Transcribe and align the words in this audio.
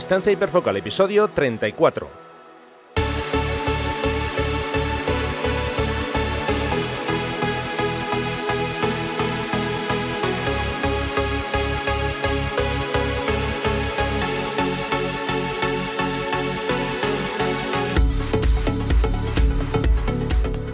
Distancia 0.00 0.32
hiperfocal, 0.32 0.74
episodio 0.78 1.28
34. 1.28 2.08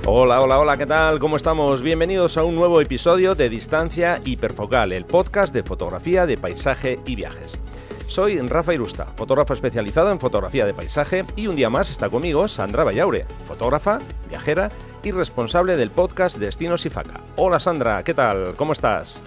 Hola, 0.06 0.40
hola, 0.40 0.60
hola, 0.60 0.76
¿qué 0.76 0.86
tal? 0.86 1.18
¿Cómo 1.18 1.36
estamos? 1.36 1.82
Bienvenidos 1.82 2.36
a 2.36 2.44
un 2.44 2.54
nuevo 2.54 2.80
episodio 2.80 3.34
de 3.34 3.48
Distancia 3.48 4.20
Hiperfocal, 4.24 4.92
el 4.92 5.04
podcast 5.04 5.52
de 5.52 5.64
fotografía 5.64 6.26
de 6.26 6.38
paisaje 6.38 7.00
y 7.06 7.16
viajes. 7.16 7.58
Soy 8.06 8.38
Rafa 8.38 8.72
Irusta, 8.72 9.04
fotógrafo 9.16 9.52
especializado 9.52 10.12
en 10.12 10.20
fotografía 10.20 10.64
de 10.64 10.72
paisaje 10.72 11.24
y 11.34 11.48
un 11.48 11.56
día 11.56 11.68
más 11.68 11.90
está 11.90 12.08
conmigo 12.08 12.46
Sandra 12.46 12.84
Vallaure, 12.84 13.26
fotógrafa, 13.48 13.98
viajera 14.28 14.70
y 15.02 15.10
responsable 15.10 15.76
del 15.76 15.90
podcast 15.90 16.38
Destinos 16.38 16.86
y 16.86 16.90
Faca. 16.90 17.20
Hola 17.34 17.58
Sandra, 17.58 18.04
¿qué 18.04 18.14
tal? 18.14 18.54
¿Cómo 18.56 18.72
estás? 18.72 19.20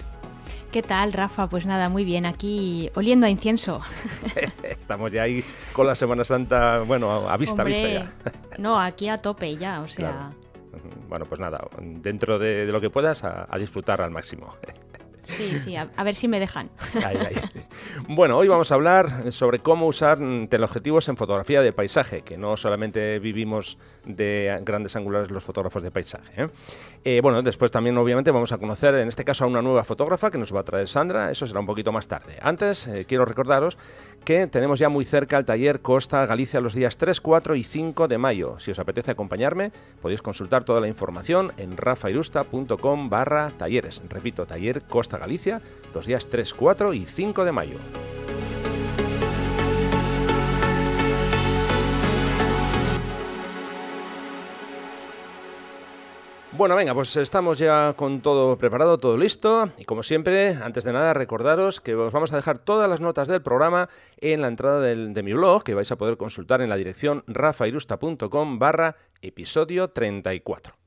¿Qué 0.72 0.82
tal, 0.82 1.12
Rafa? 1.12 1.46
Pues 1.48 1.66
nada, 1.66 1.88
muy 1.88 2.04
bien, 2.04 2.24
aquí 2.24 2.90
oliendo 2.94 3.26
a 3.26 3.28
incienso. 3.30 3.82
Estamos 4.62 5.12
ya 5.12 5.22
ahí 5.22 5.44
con 5.74 5.86
la 5.86 5.94
Semana 5.94 6.24
Santa, 6.24 6.78
bueno, 6.80 7.28
a 7.28 7.36
vista, 7.36 7.62
a 7.62 7.64
vista 7.66 7.88
ya. 7.88 8.12
no, 8.58 8.80
aquí 8.80 9.08
a 9.08 9.20
tope 9.20 9.56
ya, 9.56 9.82
o 9.82 9.88
sea... 9.88 10.32
Bueno, 11.08 11.26
pues 11.26 11.40
nada, 11.40 11.60
dentro 11.80 12.38
de, 12.38 12.66
lo 12.66 12.80
que 12.80 12.88
puedas, 12.88 13.24
a 13.24 13.58
disfrutar 13.58 14.00
al 14.00 14.12
máximo. 14.12 14.54
Sí, 15.24 15.58
sí, 15.58 15.76
a, 15.76 16.04
ver 16.04 16.14
si 16.14 16.28
me 16.28 16.40
dejan. 16.40 16.70
Bueno, 18.08 18.36
hoy 18.36 18.48
vamos 18.48 18.70
a 18.70 18.74
hablar 18.74 19.32
sobre 19.32 19.58
cómo 19.58 19.86
usar 19.86 20.18
teleobjetivos 20.48 21.08
en 21.08 21.16
fotografía 21.16 21.60
de 21.62 21.72
paisaje, 21.72 22.22
que 22.22 22.36
no 22.36 22.56
solamente 22.56 23.18
vivimos 23.18 23.78
de 24.04 24.58
grandes 24.62 24.96
angulares 24.96 25.30
los 25.30 25.42
fotógrafos 25.44 25.82
de 25.82 25.90
paisaje. 25.90 26.44
¿eh? 26.44 26.48
Eh, 27.04 27.20
bueno, 27.22 27.42
después 27.42 27.70
también 27.70 27.96
obviamente 27.98 28.30
vamos 28.30 28.52
a 28.52 28.58
conocer 28.58 28.94
en 28.96 29.08
este 29.08 29.24
caso 29.24 29.44
a 29.44 29.46
una 29.46 29.62
nueva 29.62 29.84
fotógrafa 29.84 30.30
que 30.30 30.38
nos 30.38 30.54
va 30.54 30.60
a 30.60 30.64
traer 30.64 30.88
Sandra, 30.88 31.30
eso 31.30 31.46
será 31.46 31.60
un 31.60 31.66
poquito 31.66 31.92
más 31.92 32.08
tarde. 32.08 32.36
Antes 32.40 32.86
eh, 32.86 33.04
quiero 33.06 33.24
recordaros 33.24 33.78
que 34.24 34.46
tenemos 34.46 34.78
ya 34.78 34.88
muy 34.88 35.04
cerca 35.04 35.38
el 35.38 35.44
taller 35.44 35.80
Costa 35.80 36.26
Galicia 36.26 36.60
los 36.60 36.74
días 36.74 36.96
3, 36.96 37.20
4 37.20 37.54
y 37.54 37.64
5 37.64 38.08
de 38.08 38.18
mayo. 38.18 38.58
Si 38.58 38.70
os 38.70 38.78
apetece 38.78 39.10
acompañarme, 39.10 39.72
podéis 40.00 40.22
consultar 40.22 40.64
toda 40.64 40.80
la 40.80 40.88
información 40.88 41.52
en 41.56 41.76
rafairusta.com 41.76 43.08
barra 43.08 43.50
talleres. 43.50 44.02
Repito, 44.08 44.46
taller 44.46 44.82
Costa 44.82 45.18
Galicia 45.18 45.60
los 45.94 46.06
días 46.06 46.28
3, 46.28 46.52
4 46.54 46.92
y 46.94 47.06
5 47.06 47.44
de 47.44 47.52
mayo. 47.52 47.76
Bueno, 56.60 56.76
venga, 56.76 56.92
pues 56.92 57.16
estamos 57.16 57.56
ya 57.56 57.94
con 57.96 58.20
todo 58.20 58.58
preparado, 58.58 58.98
todo 58.98 59.16
listo. 59.16 59.70
Y 59.78 59.86
como 59.86 60.02
siempre, 60.02 60.56
antes 60.56 60.84
de 60.84 60.92
nada, 60.92 61.14
recordaros 61.14 61.80
que 61.80 61.94
os 61.94 62.12
vamos 62.12 62.34
a 62.34 62.36
dejar 62.36 62.58
todas 62.58 62.86
las 62.86 63.00
notas 63.00 63.28
del 63.28 63.40
programa 63.40 63.88
en 64.18 64.42
la 64.42 64.48
entrada 64.48 64.82
de 64.82 65.22
mi 65.22 65.32
blog, 65.32 65.64
que 65.64 65.72
vais 65.72 65.90
a 65.90 65.96
poder 65.96 66.18
consultar 66.18 66.60
en 66.60 66.68
la 66.68 66.76
dirección 66.76 67.24
rafairusta.com 67.28 68.58
barra 68.58 68.96
episodio 69.22 69.88
34. 69.88 70.79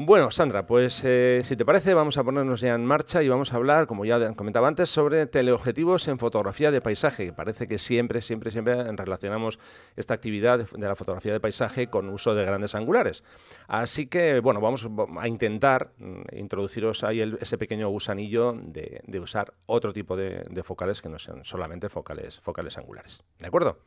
Bueno, 0.00 0.30
Sandra, 0.30 0.64
pues 0.64 1.02
eh, 1.04 1.40
si 1.42 1.56
te 1.56 1.64
parece, 1.64 1.92
vamos 1.92 2.18
a 2.18 2.22
ponernos 2.22 2.60
ya 2.60 2.72
en 2.72 2.86
marcha 2.86 3.20
y 3.20 3.28
vamos 3.28 3.52
a 3.52 3.56
hablar, 3.56 3.88
como 3.88 4.04
ya 4.04 4.32
comentaba 4.34 4.68
antes, 4.68 4.88
sobre 4.88 5.26
teleobjetivos 5.26 6.06
en 6.06 6.20
fotografía 6.20 6.70
de 6.70 6.80
paisaje. 6.80 7.32
Parece 7.32 7.66
que 7.66 7.78
siempre, 7.78 8.22
siempre, 8.22 8.52
siempre 8.52 8.76
relacionamos 8.92 9.58
esta 9.96 10.14
actividad 10.14 10.60
de, 10.60 10.86
la 10.86 10.94
fotografía 10.94 11.32
de 11.32 11.40
paisaje 11.40 11.88
con 11.88 12.10
uso 12.10 12.36
de 12.36 12.44
grandes 12.44 12.76
angulares. 12.76 13.24
Así 13.66 14.06
que, 14.06 14.38
bueno, 14.38 14.60
vamos 14.60 14.88
a 15.18 15.26
intentar 15.26 15.90
mm, 15.98 16.36
introduciros 16.36 17.02
ahí 17.02 17.20
ese 17.40 17.58
pequeño 17.58 17.88
gusanillo 17.88 18.52
de, 18.52 19.18
usar 19.18 19.52
otro 19.66 19.92
tipo 19.92 20.16
de, 20.16 20.62
focales 20.62 21.02
que 21.02 21.08
no 21.08 21.18
sean 21.18 21.44
solamente 21.44 21.88
focales, 21.88 22.38
focales 22.38 22.78
angulares. 22.78 23.24
¿De 23.40 23.48
acuerdo? 23.48 23.80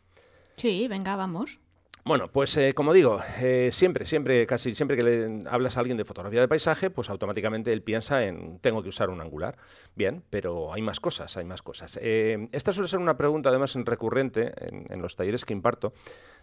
Sí, 0.57 0.89
venga, 0.89 1.15
vamos. 1.15 1.61
Bueno, 2.03 2.29
pues 2.29 2.57
eh, 2.57 2.73
como 2.73 2.93
digo, 2.93 3.21
eh, 3.39 3.69
siempre, 3.71 4.07
siempre, 4.07 4.47
casi 4.47 4.73
siempre 4.73 4.97
que 4.97 5.03
le 5.03 5.47
hablas 5.47 5.77
a 5.77 5.81
alguien 5.81 5.97
de 5.97 6.03
fotografía 6.03 6.41
de 6.41 6.47
paisaje, 6.47 6.89
pues 6.89 7.11
automáticamente 7.11 7.71
él 7.71 7.83
piensa 7.83 8.23
en 8.25 8.57
tengo 8.57 8.81
que 8.81 8.89
usar 8.89 9.11
un 9.11 9.21
angular. 9.21 9.55
Bien, 9.95 10.23
pero 10.31 10.73
hay 10.73 10.81
más 10.81 10.99
cosas, 10.99 11.37
hay 11.37 11.45
más 11.45 11.61
cosas. 11.61 11.99
Eh, 12.01 12.49
esta 12.53 12.73
suele 12.73 12.87
ser 12.87 12.97
una 12.97 13.17
pregunta 13.17 13.49
además 13.49 13.75
recurrente 13.75 14.51
en, 14.57 15.01
los 15.01 15.15
talleres 15.15 15.45
que 15.45 15.53
imparto 15.53 15.93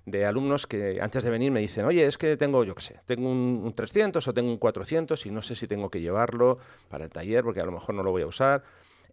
de 0.07 0.25
alumnos 0.27 0.69
que 0.69 1.01
antes 1.01 1.25
de 1.25 1.31
venir 1.31 1.51
me 1.51 1.61
dicen, 1.61 1.85
oye, 1.87 2.07
es 2.07 2.19
que 2.19 2.37
tengo, 2.37 2.63
yo 2.63 2.77
qué 2.77 2.83
sé, 2.83 3.01
tengo 3.05 3.29
un, 3.29 3.61
un 3.65 3.75
300 3.75 4.27
o 4.29 4.33
tengo 4.35 4.51
un 4.51 4.59
400 4.59 5.27
y 5.27 5.31
no 5.33 5.43
sé 5.43 5.57
si 5.57 5.67
tengo 5.67 5.91
que 5.91 6.01
llevarlo 6.01 6.59
para 6.89 7.05
el 7.05 7.11
taller 7.11 7.43
porque 7.43 7.61
a 7.61 7.65
lo 7.65 7.73
mejor 7.73 7.97
no 7.97 8.05
lo 8.05 8.13
voy 8.13 8.23
a 8.23 8.27
usar. 8.27 8.63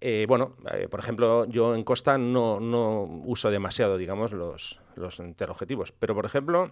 Eh, 0.01 0.25
bueno, 0.27 0.55
eh, 0.73 0.87
por 0.89 0.99
ejemplo, 0.99 1.45
yo 1.45 1.73
en 1.73 1.83
Costa 1.83 2.17
no, 2.17 2.57
uso 3.25 3.49
demasiado, 3.49 3.97
digamos, 3.97 4.31
los, 4.31 4.79
los 4.95 5.19
interobjetivos. 5.19 5.91
Pero, 5.91 6.13
por 6.13 6.25
ejemplo, 6.25 6.71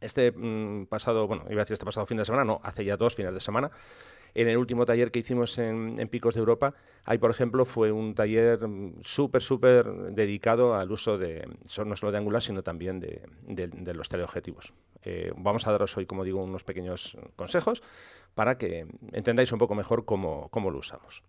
este 0.00 0.32
mm, 0.32 0.86
pasado, 0.86 1.26
bueno, 1.26 1.44
iba 1.50 1.62
a 1.62 1.64
decir 1.64 1.74
este 1.74 1.84
pasado 1.84 2.06
fin 2.06 2.18
de 2.18 2.24
semana, 2.24 2.44
no, 2.44 2.60
hace 2.62 2.84
ya 2.84 2.96
dos 2.96 3.14
fines 3.14 3.34
de 3.34 3.40
semana, 3.40 3.70
en 4.34 4.48
el 4.48 4.56
último 4.56 4.86
taller 4.86 5.10
que 5.10 5.18
hicimos 5.18 5.58
en, 5.58 5.96
Picos 6.08 6.34
de 6.34 6.40
Europa, 6.40 6.74
ahí, 7.04 7.18
por 7.18 7.30
ejemplo, 7.30 7.64
fue 7.64 7.92
un 7.92 8.14
taller 8.14 8.66
mm, 8.66 9.02
súper, 9.02 9.42
súper 9.42 9.84
dedicado 10.12 10.74
al 10.74 10.90
uso 10.90 11.18
de, 11.18 11.46
no 11.84 11.96
solo 11.96 12.12
de 12.12 12.18
angular, 12.18 12.42
sino 12.42 12.62
también 12.62 13.00
de, 13.00 13.92
los 13.94 14.08
teleobjetivos. 14.08 14.72
Eh, 15.04 15.32
vamos 15.36 15.66
a 15.66 15.72
daros 15.72 15.96
hoy, 15.96 16.06
como 16.06 16.24
digo, 16.24 16.42
unos 16.42 16.64
pequeños 16.64 17.16
consejos 17.36 17.82
para 18.34 18.56
que 18.56 18.86
entendáis 19.12 19.52
un 19.52 19.58
poco 19.58 19.74
mejor 19.74 20.04
cómo 20.04 20.70
lo 20.70 20.78
usamos. 20.78 21.22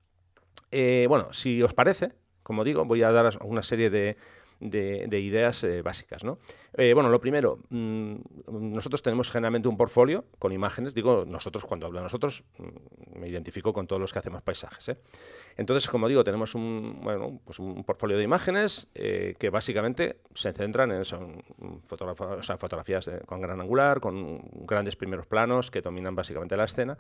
Eh, 0.75 1.05
bueno, 1.07 1.31
si 1.33 1.61
os 1.61 1.73
parece, 1.73 2.13
como 2.41 2.63
digo, 2.63 2.83
voy 2.83 3.03
a 3.03 3.11
dar 3.11 3.37
una 3.43 3.61
serie 3.61 3.91
de, 3.91 4.17
ideas 4.59 5.63
eh, 5.63 5.83
básicas. 5.83 6.23
¿no? 6.23 6.39
Eh, 6.75 6.93
bueno, 6.95 7.09
lo 7.09 7.21
primero, 7.21 7.59
mm, 7.69 8.15
nosotros 8.73 9.03
tenemos 9.03 9.29
generalmente 9.29 9.67
un 9.67 9.77
portfolio 9.77 10.25
con 10.39 10.51
imágenes. 10.51 10.95
Digo, 10.95 11.25
nosotros, 11.27 11.63
cuando 11.65 11.85
hablo 11.85 11.99
de 11.99 12.05
nosotros, 12.05 12.43
mm, 12.57 13.19
me 13.19 13.29
identifico 13.29 13.71
con 13.71 13.85
todos 13.85 14.01
los 14.01 14.11
que 14.11 14.17
hacemos 14.17 14.41
paisajes. 14.41 14.97
Entonces, 15.57 15.87
como 15.87 16.07
digo, 16.07 16.23
tenemos 16.23 16.55
un, 16.55 17.01
bueno, 17.03 17.39
pues 17.45 17.59
un 17.59 17.83
portfolio 17.83 18.17
de 18.17 18.23
imágenes 18.23 18.87
que 18.95 19.49
básicamente 19.51 20.21
se 20.33 20.51
centran 20.53 20.91
en 20.91 21.03
fotografías 21.85 23.11
con 23.27 23.41
gran 23.41 23.61
angular, 23.61 23.99
con 23.99 24.41
grandes 24.65 24.95
primeros 24.95 25.27
planos 25.27 25.69
que 25.69 25.81
dominan 25.81 26.15
básicamente 26.15 26.57
la 26.57 26.63
escena. 26.63 26.97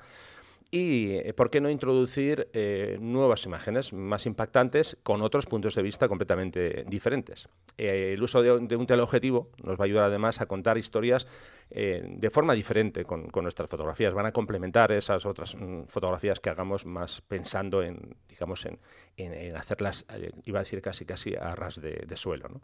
Y 0.73 1.17
eh, 1.17 1.33
por 1.35 1.51
qué 1.51 1.61
no 1.61 1.69
introducir 1.69 2.49
eh, 2.51 2.97
nuevas 2.99 3.45
imágenes 3.45 3.93
más 3.93 4.25
impactantes 4.25 4.97
con 5.03 5.21
otros 5.21 5.45
puntos 5.45 5.75
de 5.75 5.83
vista 5.83 6.07
completamente 6.07 6.83
diferentes. 6.87 7.47
Eh, 7.77 8.13
el 8.13 8.23
uso 8.23 8.41
de, 8.41 8.75
un 8.75 8.87
teleobjetivo 8.87 9.51
nos 9.61 9.79
va 9.79 9.83
a 9.83 9.85
ayudar 9.85 10.05
además 10.05 10.41
a 10.41 10.47
contar 10.47 10.79
historias 10.79 11.27
de 11.69 12.29
forma 12.29 12.53
diferente 12.53 13.03
con, 13.05 13.29
nuestras 13.43 13.69
fotografías. 13.69 14.13
Van 14.13 14.25
a 14.25 14.31
complementar 14.31 14.91
esas 14.91 15.25
otras 15.27 15.55
mm, 15.55 15.83
fotografías 15.87 16.39
que 16.39 16.49
hagamos 16.49 16.87
más 16.87 17.21
pensando 17.21 17.83
en, 17.83 18.15
digamos, 18.27 18.65
en, 18.65 19.55
hacerlas, 19.55 20.07
iba 20.45 20.59
a 20.59 20.63
decir 20.63 20.81
casi 20.81 21.05
casi 21.05 21.35
a 21.35 21.51
ras 21.51 21.81
de, 21.81 22.15
suelo. 22.15 22.61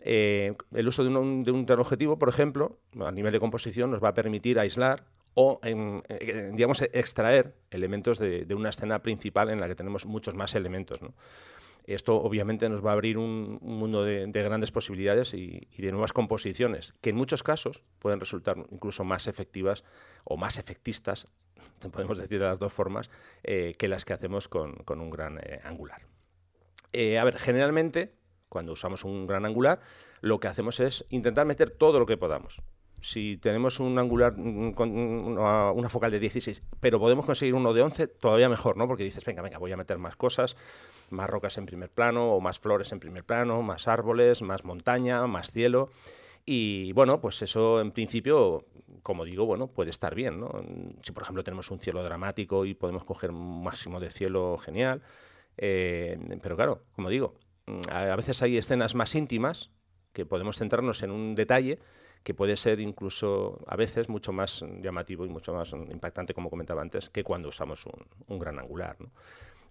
el 0.00 0.88
uso 0.88 1.02
de 1.04 1.10
un, 1.10 1.44
de 1.44 1.50
un 1.50 1.66
teleobjetivo, 1.66 2.18
por 2.18 2.30
ejemplo, 2.30 2.78
a 2.98 3.10
nivel 3.10 3.32
de 3.32 3.40
composición, 3.40 3.90
nos 3.90 4.02
va 4.02 4.08
a 4.08 4.14
permitir 4.14 4.58
aislar 4.58 5.04
o, 5.34 5.60
en, 5.62 6.02
eh, 6.08 6.50
digamos, 6.52 6.82
extraer 6.82 7.54
elementos 7.70 8.18
de, 8.18 8.46
una 8.54 8.70
escena 8.70 9.00
principal 9.00 9.50
en 9.50 9.60
la 9.60 9.68
que 9.68 9.74
tenemos 9.74 10.06
muchos 10.06 10.34
más 10.34 10.54
elementos. 10.54 11.00
Esto 11.84 12.16
obviamente 12.16 12.68
nos 12.68 12.84
va 12.84 12.90
a 12.90 12.92
abrir 12.92 13.18
un, 13.18 13.58
mundo 13.62 14.04
de, 14.04 14.26
grandes 14.30 14.70
posibilidades 14.70 15.34
y, 15.34 15.68
de 15.76 15.90
nuevas 15.90 16.12
composiciones, 16.12 16.94
que 17.00 17.10
en 17.10 17.16
muchos 17.16 17.42
casos 17.42 17.82
pueden 17.98 18.20
resultar 18.20 18.56
incluso 18.70 19.04
más 19.04 19.26
efectivas 19.26 19.84
o 20.24 20.36
más 20.36 20.58
efectistas, 20.58 21.28
podemos 21.92 22.18
decir 22.18 22.38
de 22.38 22.46
las 22.46 22.58
dos 22.58 22.72
formas, 22.72 23.10
eh, 23.42 23.74
que 23.78 23.88
las 23.88 24.04
que 24.04 24.12
hacemos 24.12 24.48
con, 24.48 24.84
un 24.88 25.10
gran 25.10 25.38
eh, 25.38 25.60
angular. 25.64 26.02
a 26.92 27.24
ver, 27.24 27.38
generalmente, 27.38 28.14
cuando 28.48 28.72
usamos 28.72 29.04
un 29.04 29.26
gran 29.26 29.46
angular, 29.46 29.80
lo 30.20 30.38
que 30.38 30.46
hacemos 30.46 30.78
es 30.78 31.04
intentar 31.08 31.46
meter 31.46 31.70
todo 31.70 31.98
lo 31.98 32.06
que 32.06 32.16
podamos 32.16 32.62
si 33.02 33.36
tenemos 33.36 33.80
un 33.80 33.98
angular 33.98 34.34
con 34.74 34.96
una, 34.96 35.88
focal 35.88 36.12
de 36.12 36.20
16, 36.20 36.62
pero 36.80 37.00
podemos 37.00 37.26
conseguir 37.26 37.54
uno 37.54 37.74
de 37.74 37.82
11, 37.82 38.06
todavía 38.06 38.48
mejor, 38.48 38.76
¿no? 38.76 38.86
Porque 38.86 39.02
dices, 39.02 39.24
venga, 39.24 39.42
venga, 39.42 39.58
voy 39.58 39.72
a 39.72 39.76
meter 39.76 39.98
más 39.98 40.14
cosas, 40.14 40.56
más 41.10 41.28
rocas 41.28 41.58
en 41.58 41.66
primer 41.66 41.90
plano, 41.90 42.32
o 42.32 42.40
más 42.40 42.60
flores 42.60 42.92
en 42.92 43.00
primer 43.00 43.24
plano, 43.24 43.60
más 43.60 43.88
árboles, 43.88 44.40
más 44.40 44.64
montaña, 44.64 45.26
más 45.26 45.50
cielo. 45.50 45.90
Y 46.46 46.92
bueno, 46.92 47.20
pues 47.20 47.42
eso 47.42 47.80
en 47.80 47.90
principio, 47.90 48.66
como 49.02 49.24
digo, 49.24 49.46
bueno, 49.46 49.66
puede 49.66 49.90
estar 49.90 50.14
bien, 50.14 50.38
¿no? 50.38 50.62
Si 51.02 51.10
por 51.10 51.24
ejemplo 51.24 51.42
tenemos 51.42 51.70
un 51.72 51.80
cielo 51.80 52.04
dramático 52.04 52.64
y 52.64 52.74
podemos 52.74 53.02
coger 53.02 53.32
un 53.32 53.64
máximo 53.64 53.98
de 53.98 54.10
cielo, 54.10 54.58
genial. 54.58 55.02
Eh, 55.56 56.18
pero 56.40 56.54
claro, 56.54 56.84
como 56.94 57.10
digo, 57.10 57.34
a 57.90 58.14
veces 58.16 58.42
hay 58.42 58.56
escenas 58.56 58.94
más 58.94 59.14
íntimas 59.16 59.70
que 60.12 60.24
podemos 60.24 60.56
centrarnos 60.56 61.02
en 61.02 61.10
un 61.10 61.34
detalle 61.34 61.80
que 62.22 62.34
puede 62.34 62.56
ser 62.56 62.80
incluso 62.80 63.58
a 63.66 63.76
veces 63.76 64.08
mucho 64.08 64.32
más 64.32 64.64
llamativo 64.80 65.26
y 65.26 65.28
mucho 65.28 65.52
más 65.52 65.72
impactante, 65.72 66.34
como 66.34 66.50
comentaba 66.50 66.82
antes, 66.82 67.10
que 67.10 67.24
cuando 67.24 67.48
usamos 67.48 67.84
un, 68.28 68.38
gran 68.38 68.58
angular. 68.58 68.96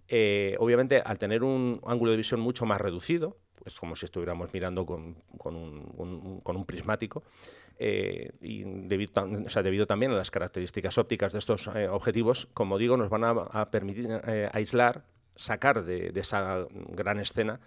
Eh, 0.08 0.56
obviamente, 0.60 1.02
al 1.04 1.18
tener 1.18 1.44
un 1.44 1.80
ángulo 1.86 2.12
de 2.12 2.18
visión 2.18 2.42
mucho 2.42 2.66
más 2.66 2.82
reducido, 2.82 3.38
pues 3.64 3.80
como 3.80 3.96
si 3.96 4.06
estuviéramos 4.06 4.54
mirando 4.54 4.86
con, 4.86 5.16
un, 5.46 6.66
prismático, 6.66 7.24
eh, 7.80 8.32
y 8.42 8.64
debido, 8.64 9.26
debido, 9.64 9.88
también 9.88 10.12
a 10.12 10.16
las 10.16 10.30
características 10.30 10.98
ópticas 10.98 11.34
de 11.34 11.40
estos 11.40 11.68
eh, 11.74 11.88
objetivos, 11.88 12.48
como 12.54 12.78
digo, 12.78 12.98
nos 12.98 13.10
van 13.10 13.24
a, 13.24 13.72
permitir 13.72 14.10
aislar, 14.52 15.04
sacar 15.36 15.86
de, 15.86 16.12
esa 16.16 16.68
gran 16.70 17.20
escena 17.20 17.60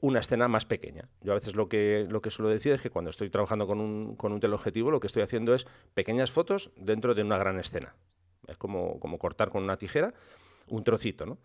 una 0.00 0.20
escena 0.20 0.46
más 0.46 0.64
pequeña. 0.64 1.08
Yo 1.20 1.32
a 1.32 1.34
veces 1.34 1.56
lo 1.56 1.68
que, 1.68 2.06
lo 2.08 2.22
que 2.22 2.30
suelo 2.30 2.48
decir 2.48 2.72
es 2.72 2.80
que 2.80 2.90
cuando 2.90 3.10
estoy 3.10 3.28
trabajando 3.28 3.66
con 3.66 3.80
un, 3.80 4.14
con 4.14 4.32
un 4.32 4.40
teleobjetivo, 4.40 4.90
lo 4.90 5.00
que 5.00 5.08
estoy 5.08 5.22
haciendo 5.22 5.52
es 5.52 5.66
pequeñas 5.94 6.30
fotos 6.30 6.70
dentro 6.76 7.14
de 7.14 7.22
una 7.22 7.38
gran 7.38 7.58
escena. 7.58 7.94
Es 8.46 8.56
como, 8.56 9.00
como 9.00 9.18
cortar 9.18 9.50
con 9.50 9.64
una 9.64 9.76
tijera 9.76 10.14
un 10.70 10.84
trocito, 10.84 11.26
¿no? 11.26 11.38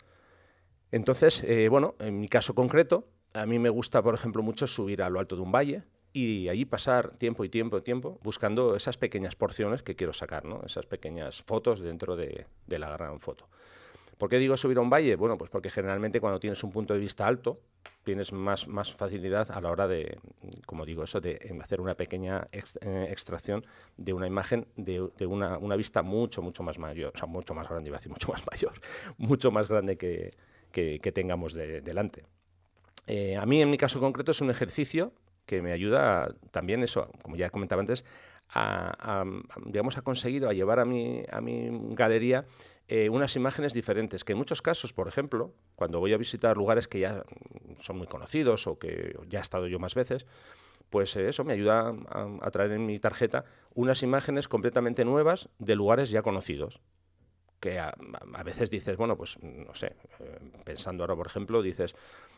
Entonces, 0.91 1.43
eh, 1.43 1.69
bueno, 1.69 1.95
en 1.99 2.19
mi 2.19 2.27
caso 2.27 2.53
concreto, 2.53 3.07
a 3.33 3.45
mí 3.45 3.57
me 3.57 3.69
gusta, 3.69 4.01
por 4.01 4.13
ejemplo, 4.13 4.43
mucho 4.43 4.67
subir 4.67 5.01
a 5.01 5.09
lo 5.09 5.19
alto 5.19 5.35
de 5.35 5.41
un 5.41 5.51
valle 5.51 5.83
y 6.13 6.49
allí 6.49 6.65
pasar 6.65 7.15
tiempo 7.17 7.43
y 7.43 7.49
tiempo 7.49 7.79
y 7.79 7.81
tiempo 7.81 8.19
buscando 8.21 8.75
esas 8.75 8.97
pequeñas 8.97 9.35
porciones 9.35 9.81
que 9.81 9.95
quiero 9.95 10.13
sacar, 10.13 10.45
¿no? 10.45 10.61
Esas 10.63 10.85
pequeñas 10.85 11.41
fotos 11.41 11.79
dentro 11.79 12.15
de, 12.15 12.45
la 12.67 12.89
gran 12.91 13.19
foto. 13.19 13.49
¿Por 14.23 14.29
qué 14.29 14.39
digo 14.39 14.55
subir 14.55 14.77
a 14.77 14.79
un 14.79 14.89
valle? 14.89 15.17
Bueno, 15.17 15.37
pues 15.37 15.49
porque 15.49 15.69
generalmente 15.69 16.21
cuando 16.21 16.39
tienes 16.39 16.63
un 16.63 16.71
punto 16.71 16.93
de 16.93 16.99
vista 17.01 17.27
alto, 17.27 17.59
tienes 18.05 18.31
más, 18.31 18.69
más 18.69 18.93
facilidad 18.93 19.51
a 19.51 19.59
la 19.59 19.69
hora 19.69 19.85
de, 19.85 20.17
como 20.65 20.85
digo 20.85 21.03
eso, 21.03 21.19
de 21.19 21.53
hacer 21.61 21.81
una 21.81 21.95
pequeña 21.95 22.47
eh, 22.53 23.07
extracción 23.09 23.65
de 23.97 24.13
una 24.13 24.25
imagen 24.25 24.65
de, 24.77 25.01
una, 25.25 25.57
una, 25.57 25.75
vista 25.75 26.03
mucho, 26.03 26.41
mucho 26.41 26.63
más 26.63 26.79
mayor, 26.79 27.11
o 27.13 27.17
sea, 27.17 27.27
mucho 27.27 27.53
más 27.53 27.67
grande, 27.67 27.89
iba 27.89 27.97
a 27.97 27.99
decir 27.99 28.13
mucho 28.13 28.31
más 28.31 28.41
mayor, 28.49 28.71
mucho 29.17 29.51
más 29.51 29.67
grande 29.67 29.97
que, 29.97 30.31
que, 30.71 31.11
tengamos 31.11 31.53
delante. 31.53 32.23
Eh, 33.07 33.35
a 33.35 33.45
mí, 33.45 33.61
en 33.61 33.69
mi 33.69 33.77
caso 33.77 33.99
concreto, 33.99 34.31
es 34.31 34.39
un 34.39 34.49
ejercicio 34.49 35.11
que 35.45 35.61
me 35.61 35.73
ayuda 35.73 36.33
también, 36.51 36.81
eso, 36.81 37.09
como 37.23 37.35
ya 37.35 37.49
comentaba 37.49 37.81
antes, 37.81 38.05
a, 38.55 39.25
digamos, 39.65 39.97
a 39.97 40.01
conseguir, 40.01 40.45
a 40.45 40.53
llevar 40.53 40.79
a 40.79 40.85
mi, 40.85 41.23
a 41.29 41.41
mi 41.41 41.69
galería 41.93 42.45
eh, 42.87 43.09
unas 43.09 43.35
imágenes 43.35 43.73
diferentes, 43.73 44.23
que 44.23 44.33
en 44.33 44.37
muchos 44.37 44.61
casos, 44.61 44.93
por 44.93 45.07
ejemplo, 45.07 45.53
cuando 45.75 45.99
voy 45.99 46.13
a 46.13 46.17
visitar 46.17 46.57
lugares 46.57 46.87
que 46.87 46.99
ya 46.99 47.23
son 47.79 47.97
muy 47.97 48.07
conocidos 48.07 48.67
o 48.67 48.77
que 48.77 49.17
ya 49.29 49.39
he 49.39 49.41
estado 49.41 49.67
yo 49.67 49.79
más 49.79 49.95
veces, 49.95 50.25
pues 50.89 51.15
eh, 51.15 51.29
eso 51.29 51.43
me 51.43 51.53
ayuda 51.53 51.93
a, 52.41 52.51
traer 52.51 52.73
en 52.73 52.85
mi 52.85 52.99
tarjeta 52.99 53.45
unas 53.73 54.03
imágenes 54.03 54.47
completamente 54.47 55.05
nuevas 55.05 55.49
de 55.59 55.75
lugares 55.75 56.09
ya 56.09 56.21
conocidos 56.21 56.81
que 57.59 57.79
a, 57.79 57.95
veces 58.43 58.69
dices, 58.69 58.97
bueno, 58.97 59.15
pues 59.15 59.41
no 59.41 59.73
sé, 59.73 59.95
eh, 60.19 60.39
pensando 60.65 61.01
ahora, 61.01 61.15
por 61.15 61.27
ejemplo, 61.27 61.61
dices, 61.61 61.95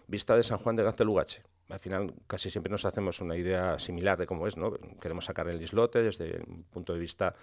vista 0.07 0.35
de 0.35 0.43
San 0.43 0.59
Juan 0.59 0.75
de 0.75 0.83
Gaztelugache. 0.83 1.41
Al 1.69 1.79
final 1.79 2.13
casi 2.27 2.51
siempre 2.51 2.69
nos 2.69 2.85
hacemos 2.85 3.19
una 3.21 3.35
idea 3.35 3.79
similar 3.79 4.19
de 4.19 4.27
cómo 4.27 4.45
es, 4.45 4.55
¿no? 4.55 4.71
Queremos 5.01 5.25
sacar 5.25 5.47
el 5.47 5.59
islote 5.59 6.03
desde 6.03 6.43
un 6.47 6.63
punto 6.65 6.93
de 6.93 6.99
vista 6.99 7.33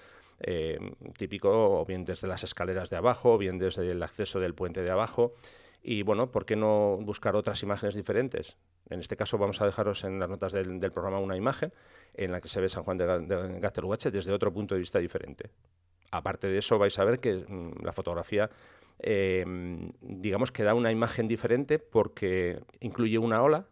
eh, 0.43 0.79
típico, 1.17 1.81
o 1.81 1.85
bien 1.85 2.05
desde 2.05 2.29
las 2.29 2.45
escaleras 2.45 2.91
de 2.91 2.97
abajo, 2.97 3.35
o 3.35 3.39
bien 3.39 3.59
desde 3.59 3.91
el 3.91 4.03
acceso 4.03 4.41
del 4.41 4.55
puente 4.55 4.83
de 4.83 4.91
abajo. 4.91 5.35
Y 5.83 6.03
bueno, 6.03 6.31
¿por 6.31 6.45
qué 6.45 6.55
no 6.55 6.99
buscar 7.01 7.35
otras 7.35 7.63
imágenes 7.63 7.95
diferentes? 7.95 8.57
En 8.89 9.01
este 9.01 9.17
caso 9.17 9.39
vamos 9.39 9.61
a 9.61 9.67
dejaros 9.67 10.05
en 10.05 10.21
las 10.21 10.29
notas 10.29 10.53
del, 10.53 10.79
programa 10.93 11.19
una 11.19 11.37
imagen 11.37 11.73
en 12.15 12.31
la 12.31 12.41
que 12.41 12.49
se 12.49 12.61
ve 12.61 12.69
San 12.69 12.85
Juan 12.85 12.99
de, 12.99 13.07
de 13.07 14.11
desde 14.11 14.33
otro 14.33 14.53
punto 14.53 14.75
de 14.75 14.81
vista 14.81 14.99
diferente 14.99 15.51
aparte 16.13 16.47
de 16.47 16.59
eso, 16.59 16.79
vais 16.79 16.97
a 16.99 17.05
ver 17.05 17.19
que 17.19 17.35
mm, 17.35 17.83
la 17.83 17.93
fotografía, 17.93 18.49
eh, 19.01 19.45
digamos 20.01 20.53
que 20.53 20.63
da 20.63 20.75
una 20.75 20.93
imagen 20.93 21.27
diferente 21.27 21.81
porque 21.81 22.61
incluye 22.81 23.19
una 23.19 23.43
ola 23.43 23.67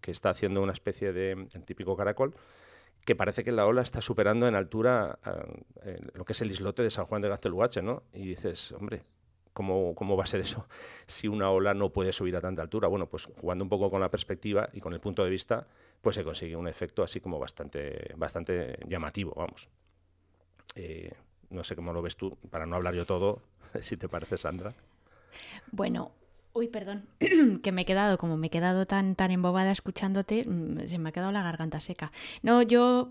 que 0.00 0.12
está 0.12 0.30
haciendo 0.30 0.62
una 0.62 0.72
especie 0.72 1.12
de 1.12 1.46
típico 1.66 1.94
caracol 1.94 2.34
que 3.04 3.16
parece 3.16 3.44
que 3.44 3.52
la 3.52 3.66
ola 3.66 3.82
está 3.82 4.00
superando 4.00 4.46
en 4.46 4.54
altura 4.54 5.18
eh, 5.84 5.96
lo 6.14 6.24
que 6.24 6.32
es 6.32 6.40
el 6.40 6.50
islote 6.50 6.82
de 6.82 6.90
San 6.90 7.06
Juan 7.06 7.22
de 7.22 7.28
Gaztelugache, 7.28 7.82
¿no? 7.82 8.02
Y 8.12 8.26
dices, 8.26 8.72
hombre, 8.72 9.02
¿cómo, 9.52 9.94
¿cómo 9.94 10.16
va 10.16 10.24
a 10.24 10.26
ser 10.26 10.40
eso 10.40 10.66
si 11.06 11.28
una 11.28 11.50
ola 11.50 11.74
no 11.74 11.90
puede 11.90 12.12
subir 12.12 12.36
a 12.36 12.40
tanta 12.40 12.62
altura? 12.62 12.88
Bueno, 12.88 13.06
pues 13.06 13.26
jugando 13.40 13.64
un 13.64 13.68
poco 13.68 13.90
con 13.90 14.00
la 14.00 14.10
perspectiva 14.10 14.68
y 14.72 14.80
con 14.80 14.92
el 14.92 15.00
punto 15.00 15.24
de 15.24 15.30
vista, 15.30 15.66
pues 16.00 16.16
se 16.16 16.24
consigue 16.24 16.56
un 16.56 16.68
efecto 16.68 17.02
así 17.02 17.20
como 17.20 17.38
bastante, 17.38 18.14
bastante 18.16 18.78
llamativo, 18.86 19.34
vamos. 19.36 19.68
Eh, 20.74 21.12
no 21.50 21.64
sé 21.64 21.74
cómo 21.74 21.92
lo 21.92 22.02
ves 22.02 22.16
tú, 22.16 22.36
para 22.50 22.66
no 22.66 22.76
hablar 22.76 22.94
yo 22.94 23.04
todo, 23.04 23.42
si 23.82 23.96
te 23.96 24.08
parece, 24.08 24.36
Sandra. 24.36 24.72
Bueno, 25.72 26.12
Uy, 26.52 26.68
perdón, 26.68 27.06
que 27.62 27.72
me 27.72 27.82
he 27.82 27.84
quedado, 27.84 28.18
como 28.18 28.36
me 28.36 28.48
he 28.48 28.50
quedado 28.50 28.84
tan, 28.86 29.14
tan 29.14 29.30
embobada 29.30 29.70
escuchándote, 29.70 30.42
mm, 30.48 30.86
se 30.86 30.98
me 30.98 31.10
ha 31.10 31.12
quedado 31.12 31.32
la 31.32 31.42
garganta 31.42 31.80
seca. 31.80 32.10
No, 32.42 32.62
yo, 32.62 33.10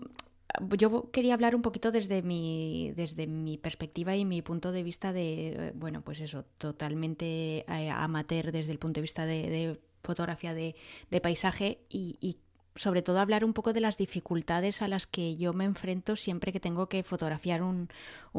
yo 0.76 1.10
quería 1.10 1.34
hablar 1.34 1.54
un 1.54 1.62
poquito 1.62 1.90
desde 1.90 2.22
mi, 2.22 2.92
desde 2.96 3.26
mi 3.26 3.56
perspectiva 3.56 4.14
y 4.14 4.24
mi 4.24 4.42
punto 4.42 4.72
de 4.72 4.82
vista 4.82 5.12
de, 5.12 5.72
bueno, 5.74 6.02
pues 6.02 6.20
eso, 6.20 6.44
totalmente 6.58 7.64
eh, 7.66 7.90
amateur 7.90 8.52
desde 8.52 8.72
el 8.72 8.78
punto 8.78 8.98
de 8.98 9.02
vista 9.02 9.24
de, 9.24 9.80
fotografía 10.02 10.54
de, 10.54 10.74
paisaje 11.20 11.78
y, 11.88 12.16
y 12.20 12.38
sobre 12.76 13.02
todo 13.02 13.20
hablar 13.20 13.44
un 13.44 13.52
poco 13.52 13.72
de 13.72 13.80
las 13.80 13.96
dificultades 13.96 14.82
a 14.82 14.88
las 14.88 15.06
que 15.06 15.36
yo 15.36 15.52
me 15.52 15.64
enfrento 15.64 16.16
siempre 16.16 16.52
que 16.52 16.60
tengo 16.60 16.88
que 16.88 17.02
fotografiar 17.02 17.62
un, 17.62 17.88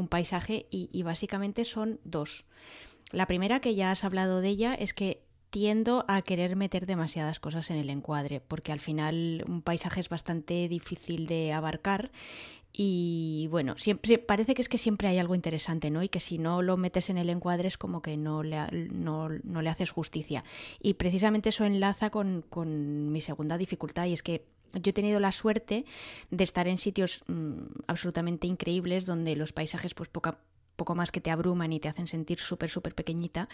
paisaje 0.10 0.68
y, 0.72 1.04
básicamente 1.04 1.66
son 1.66 2.00
dos. 2.04 2.46
La 3.12 3.28
primera, 3.28 3.60
que 3.60 3.76
ya 3.76 3.92
has 3.92 4.04
hablado 4.04 4.42
de 4.42 4.50
ella, 4.50 4.74
es 4.74 4.94
que 4.94 5.24
tiendo 5.50 6.06
a 6.08 6.22
querer 6.22 6.56
meter 6.56 6.86
demasiadas 6.86 7.40
cosas 7.40 7.70
en 7.72 7.78
el 7.78 7.90
encuadre, 7.90 8.40
porque 8.40 8.72
al 8.72 8.80
final 8.80 9.44
un 9.48 9.62
paisaje 9.62 10.00
es 10.00 10.08
bastante 10.08 10.70
difícil 10.70 11.28
de 11.28 11.52
abarcar 11.52 12.12
y 12.74 13.48
bueno, 13.52 13.78
siempre 13.78 14.18
parece 14.18 14.56
que 14.56 14.62
es 14.62 14.70
que 14.70 14.78
siempre 14.78 15.10
hay 15.10 15.18
algo 15.18 15.36
interesante, 15.36 15.92
¿no? 15.92 16.04
Y 16.04 16.10
que 16.10 16.22
si 16.22 16.38
no 16.38 16.62
lo 16.62 16.78
metes 16.78 17.10
en 17.10 17.18
el 17.18 17.30
encuadre 17.30 17.68
es 17.68 17.78
como 17.78 18.02
que 18.02 18.16
no 18.16 18.44
le, 18.44 18.58
no, 18.92 19.28
le 19.30 19.70
haces 19.70 19.92
justicia. 19.92 20.46
Y 20.82 20.94
precisamente 20.94 21.50
eso 21.50 21.66
enlaza 21.66 22.10
con, 22.10 22.46
con, 22.50 23.12
mi 23.12 23.20
segunda 23.20 23.58
dificultad 23.58 24.06
y 24.06 24.14
es 24.14 24.24
que 24.24 24.46
yo 24.74 24.92
he 24.92 24.94
tenido 24.94 25.20
la 25.20 25.34
suerte 25.34 25.84
de 26.30 26.44
estar 26.46 26.70
en 26.70 26.78
sitios 26.78 27.24
mm, 27.28 27.64
absolutamente 27.88 28.48
increíbles 28.48 29.06
donde 29.06 29.36
los 29.36 29.52
paisajes 29.52 29.94
pues 29.94 30.08
poca, 30.08 30.38
poco 30.82 30.96
más 30.96 31.12
que 31.12 31.22
te 31.22 31.30
abruman 31.30 31.72
y 31.74 31.80
te 31.80 31.90
hacen 31.90 32.08
sentir 32.08 32.40
súper, 32.40 32.72
súper 32.72 32.96
pequeñita. 32.96 33.48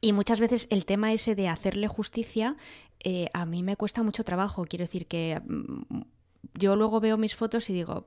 Y 0.00 0.12
muchas 0.12 0.38
veces 0.38 0.68
el 0.70 0.84
tema 0.84 1.12
ese 1.12 1.34
de 1.34 1.48
hacerle 1.48 1.88
justicia 1.88 2.56
eh, 3.00 3.28
a 3.32 3.46
mí 3.46 3.64
me 3.64 3.76
cuesta 3.76 4.04
mucho 4.04 4.22
trabajo. 4.22 4.64
Quiero 4.64 4.84
decir 4.84 5.06
que 5.06 5.42
mm, 5.44 6.02
yo 6.54 6.76
luego 6.76 7.00
veo 7.00 7.16
mis 7.16 7.34
fotos 7.34 7.68
y 7.70 7.72
digo, 7.72 8.06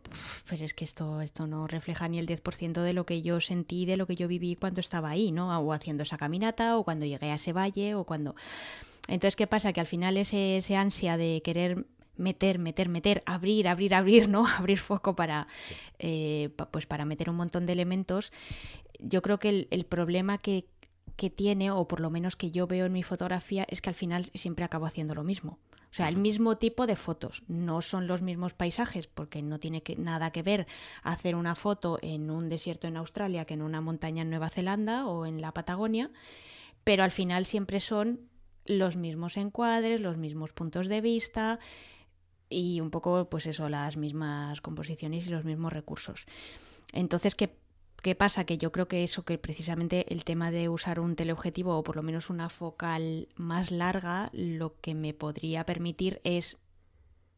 pero 0.50 0.64
es 0.64 0.74
que 0.74 0.86
esto, 0.86 1.20
esto 1.20 1.48
no 1.48 1.68
refleja 1.68 2.08
ni 2.08 2.18
el 2.18 2.28
10% 2.28 2.82
de 2.82 2.94
lo 2.94 3.06
que 3.06 3.22
yo 3.22 3.42
sentí, 3.42 3.86
de 3.86 3.98
lo 3.98 4.08
que 4.08 4.16
yo 4.16 4.30
viví 4.30 4.56
cuando 4.56 4.80
estaba 4.80 5.10
ahí, 5.10 5.34
¿no? 5.34 5.58
O 5.60 5.74
haciendo 5.74 6.04
esa 6.04 6.18
caminata, 6.18 6.78
o 6.78 6.86
cuando 6.86 7.06
llegué 7.06 7.32
a 7.32 7.36
ese 7.36 7.52
valle, 7.52 7.96
o 7.96 8.06
cuando... 8.06 8.36
Entonces, 9.10 9.36
¿qué 9.36 9.48
pasa? 9.48 9.74
Que 9.74 9.82
al 9.82 9.88
final 9.88 10.16
ese, 10.16 10.58
ese 10.58 10.78
ansia 10.78 11.18
de 11.18 11.42
querer 11.44 11.86
meter, 12.22 12.60
meter, 12.60 12.88
meter, 12.90 13.24
abrir, 13.26 13.68
abrir, 13.68 13.94
abrir, 13.94 14.30
¿no? 14.30 14.46
Abrir 14.58 14.80
foco 14.80 15.16
para, 15.16 15.48
eh, 16.00 16.50
pues 16.72 16.86
para 16.86 17.06
meter 17.06 17.30
un 17.30 17.36
montón 17.36 17.66
de 17.66 17.74
elementos. 17.74 18.32
Yo 19.00 19.22
creo 19.22 19.40
que 19.40 19.50
el, 19.50 19.68
el 19.72 19.86
problema 19.86 20.38
que, 20.38 20.66
que 21.16 21.30
tiene, 21.30 21.72
o 21.72 21.88
por 21.88 22.00
lo 22.00 22.10
menos 22.10 22.36
que 22.36 22.52
yo 22.52 22.68
veo 22.68 22.86
en 22.86 22.94
mi 22.94 23.04
fotografía, 23.04 23.66
es 23.70 23.82
que 23.82 23.90
al 23.90 23.96
final 23.96 24.30
siempre 24.34 24.66
acabo 24.66 24.86
haciendo 24.86 25.16
lo 25.16 25.24
mismo. 25.24 25.60
O 25.92 25.94
sea, 25.94 26.08
el 26.08 26.16
mismo 26.16 26.58
tipo 26.58 26.88
de 26.88 26.96
fotos. 26.96 27.44
No 27.48 27.82
son 27.82 28.08
los 28.08 28.22
mismos 28.22 28.54
paisajes 28.54 29.08
porque 29.08 29.42
no 29.42 29.60
tiene 29.60 29.84
nada 29.98 30.32
que 30.32 30.42
ver 30.42 30.66
hacer 31.04 31.36
una 31.36 31.54
foto 31.54 32.00
en 32.02 32.32
un 32.32 32.48
desierto 32.48 32.88
en 32.88 32.96
Australia 32.96 33.44
que 33.44 33.56
en 33.56 33.62
una 33.62 33.82
montaña 33.82 34.22
en 34.22 34.30
Nueva 34.30 34.50
Zelanda 34.50 35.06
o 35.08 35.26
en 35.26 35.42
la 35.42 35.54
Patagonia, 35.54 36.10
pero 36.86 37.04
al 37.04 37.12
final 37.12 37.46
siempre 37.46 37.82
son 37.82 38.22
los 38.66 38.96
mismos 38.96 39.36
encuadres, 39.36 40.00
los 40.00 40.18
mismos 40.18 40.54
puntos 40.54 40.88
de 40.88 41.02
vista 41.02 41.60
y 42.52 42.82
un 42.82 42.92
poco, 42.92 43.30
pues 43.30 43.48
eso, 43.48 43.70
las 43.70 43.98
mismas 43.98 44.62
composiciones 44.62 45.26
y 45.26 45.30
los 45.30 45.46
mismos 45.46 45.74
recursos. 45.74 46.26
Entonces, 46.94 47.36
¿qué 47.36 47.56
¿Qué 48.02 48.16
pasa? 48.16 48.46
Que 48.46 48.58
yo 48.58 48.72
creo 48.72 48.88
que 48.88 49.04
eso, 49.04 49.24
que 49.26 49.38
precisamente 49.38 50.12
el 50.12 50.24
tema 50.24 50.50
de 50.50 50.70
usar 50.70 51.00
un 51.00 51.16
teleobjetivo 51.16 51.78
o 51.78 51.84
por 51.84 51.96
lo 51.96 52.02
menos 52.02 52.32
una 52.32 52.50
focal 52.50 53.28
más 53.36 53.70
larga, 53.70 54.32
lo 54.34 54.80
que 54.82 54.96
me 54.96 55.14
podría 55.14 55.68
permitir 55.68 56.20
es 56.24 56.58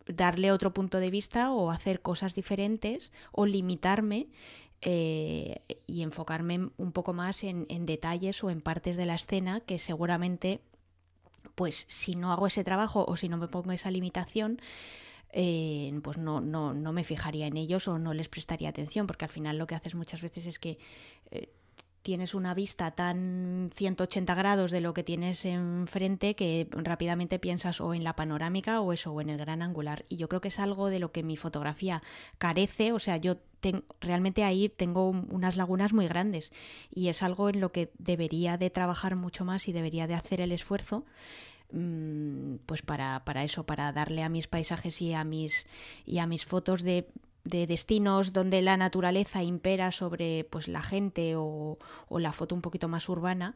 darle 0.06 0.52
otro 0.52 0.74
punto 0.74 1.00
de 1.00 1.10
vista 1.10 1.52
o 1.52 1.70
hacer 1.70 2.02
cosas 2.02 2.34
diferentes 2.34 3.12
o 3.34 3.46
limitarme 3.46 4.30
eh, 4.82 5.60
y 5.86 6.02
enfocarme 6.02 6.70
un 6.78 6.92
poco 6.94 7.12
más 7.12 7.44
en, 7.44 7.66
en, 7.70 7.86
detalles 7.86 8.42
o 8.44 8.50
en 8.50 8.62
partes 8.62 8.96
de 8.96 9.06
la 9.06 9.16
escena 9.16 9.60
que 9.62 9.80
seguramente 9.80 10.62
pues 11.56 11.86
si 11.88 12.16
no 12.16 12.32
hago 12.32 12.48
ese 12.48 12.64
trabajo 12.64 13.06
o 13.08 13.16
si 13.16 13.30
no 13.30 13.38
me 13.38 13.48
pongo 13.48 13.72
esa 13.72 13.92
limitación, 13.92 14.60
eh, 15.36 15.92
pues 16.04 16.18
no, 16.18 16.42
no, 16.42 16.74
no, 16.74 16.94
me 16.94 17.04
fijaría 17.04 17.48
en 17.48 17.58
ellos 17.58 17.88
o 17.88 17.98
no 17.98 18.14
les 18.14 18.30
prestaría 18.30 18.70
atención, 18.70 19.08
porque 19.08 19.26
al 19.26 19.32
final 19.32 19.58
lo 19.58 19.66
que 19.66 19.74
haces 19.74 19.96
muchas 19.96 20.22
veces 20.22 20.46
es 20.46 20.60
que 20.60 20.78
eh, 21.32 21.50
tienes 22.04 22.36
una 22.36 22.54
vista 22.54 22.92
tan 22.92 23.72
180 23.74 24.36
grados 24.36 24.70
de 24.70 24.82
lo 24.82 24.94
que 24.94 25.04
tienes 25.04 25.44
enfrente 25.46 26.36
que 26.36 26.68
rápidamente 26.70 27.40
piensas 27.40 27.82
o 27.82 27.96
en 27.96 28.04
la 28.04 28.16
panorámica 28.16 28.80
o 28.82 28.94
eso, 28.94 29.12
o 29.12 29.22
en 29.22 29.32
el 29.32 29.38
gran 29.38 29.64
angular. 29.64 30.06
Y 30.08 30.18
yo 30.18 30.30
creo 30.30 30.40
que 30.40 30.50
es 30.50 30.60
algo 30.60 30.90
de 30.90 31.00
lo 31.00 31.12
que 31.12 31.24
mi 31.24 31.36
fotografía 31.36 32.04
carece, 32.38 32.92
o 32.92 33.00
sea, 33.00 33.18
yo 33.18 33.38
realmente 34.02 34.44
ahí 34.44 34.70
tengo 34.70 35.10
unas 35.10 35.56
lagunas 35.56 35.94
muy 35.94 36.08
grandes 36.08 36.52
y 36.94 37.08
es 37.08 37.24
algo 37.24 37.50
en 37.50 37.62
lo 37.62 37.72
que 37.72 37.92
debería 37.98 38.58
de 38.58 38.70
trabajar 38.70 39.16
mucho 39.16 39.46
más 39.46 39.68
y 39.68 39.72
debería 39.72 40.06
de 40.06 40.16
hacer 40.16 40.42
el 40.42 40.52
esfuerzo 40.52 41.06
pues 42.66 42.82
para, 42.82 43.24
para 43.26 43.44
eso, 43.44 43.66
para 43.66 43.92
darle 43.92 44.24
a 44.24 44.30
mis 44.30 44.48
paisajes 44.48 45.02
y 45.02 45.14
a 45.14 45.24
mis, 45.24 45.66
y 46.06 46.20
a 46.20 46.28
mis 46.28 46.46
fotos 46.46 46.84
de 46.84 47.08
de 47.44 47.68
destinos 47.68 48.32
donde 48.34 48.62
la 48.62 48.78
naturaleza 48.78 49.44
impera 49.44 49.92
sobre 49.92 50.46
pues 50.46 50.68
la 50.68 50.82
gente 50.82 51.34
o, 51.36 51.78
la 52.10 52.32
foto 52.32 52.56
un 52.56 52.62
poquito 52.62 52.88
más 52.88 53.10
urbana 53.10 53.56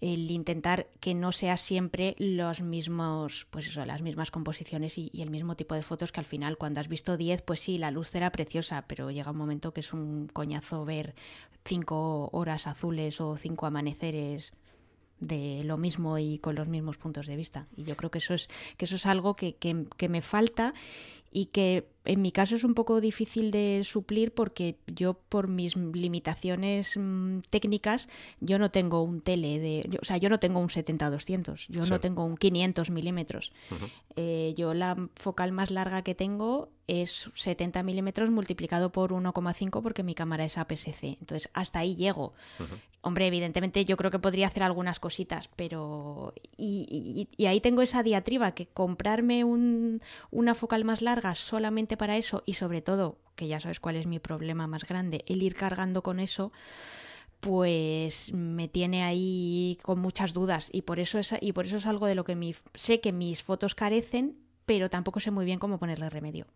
el 0.00 0.30
intentar 0.30 0.86
que 1.00 1.12
no 1.12 1.32
sea 1.32 1.56
siempre 1.56 2.14
los 2.18 2.60
mismos 2.60 3.46
pues 3.50 3.66
eso, 3.66 3.84
las 3.84 4.00
mismas 4.00 4.30
composiciones 4.30 4.96
y, 4.96 5.10
el 5.20 5.30
mismo 5.30 5.56
tipo 5.56 5.74
de 5.74 5.82
fotos 5.82 6.12
que 6.12 6.20
al 6.20 6.26
final 6.26 6.56
cuando 6.56 6.80
has 6.80 6.88
visto 6.88 7.16
10 7.16 7.42
pues 7.42 7.60
sí 7.60 7.78
la 7.78 7.90
luz 7.90 8.14
era 8.14 8.32
preciosa 8.32 8.86
pero 8.86 9.10
llega 9.10 9.32
un 9.32 9.36
momento 9.36 9.74
que 9.74 9.80
es 9.80 9.92
un 9.92 10.28
coñazo 10.28 10.84
ver 10.84 11.14
cinco 11.64 12.30
horas 12.32 12.66
azules 12.66 13.20
o 13.20 13.36
cinco 13.36 13.66
amaneceres 13.66 14.52
de 15.20 15.62
lo 15.64 15.76
mismo 15.76 16.18
y 16.18 16.38
con 16.38 16.54
los 16.54 16.68
mismos 16.68 16.96
puntos 16.96 17.26
de 17.26 17.36
vista. 17.36 17.66
Y 17.76 17.84
yo 17.84 17.96
creo 17.96 18.10
que 18.10 18.18
eso 18.18 18.34
es 18.34 18.48
que 18.76 18.84
eso 18.84 18.96
es 18.96 19.06
algo 19.06 19.34
que, 19.34 19.56
que, 19.56 19.86
que 19.96 20.08
me 20.08 20.22
falta 20.22 20.74
y 21.30 21.46
que 21.46 21.88
en 22.04 22.22
mi 22.22 22.32
caso 22.32 22.56
es 22.56 22.64
un 22.64 22.74
poco 22.74 23.00
difícil 23.00 23.50
de 23.50 23.82
suplir 23.84 24.32
porque 24.32 24.78
yo 24.86 25.14
por 25.14 25.46
mis 25.46 25.76
limitaciones 25.76 26.96
mm, 26.96 27.40
técnicas 27.50 28.08
yo 28.40 28.58
no 28.58 28.70
tengo 28.70 29.02
un 29.02 29.20
tele 29.20 29.58
de 29.58 29.98
o 30.00 30.04
sea 30.04 30.16
yo 30.16 30.30
no 30.30 30.40
tengo 30.40 30.60
un 30.60 30.68
70-200 30.68 31.66
yo 31.68 31.86
no 31.86 32.00
tengo 32.00 32.24
un 32.24 32.36
500 32.36 32.90
milímetros. 32.90 33.52
Eh, 34.16 34.54
yo 34.56 34.72
la 34.72 34.96
focal 35.16 35.52
más 35.52 35.70
larga 35.70 36.02
que 36.02 36.14
tengo 36.14 36.70
es 36.86 37.30
70 37.34 37.82
milímetros 37.82 38.30
multiplicado 38.30 38.90
por 38.90 39.12
1,5 39.12 39.82
porque 39.82 40.02
mi 40.02 40.14
cámara 40.14 40.46
es 40.46 40.56
APS-C 40.56 41.18
entonces 41.20 41.50
hasta 41.52 41.80
ahí 41.80 41.94
llego 41.94 42.32
hombre 43.08 43.26
evidentemente 43.26 43.84
yo 43.84 43.96
creo 43.96 44.10
que 44.10 44.18
podría 44.18 44.46
hacer 44.46 44.62
algunas 44.62 45.00
cositas 45.00 45.48
pero 45.56 46.32
y, 46.56 47.28
y 47.36 47.46
ahí 47.46 47.60
tengo 47.60 47.82
esa 47.82 48.02
diatriba 48.02 48.52
que 48.52 48.68
comprarme 48.68 49.44
un, 49.44 50.00
una 50.30 50.54
focal 50.54 50.84
más 50.84 51.02
larga 51.02 51.34
solamente 51.34 51.96
para 51.96 52.16
eso 52.16 52.42
y 52.46 52.54
sobre 52.54 52.82
todo, 52.82 53.18
que 53.34 53.48
ya 53.48 53.60
sabes 53.60 53.80
cuál 53.80 53.96
es 53.96 54.06
mi 54.06 54.18
problema 54.18 54.66
más 54.66 54.84
grande, 54.84 55.24
el 55.26 55.42
ir 55.42 55.54
cargando 55.54 56.02
con 56.02 56.20
eso, 56.20 56.52
pues 57.40 58.32
me 58.32 58.68
tiene 58.68 59.04
ahí 59.04 59.78
con 59.82 59.98
muchas 60.00 60.32
dudas 60.32 60.70
y 60.72 60.82
por 60.82 60.98
eso 60.98 61.18
es, 61.18 61.34
y 61.40 61.52
por 61.52 61.66
eso 61.66 61.76
es 61.76 61.86
algo 61.86 62.06
de 62.06 62.14
lo 62.14 62.24
que 62.24 62.36
mi, 62.36 62.54
sé 62.74 63.00
que 63.00 63.12
mis 63.12 63.42
fotos 63.42 63.74
carecen, 63.74 64.36
pero 64.66 64.90
tampoco 64.90 65.20
sé 65.20 65.30
muy 65.30 65.44
bien 65.44 65.58
cómo 65.58 65.78
ponerle 65.78 66.10
remedio. 66.10 66.46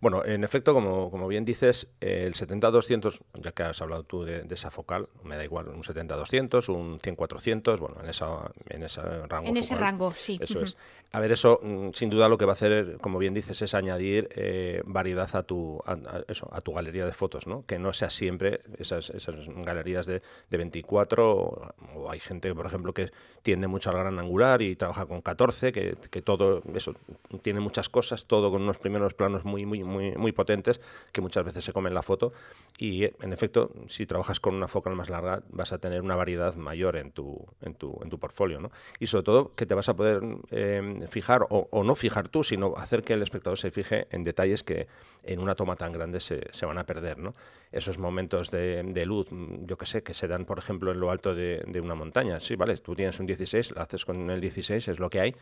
Bueno, 0.00 0.24
en 0.24 0.44
efecto, 0.44 0.74
como, 0.74 1.10
como 1.10 1.26
bien 1.26 1.44
dices, 1.44 1.88
el 2.00 2.34
70-200, 2.34 3.20
ya 3.34 3.52
que 3.52 3.62
has 3.62 3.80
hablado 3.80 4.04
tú 4.04 4.24
de, 4.24 4.46
esa 4.50 4.70
focal, 4.70 5.08
me 5.24 5.36
da 5.36 5.44
igual, 5.44 5.68
un 5.68 5.82
70-200, 5.82 6.68
un 6.68 6.98
100-400, 6.98 7.78
bueno, 7.78 7.96
en, 8.02 8.08
esa, 8.08 8.50
en 8.68 8.82
ese 8.82 9.00
rango. 9.26 9.48
En 9.48 9.56
ese 9.56 9.74
rango, 9.74 10.10
sí. 10.12 10.38
Eso 10.40 10.60
es. 10.60 10.76
A 11.12 11.20
ver, 11.20 11.32
eso 11.32 11.60
mm, 11.62 11.90
sin 11.94 12.10
duda 12.10 12.28
lo 12.28 12.36
que 12.36 12.44
va 12.44 12.52
a 12.52 12.54
hacer, 12.54 12.98
como 13.00 13.18
bien 13.18 13.32
dices, 13.32 13.62
es 13.62 13.74
añadir 13.74 14.28
eh, 14.34 14.82
variedad 14.84 15.34
a 15.34 15.42
tu, 15.44 15.80
a, 15.86 15.96
eso, 16.28 16.48
a 16.52 16.60
tu 16.60 16.72
galería 16.72 17.06
de 17.06 17.12
fotos, 17.12 17.46
¿no? 17.46 17.64
Que 17.64 17.78
no 17.78 17.92
sea 17.92 18.10
siempre 18.10 18.60
esas, 18.78 19.10
esas 19.10 19.34
galerías 19.48 20.06
de, 20.06 20.22
de 20.50 20.56
24, 20.56 21.30
o, 21.30 22.10
hay 22.10 22.20
gente, 22.20 22.54
por 22.54 22.66
ejemplo, 22.66 22.92
que 22.92 23.10
tiende 23.42 23.66
mucho 23.68 23.90
al 23.90 23.96
gran 23.96 24.18
angular 24.18 24.60
y 24.62 24.76
trabaja 24.76 25.06
con 25.06 25.22
14, 25.22 25.72
que, 25.72 25.96
que 26.10 26.22
todo 26.22 26.62
eso 26.74 26.94
tiene 27.42 27.60
muchas 27.60 27.88
cosas, 27.88 28.26
todo 28.26 28.50
con 28.50 28.62
unos 28.62 28.78
primeros 28.78 29.05
planos 29.14 29.44
muy, 29.44 29.66
muy, 29.66 29.84
muy, 29.84 30.12
muy 30.16 30.32
potentes 30.32 30.80
que 31.12 31.20
muchas 31.20 31.44
veces 31.44 31.64
se 31.64 31.72
comen 31.72 31.94
la 31.94 32.02
foto. 32.02 32.32
Y 32.78 33.04
en 33.04 33.32
efecto, 33.32 33.72
si 33.88 34.06
trabajas 34.06 34.40
con 34.40 34.54
una 34.54 34.68
focal 34.68 34.94
más 34.94 35.08
larga, 35.08 35.42
vas 35.50 35.72
a 35.72 35.78
tener 35.78 36.02
una 36.02 36.16
variedad 36.16 36.54
mayor 36.56 36.96
en 36.96 37.12
tu, 37.12 37.46
en 37.62 37.74
tu, 37.74 37.98
en 38.02 38.10
tu 38.10 38.18
portfolio. 38.18 38.60
¿no? 38.60 38.70
Y 38.98 39.06
sobre 39.06 39.24
todo 39.24 39.54
que 39.54 39.66
te 39.66 39.74
vas 39.74 39.88
a 39.88 39.96
poder 39.96 40.22
eh, 40.50 40.98
fijar, 41.10 41.46
o, 41.50 41.84
no 41.84 41.94
fijar 41.94 42.28
tú, 42.28 42.44
sino 42.44 42.74
hacer 42.76 43.02
que 43.02 43.14
el 43.14 43.22
espectador 43.22 43.58
se 43.58 43.70
fije 43.70 44.06
en 44.10 44.24
detalles 44.24 44.62
que 44.62 44.86
en 45.22 45.40
una 45.40 45.54
toma 45.54 45.76
tan 45.76 45.92
grande 45.92 46.20
se, 46.20 46.40
se 46.52 46.66
van 46.66 46.78
a 46.78 46.84
perder. 46.84 47.18
¿no? 47.18 47.34
Esos 47.72 47.98
momentos 47.98 48.50
de, 48.50 48.82
de, 48.82 49.06
luz, 49.06 49.28
yo 49.30 49.76
que 49.76 49.86
sé, 49.86 50.02
que 50.02 50.14
se 50.14 50.28
dan, 50.28 50.44
por 50.44 50.58
ejemplo, 50.58 50.92
en 50.92 51.00
lo 51.00 51.10
alto 51.10 51.34
de, 51.34 51.80
una 51.82 51.94
montaña. 51.94 52.40
Sí, 52.40 52.56
vale, 52.56 52.76
tú 52.78 52.94
tienes 52.94 53.18
un 53.20 53.26
16, 53.26 53.72
lo 53.72 53.82
haces 53.82 54.04
con 54.04 54.30
el 54.30 54.40
16, 54.40 54.88
es 54.88 54.98
lo 54.98 55.10
que 55.10 55.20
hay 55.20 55.34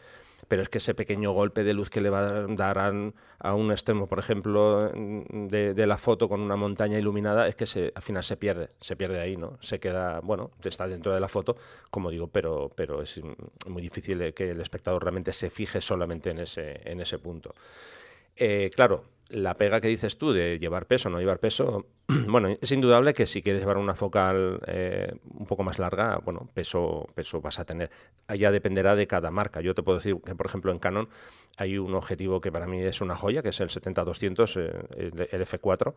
pero 0.49 0.63
es 0.63 0.69
que 0.69 0.79
ese 0.79 0.95
pequeño 0.95 1.33
golpe 1.33 1.65
de 1.65 1.75
luz 1.75 1.91
que 1.91 2.01
le 2.01 2.11
va 2.11 2.27
a 2.27 2.47
dar 2.49 2.79
a 2.79 3.55
un 3.55 3.71
extremo, 3.71 4.07
por 4.07 4.19
ejemplo, 4.19 4.91
de, 4.93 5.87
la 5.87 5.97
foto 5.97 6.29
con 6.29 6.41
una 6.41 6.57
montaña 6.57 6.99
iluminada, 6.99 7.47
es 7.47 7.57
que 7.57 7.67
se, 7.67 7.93
al 7.95 8.03
final 8.03 8.25
se 8.25 8.37
pierde, 8.37 8.71
se 8.81 8.97
pierde 8.97 9.21
ahí, 9.21 9.37
¿no? 9.37 9.59
Se 9.61 9.79
queda, 9.79 10.21
bueno, 10.21 10.51
está 10.63 10.87
dentro 10.87 11.13
de 11.13 11.21
la 11.21 11.29
foto, 11.29 11.57
como 11.91 12.11
digo, 12.11 12.29
pero, 12.29 12.71
pero 12.75 13.03
es 13.03 13.21
muy 13.67 13.83
difícil 13.83 14.33
que 14.35 14.51
el 14.51 14.61
espectador 14.61 15.03
realmente 15.03 15.33
se 15.33 15.51
fije 15.51 15.81
solamente 15.81 16.31
en 16.31 16.41
ese, 16.41 16.81
en 16.85 17.01
ese 17.01 17.19
punto. 17.19 17.55
Eh, 18.37 18.71
claro, 18.75 19.05
la 19.35 19.55
pega 19.55 19.81
que 19.81 19.89
dices 19.89 20.17
tú 20.17 20.33
de 20.33 20.59
llevar 20.59 20.87
peso 20.87 21.09
o 21.09 21.13
no 21.13 21.19
llevar 21.19 21.41
peso, 21.41 21.87
bueno, 22.29 22.49
es 22.61 22.71
indudable 22.71 23.15
que 23.15 23.27
si 23.27 23.43
quieres 23.43 23.63
llevar 23.63 23.79
una 23.79 23.95
focal 23.95 24.61
eh, 24.67 25.13
un 25.25 25.47
poco 25.47 25.63
más 25.63 25.79
larga, 25.79 26.19
bueno, 26.25 26.49
peso, 26.55 27.09
peso 27.15 27.41
vas 27.41 27.59
a 27.59 27.65
tener. 27.65 27.91
Ya 28.39 28.51
dependerá 28.51 28.95
de 28.95 29.07
cada 29.07 29.31
marca. 29.31 29.61
Yo 29.61 29.75
te 29.75 29.83
puedo 29.83 29.99
decir 29.99 30.17
que, 30.25 30.35
por 30.35 30.47
ejemplo, 30.47 30.71
en 30.71 30.79
Canon 30.79 31.09
hay 31.57 31.79
un 31.79 31.95
objetivo 31.95 32.41
que 32.41 32.53
para 32.53 32.67
mí 32.67 32.81
es 32.83 33.01
una 33.01 33.17
joya, 33.17 33.43
que 33.43 33.49
es 33.51 33.61
el 33.61 33.69
70-200, 33.69 34.61
eh, 34.97 35.11
el, 35.31 35.47
F4. 35.47 35.95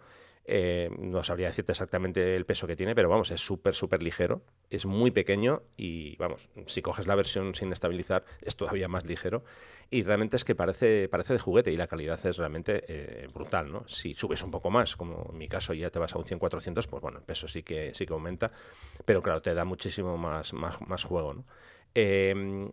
Eh, 0.50 0.90
no 0.98 1.24
sabría 1.24 1.48
decirte 1.48 1.74
exactamente 1.74 2.36
el 2.36 2.46
peso 2.46 2.68
que 2.68 2.76
tiene, 2.76 2.96
pero 2.96 3.10
vamos, 3.10 3.32
es 3.32 3.42
súper, 3.42 3.76
súper 3.76 4.02
ligero, 4.02 4.44
es 4.70 4.86
muy 4.86 5.12
pequeño 5.12 5.64
y, 5.76 6.16
vamos, 6.16 6.50
si 6.68 6.82
coges 6.82 7.06
la 7.06 7.16
versión 7.16 7.54
sin 7.54 7.74
estabilizar, 7.74 8.24
es 8.42 8.56
todavía 8.56 8.88
más 8.88 9.06
ligero. 9.06 9.44
Y 9.90 10.04
realmente 10.04 10.38
es 10.38 10.46
que 10.46 10.56
parece, 10.56 11.10
parece 11.10 11.34
de 11.34 11.40
juguete 11.40 11.72
y 11.72 11.78
la 11.78 11.88
calidad 11.88 12.20
es 12.26 12.38
realmente 12.38 13.27
brutal, 13.34 13.72
¿no? 13.72 13.88
Si 13.88 14.14
subes 14.14 14.42
un 14.44 14.52
poco 14.52 14.70
más, 14.70 14.96
como 14.96 15.30
en 15.32 15.38
mi 15.38 15.48
caso 15.48 15.74
ya 15.74 15.90
te 15.90 16.00
vas 16.00 16.14
a 16.14 16.18
un 16.18 16.26
100-400, 16.26 16.88
pues 16.88 17.02
bueno, 17.02 17.20
el 17.20 17.24
peso 17.24 17.48
sí 17.48 17.64
que, 17.64 17.94
sí 17.94 18.06
que 18.06 18.14
aumenta, 18.14 18.52
pero 19.06 19.22
claro, 19.22 19.42
te 19.42 19.54
da 19.54 19.66
muchísimo 19.66 20.18
más, 20.18 20.54
más, 20.54 21.04
juego, 21.04 21.34
¿no? 21.34 21.46
Em, 21.94 22.72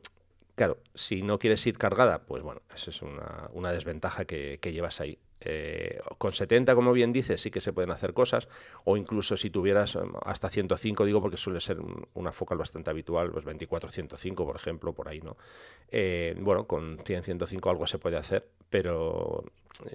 claro, 0.54 0.78
si 0.94 1.22
no 1.22 1.38
quieres 1.38 1.66
ir 1.66 1.78
cargada, 1.78 2.22
pues 2.26 2.42
bueno, 2.42 2.62
esa 2.74 2.90
es 2.90 3.02
una, 3.02 3.72
desventaja 3.72 4.24
que, 4.24 4.58
llevas 4.62 5.00
ahí. 5.00 5.18
Eh, 5.46 6.00
con 6.16 6.32
70, 6.32 6.74
como 6.74 6.92
bien 6.92 7.12
dices, 7.12 7.38
sí 7.38 7.50
que 7.50 7.60
se 7.60 7.74
pueden 7.74 7.90
hacer 7.90 8.14
cosas, 8.14 8.48
o 8.84 8.96
incluso 8.96 9.36
si 9.36 9.50
tuvieras 9.50 9.94
em, 9.96 10.12
hasta 10.24 10.48
105, 10.48 11.04
digo 11.04 11.20
porque 11.20 11.36
suele 11.36 11.60
ser 11.60 11.78
una 12.14 12.32
focal 12.32 12.56
bastante 12.56 12.90
habitual, 12.90 13.28
los 13.28 13.44
24-105, 13.44 14.34
por 14.36 14.56
ejemplo, 14.56 14.94
por 14.94 15.08
ahí, 15.08 15.20
¿no? 15.20 15.36
Eh, 15.88 16.34
bueno, 16.38 16.66
con 16.66 16.98
100-105 16.98 17.70
algo 17.70 17.86
se 17.86 17.98
puede 17.98 18.16
hacer, 18.16 18.48
pero 18.74 19.44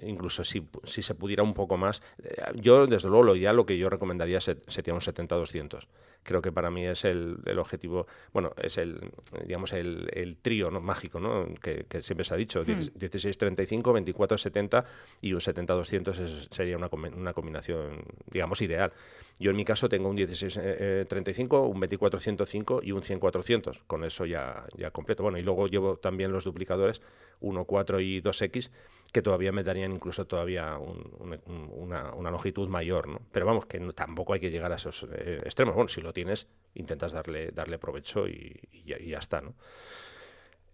incluso 0.04 0.42
si, 0.42 0.66
si, 0.84 1.02
se 1.02 1.14
pudiera 1.14 1.42
un 1.42 1.52
poco 1.52 1.76
más, 1.76 2.02
eh, 2.22 2.34
yo 2.54 2.86
desde 2.86 3.10
luego 3.10 3.24
lo 3.24 3.36
ideal, 3.36 3.56
lo 3.56 3.66
que 3.66 3.76
yo 3.76 3.90
recomendaría 3.90 4.40
sería 4.40 4.94
un 4.94 5.00
70-200. 5.00 5.86
Creo 6.22 6.40
que 6.40 6.50
para 6.50 6.70
mí 6.70 6.86
es 6.86 7.04
el, 7.04 7.36
el, 7.44 7.58
objetivo, 7.58 8.06
bueno, 8.32 8.52
es 8.56 8.78
el, 8.78 8.98
digamos, 9.44 9.74
el, 9.74 10.08
el 10.14 10.38
trío 10.38 10.70
¿no? 10.70 10.80
mágico, 10.80 11.20
¿no? 11.20 11.46
Que, 11.60 11.84
siempre 12.00 12.24
se 12.24 12.32
ha 12.32 12.38
dicho, 12.38 12.64
16-35, 12.64 13.82
24-70 14.14 14.84
y 15.20 15.34
un 15.34 15.40
70-200 15.40 16.48
sería 16.50 16.78
una, 16.78 16.88
una 17.14 17.34
combinación, 17.34 18.02
digamos, 18.30 18.62
ideal. 18.62 18.94
Yo 19.40 19.50
en 19.50 19.56
mi 19.56 19.64
caso 19.64 19.88
tengo 19.88 20.10
un 20.10 20.18
16-35, 20.18 20.60
eh, 20.62 21.06
eh, 21.08 21.58
un 21.58 21.80
24-105 21.80 22.80
y 22.82 22.92
un 22.92 23.00
100-400, 23.00 23.84
con 23.86 24.04
eso 24.04 24.26
ya, 24.26 24.66
ya 24.76 24.90
completo. 24.90 25.22
Bueno, 25.22 25.38
y 25.38 25.42
luego 25.42 25.66
llevo 25.66 25.96
también 25.96 26.30
los 26.30 26.44
duplicadores 26.44 27.00
1, 27.40 27.64
4 27.64 28.00
y 28.00 28.20
2X, 28.20 28.70
que 29.10 29.22
todavía 29.22 29.50
me 29.50 29.64
darían 29.64 29.92
incluso 29.92 30.26
todavía 30.26 30.78
una, 30.78 32.30
longitud 32.30 32.68
mayor, 32.68 33.08
¿no? 33.08 33.22
Pero 33.32 33.46
vamos, 33.46 33.64
que 33.64 33.80
tampoco 33.94 34.34
hay 34.34 34.40
que 34.40 34.50
llegar 34.50 34.72
a 34.72 34.76
esos 34.76 35.08
eh, 35.10 35.40
extremos. 35.42 35.74
Bueno, 35.74 35.88
si 35.88 36.02
lo 36.02 36.12
tienes, 36.12 36.46
intentas 36.74 37.12
darle, 37.12 37.50
darle 37.50 37.78
provecho 37.78 38.28
y, 38.28 38.60
ya, 38.84 39.18
está, 39.18 39.40
¿no? 39.40 39.54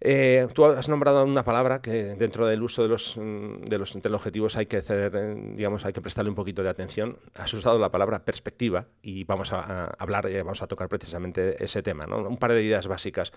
Eh, 0.01 0.47
tú 0.53 0.67
has 0.67 0.89
nombrado 0.89 1.25
una 1.25 1.43
palabra 1.43 1.81
que 1.81 2.15
dentro 2.17 2.47
del 2.47 2.63
uso 2.63 2.83
de 2.83 2.89
los, 2.89 3.17
mm, 3.17 3.63
de 3.65 3.79
los 3.79 4.57
hay 4.57 4.67
que 4.67 4.77
hacer, 4.77 5.11
eh, 5.15 5.35
digamos, 5.55 5.87
hay 5.87 5.93
que 5.93 6.03
prestarle 6.03 6.29
un 6.29 6.35
poquito 6.35 6.63
de 6.63 6.69
atención. 6.69 7.19
Has 7.35 7.53
usado 7.55 7.79
la 7.79 7.91
palabra 7.91 8.25
perspectiva 8.25 8.87
y 9.01 9.25
vamos 9.25 9.53
a, 9.53 9.87
hablar, 9.99 10.29
y 10.31 10.37
vamos 10.37 10.63
a 10.63 10.67
tocar 10.67 10.89
precisamente 10.89 11.63
ese 11.65 11.83
tema, 11.83 12.07
¿no? 12.07 12.19
Un 12.29 12.37
par 12.37 12.53
de 12.53 12.63
ideas 12.63 12.87
básicas 12.87 13.33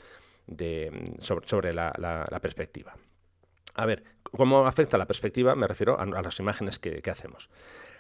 de, 0.48 1.14
sobre, 1.20 1.74
la, 1.74 2.40
perspectiva. 2.42 2.94
A 3.76 3.86
ver, 3.86 4.04
¿cómo 4.24 4.66
afecta 4.66 4.98
la 4.98 5.08
perspectiva? 5.08 5.56
Me 5.56 5.68
refiero 5.68 5.98
a, 5.98 6.06
las 6.06 6.40
imágenes 6.40 6.78
que, 6.80 7.02
hacemos. 7.10 7.50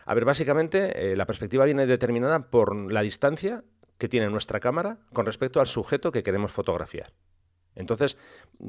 A 0.05 0.13
ver, 0.13 0.25
básicamente 0.25 1.11
eh, 1.11 1.15
la 1.15 1.25
perspectiva 1.25 1.63
viene 1.63 1.85
determinada 1.85 2.49
por 2.49 2.75
la 2.91 3.01
distancia 3.01 3.63
que 3.97 4.09
tiene 4.09 4.29
nuestra 4.29 4.59
cámara 4.59 4.97
con 5.13 5.25
respecto 5.25 5.61
al 5.61 5.67
sujeto 5.67 6.11
que 6.11 6.23
queremos 6.23 6.51
fotografiar. 6.51 7.13
Entonces, 7.79 8.17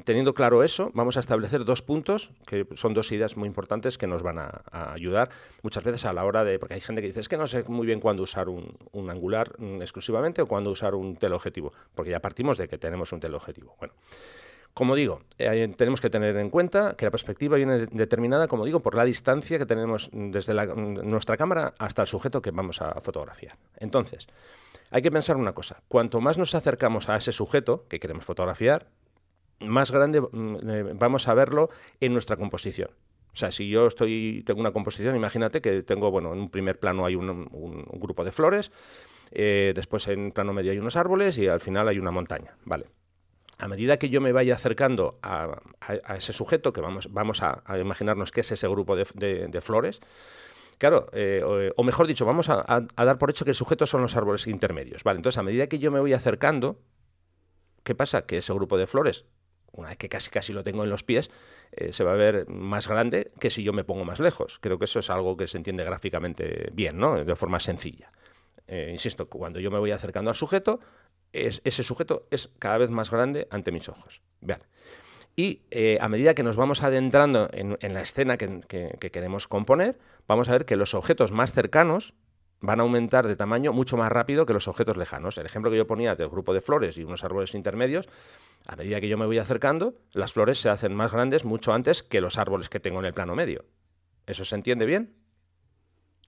teniendo 0.05 0.35
claro 0.35 0.63
eso, 0.63 0.91
vamos 0.95 1.17
a 1.17 1.21
establecer 1.21 1.65
dos 1.65 1.83
puntos, 1.83 2.31
que 2.47 2.67
son 2.77 2.95
dos 2.95 3.11
ideas 3.11 3.37
muy 3.37 3.49
importantes 3.49 3.99
que 3.99 4.07
nos 4.07 4.23
van 4.23 4.39
a, 4.39 4.63
ayudar 4.71 5.31
muchas 5.63 5.83
veces 5.83 6.05
a 6.05 6.13
la 6.13 6.25
hora 6.25 6.45
de, 6.45 6.59
porque 6.59 6.75
hay 6.75 6.81
gente 6.81 7.03
que 7.03 7.09
dice, 7.09 7.21
es 7.21 7.29
que 7.29 7.37
no 7.37 7.49
sé 7.49 7.65
muy 7.67 7.87
bien 7.87 8.01
cuándo 8.01 8.23
usar 8.23 8.49
un, 8.49 9.11
angular 9.11 9.53
mm, 9.59 9.83
exclusivamente 9.83 10.43
o 10.43 10.47
cuándo 10.47 10.71
usar 10.71 10.95
un 10.95 11.17
teleobjetivo, 11.17 11.73
porque 11.95 12.13
ya 12.13 12.21
partimos 12.21 12.57
de 12.57 12.69
que 12.69 12.79
tenemos 12.79 13.13
un 13.13 13.19
teleobjetivo. 13.19 13.75
Bueno, 13.81 13.95
como 14.75 14.95
digo, 14.95 15.23
eh, 15.39 15.73
tenemos 15.77 16.01
que 16.01 16.09
tener 16.09 16.37
en 16.37 16.49
cuenta 16.49 16.95
que 16.97 17.05
la 17.05 17.11
perspectiva 17.11 17.57
viene 17.57 17.87
determinada, 17.87 18.47
como 18.47 18.65
digo, 18.65 18.79
por 18.79 18.95
la 18.95 19.05
distancia 19.05 19.59
que 19.59 19.67
tenemos 19.67 20.09
desde 20.13 20.55
nuestra 20.55 21.37
cámara 21.37 21.75
hasta 21.79 22.03
el 22.03 22.09
sujeto 22.09 22.41
que 22.41 22.53
vamos 22.53 22.81
a 22.81 23.01
fotografiar. 23.01 23.57
Entonces, 23.79 24.29
hay 24.91 25.03
que 25.03 25.11
pensar 25.11 25.37
una 25.37 25.53
cosa, 25.53 25.83
cuanto 25.89 26.21
más 26.21 26.39
nos 26.39 26.55
acercamos 26.55 27.09
a 27.09 27.17
ese 27.17 27.33
sujeto 27.33 27.87
que 27.89 28.01
queremos 28.01 28.25
fotografiar, 28.25 28.89
más 29.61 29.91
grande 29.91 30.21
mm, 30.21 30.57
eh, 30.69 30.93
vamos 30.95 31.29
a 31.29 31.35
verlo 31.35 31.71
en 32.01 32.13
nuestra 32.13 32.37
composición. 32.37 32.91
O 33.33 33.37
sea, 33.37 33.53
si 33.53 33.69
yo 33.69 33.87
estoy, 33.87 34.43
tengo 34.45 34.61
una 34.61 34.73
composición, 34.73 35.15
imagínate 35.15 35.61
que 35.61 35.83
tengo, 35.83 36.11
bueno, 36.11 36.33
en 36.33 36.41
un 36.41 36.51
primer 36.51 36.81
plano 36.81 37.07
hay 37.07 37.15
un, 37.15 37.49
grupo 37.93 38.25
de 38.25 38.33
flores, 38.33 38.73
eh, 39.31 39.73
después 39.75 40.09
en 40.09 40.33
plano 40.33 40.53
medio 40.53 40.73
hay 40.73 40.79
unos 40.79 40.97
árboles 40.97 41.39
y 41.39 41.47
al 41.47 41.61
final 41.61 41.87
hay 41.87 42.01
una 42.01 42.11
montaña, 42.11 42.57
¿vale? 42.65 42.87
A 43.59 43.69
medida 43.69 43.99
que 43.99 44.09
yo 44.09 44.21
me 44.21 44.33
vaya 44.33 44.55
acercando 44.55 45.19
a, 45.23 45.61
ese 46.17 46.33
sujeto, 46.33 46.73
que 46.73 46.81
vamos, 46.81 47.13
vamos 47.13 47.43
a, 47.43 47.63
imaginarnos 47.79 48.33
que 48.33 48.41
es 48.41 48.51
ese 48.51 48.67
grupo 48.67 48.97
de 48.97 49.61
flores, 49.61 50.01
Claro, 50.81 51.09
eh, 51.13 51.43
o, 51.77 51.85
mejor 51.85 52.07
dicho, 52.07 52.25
vamos 52.25 52.49
a, 52.49 52.65
dar 52.97 53.19
por 53.19 53.29
hecho 53.29 53.45
que 53.45 53.51
el 53.51 53.55
sujeto 53.55 53.85
son 53.85 54.01
los 54.01 54.17
árboles 54.17 54.47
intermedios. 54.47 55.05
Vale, 55.05 55.19
entonces 55.19 55.37
a 55.37 55.43
medida 55.43 55.67
que 55.67 55.79
yo 55.79 55.91
me 55.91 56.01
voy 56.01 56.15
acercando, 56.15 56.81
¿qué 57.85 57.95
pasa? 57.95 58.23
Que 58.25 58.39
ese 58.39 58.55
grupo 58.55 58.79
de 58.79 58.87
flores, 58.87 59.27
una 59.73 59.91
vez 59.91 59.99
que 59.99 60.09
casi 60.09 60.31
casi 60.31 60.55
lo 60.55 60.65
tengo 60.65 60.83
en 60.83 60.89
los 60.89 61.05
pies, 61.05 61.31
eh, 61.73 61.93
se 61.93 62.03
va 62.03 62.13
a 62.13 62.17
ver 62.17 62.49
más 62.49 62.89
grande 62.89 63.31
que 63.39 63.51
si 63.51 63.63
yo 63.63 63.75
me 63.75 63.85
pongo 63.85 64.07
más 64.07 64.21
lejos. 64.21 64.59
Creo 64.59 64.79
que 64.79 64.87
eso 64.87 65.01
es 65.01 65.11
algo 65.11 65.37
que 65.37 65.47
se 65.49 65.59
entiende 65.59 65.85
gráficamente 65.85 66.71
bien, 66.73 66.97
¿no? 66.97 67.23
De 67.23 67.37
forma 67.37 67.61
sencilla. 67.61 68.11
Eh, 68.67 68.89
insisto, 68.91 69.29
cuando 69.29 69.61
yo 69.61 69.71
me 69.71 69.79
voy 69.79 69.91
acercando 69.91 70.31
al 70.31 70.37
sujeto, 70.37 70.81
ese 71.31 71.83
sujeto 71.83 72.27
es 72.31 72.49
cada 72.59 72.79
vez 72.79 72.89
más 72.89 73.11
grande 73.11 73.47
ante 73.51 73.71
mis 73.71 73.87
ojos. 73.91 74.23
Vean. 74.41 74.63
Y 75.41 75.63
eh, 75.71 75.97
a 76.03 76.09
medida 76.11 76.35
que 76.35 76.43
nos 76.43 76.57
vamos 76.57 76.83
adentrando 76.83 77.49
en, 77.55 77.95
la 77.95 78.03
escena 78.03 78.37
que, 78.37 78.99
queremos 79.11 79.49
componer, 79.49 79.99
vamos 80.29 80.51
a 80.51 80.53
ver 80.53 80.67
que 80.67 80.77
los 80.77 80.93
objetos 80.93 81.33
más 81.33 81.55
cercanos 81.55 82.13
van 82.61 82.79
a 82.79 82.83
aumentar 82.83 83.27
de 83.27 83.37
tamaño 83.37 83.73
mucho 83.73 83.97
más 83.97 84.13
rápido 84.13 84.45
que 84.45 84.53
los 84.53 84.69
objetos 84.69 84.99
lejanos. 84.99 85.39
El 85.39 85.47
ejemplo 85.47 85.71
que 85.71 85.79
yo 85.79 85.87
ponía 85.87 86.15
del 86.15 86.29
grupo 86.29 86.53
de 86.53 86.61
flores 86.61 86.99
y 86.99 87.05
unos 87.05 87.25
árboles 87.25 87.55
intermedios, 87.55 88.07
a 88.67 88.77
medida 88.77 89.01
que 89.01 89.09
yo 89.09 89.17
me 89.17 89.25
voy 89.25 89.39
acercando, 89.39 89.95
las 90.13 90.35
flores 90.35 90.59
se 90.59 90.69
hacen 90.69 90.95
más 90.95 91.15
grandes 91.15 91.47
mucho 91.47 91.73
antes 91.73 92.03
que 92.03 92.21
los 92.21 92.37
árboles 92.37 92.69
que 92.69 92.79
tengo 92.79 92.99
en 92.99 93.07
el 93.07 93.15
plano 93.15 93.35
medio. 93.35 93.65
¿Eso 94.27 94.45
se 94.45 94.57
entiende 94.57 94.85
bien? 94.85 95.15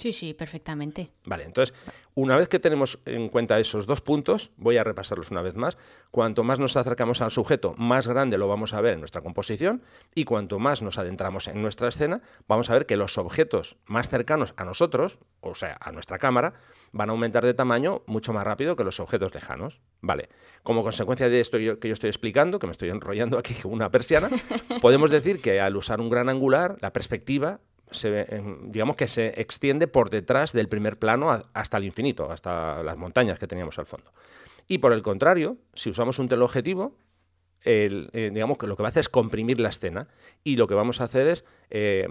Sí, 0.03 0.13
sí, 0.13 0.35
perfectamente. 0.35 1.13
Vale, 1.27 1.45
entonces, 1.45 1.73
una 2.15 2.37
vez 2.37 2.49
que 2.49 2.59
tenemos 2.59 2.99
en 3.07 3.29
cuenta 3.29 3.61
esos 3.61 3.87
dos 3.87 4.01
puntos, 4.01 4.51
voy 4.57 4.77
a 4.77 4.83
repasarlos 4.83 5.31
una 5.31 5.43
vez 5.43 5.55
más. 5.55 5.79
Cuanto 6.11 6.43
más 6.43 6.59
nos 6.59 6.77
acercamos 6.77 7.21
al 7.21 7.31
sujeto, 7.31 7.77
más 7.79 8.09
grande 8.09 8.37
lo 8.37 8.49
vamos 8.49 8.75
a 8.75 8.81
ver 8.81 8.95
en 8.95 8.99
nuestra 8.99 9.21
composición 9.21 9.85
y 10.13 10.25
cuanto 10.25 10.59
más 10.59 10.83
nos 10.83 10.99
adentramos 10.99 11.47
en 11.47 11.63
nuestra 11.63 11.87
escena, 11.87 12.21
vamos 12.49 12.69
a 12.69 12.73
ver 12.73 12.87
que 12.87 12.97
los 12.97 13.17
objetos 13.17 13.77
más 13.87 14.09
cercanos 14.09 14.55
a 14.57 14.65
nosotros, 14.65 15.21
o 15.41 15.55
sea, 15.55 15.79
a 15.81 15.93
nuestra 15.93 16.19
cámara, 16.19 16.55
van 16.91 17.09
a 17.09 17.13
aumentar 17.13 17.45
de 17.45 17.55
tamaño 17.55 18.03
mucho 18.07 18.33
más 18.33 18.43
rápido 18.43 18.75
que 18.75 18.83
los 18.83 18.99
objetos 18.99 19.33
lejanos. 19.33 19.83
Vale, 20.01 20.31
como 20.65 20.83
consecuencia 20.83 21.29
de 21.29 21.39
esto 21.39 21.59
que 21.59 21.89
yo 21.89 21.93
estoy 21.93 22.09
explicando, 22.09 22.59
que 22.59 22.67
me 22.67 22.73
estoy 22.73 22.91
enrollando 22.91 23.39
aquí 23.39 23.55
como 23.55 23.75
una 23.77 23.93
persiana, 23.93 24.31
podemos 24.81 25.13
decir 25.13 25.41
que 25.41 25.61
al 25.61 25.77
usar 25.77 26.01
un 26.01 26.11
gran 26.11 26.29
angular, 26.29 26.77
la 26.81 26.93
perspectiva 26.93 27.61
se, 27.93 28.27
digamos 28.65 28.97
que 28.97 29.07
se 29.07 29.41
extiende 29.41 29.89
por 29.89 30.11
detrás 30.11 30.53
del 30.53 30.69
primer 30.69 30.99
plano 30.99 31.31
hasta 31.53 31.77
el 31.77 31.85
infinito, 31.85 32.31
hasta 32.31 32.83
las 32.83 32.97
montañas 32.97 33.39
que 33.39 33.47
teníamos 33.47 33.79
al 33.79 33.87
fondo. 33.87 34.13
Y 34.69 34.79
por 34.79 34.93
el 34.93 35.03
contrario, 35.03 35.57
si 35.75 35.91
usamos 35.91 36.19
un 36.19 36.29
teleobjetivo, 36.29 36.97
el, 37.63 38.11
eh, 38.13 38.31
digamos 38.33 38.59
que 38.59 38.67
lo 38.67 38.77
que 38.77 38.83
va 38.83 38.89
a 38.89 38.91
hacer 38.91 39.01
es 39.01 39.09
comprimir 39.09 39.61
la 39.61 39.69
escena 39.69 40.09
y 40.43 40.57
lo 40.57 40.67
que 40.67 40.75
vamos 40.75 41.01
a 41.01 41.05
hacer 41.05 41.29
es 41.29 41.45
eh, 41.71 42.07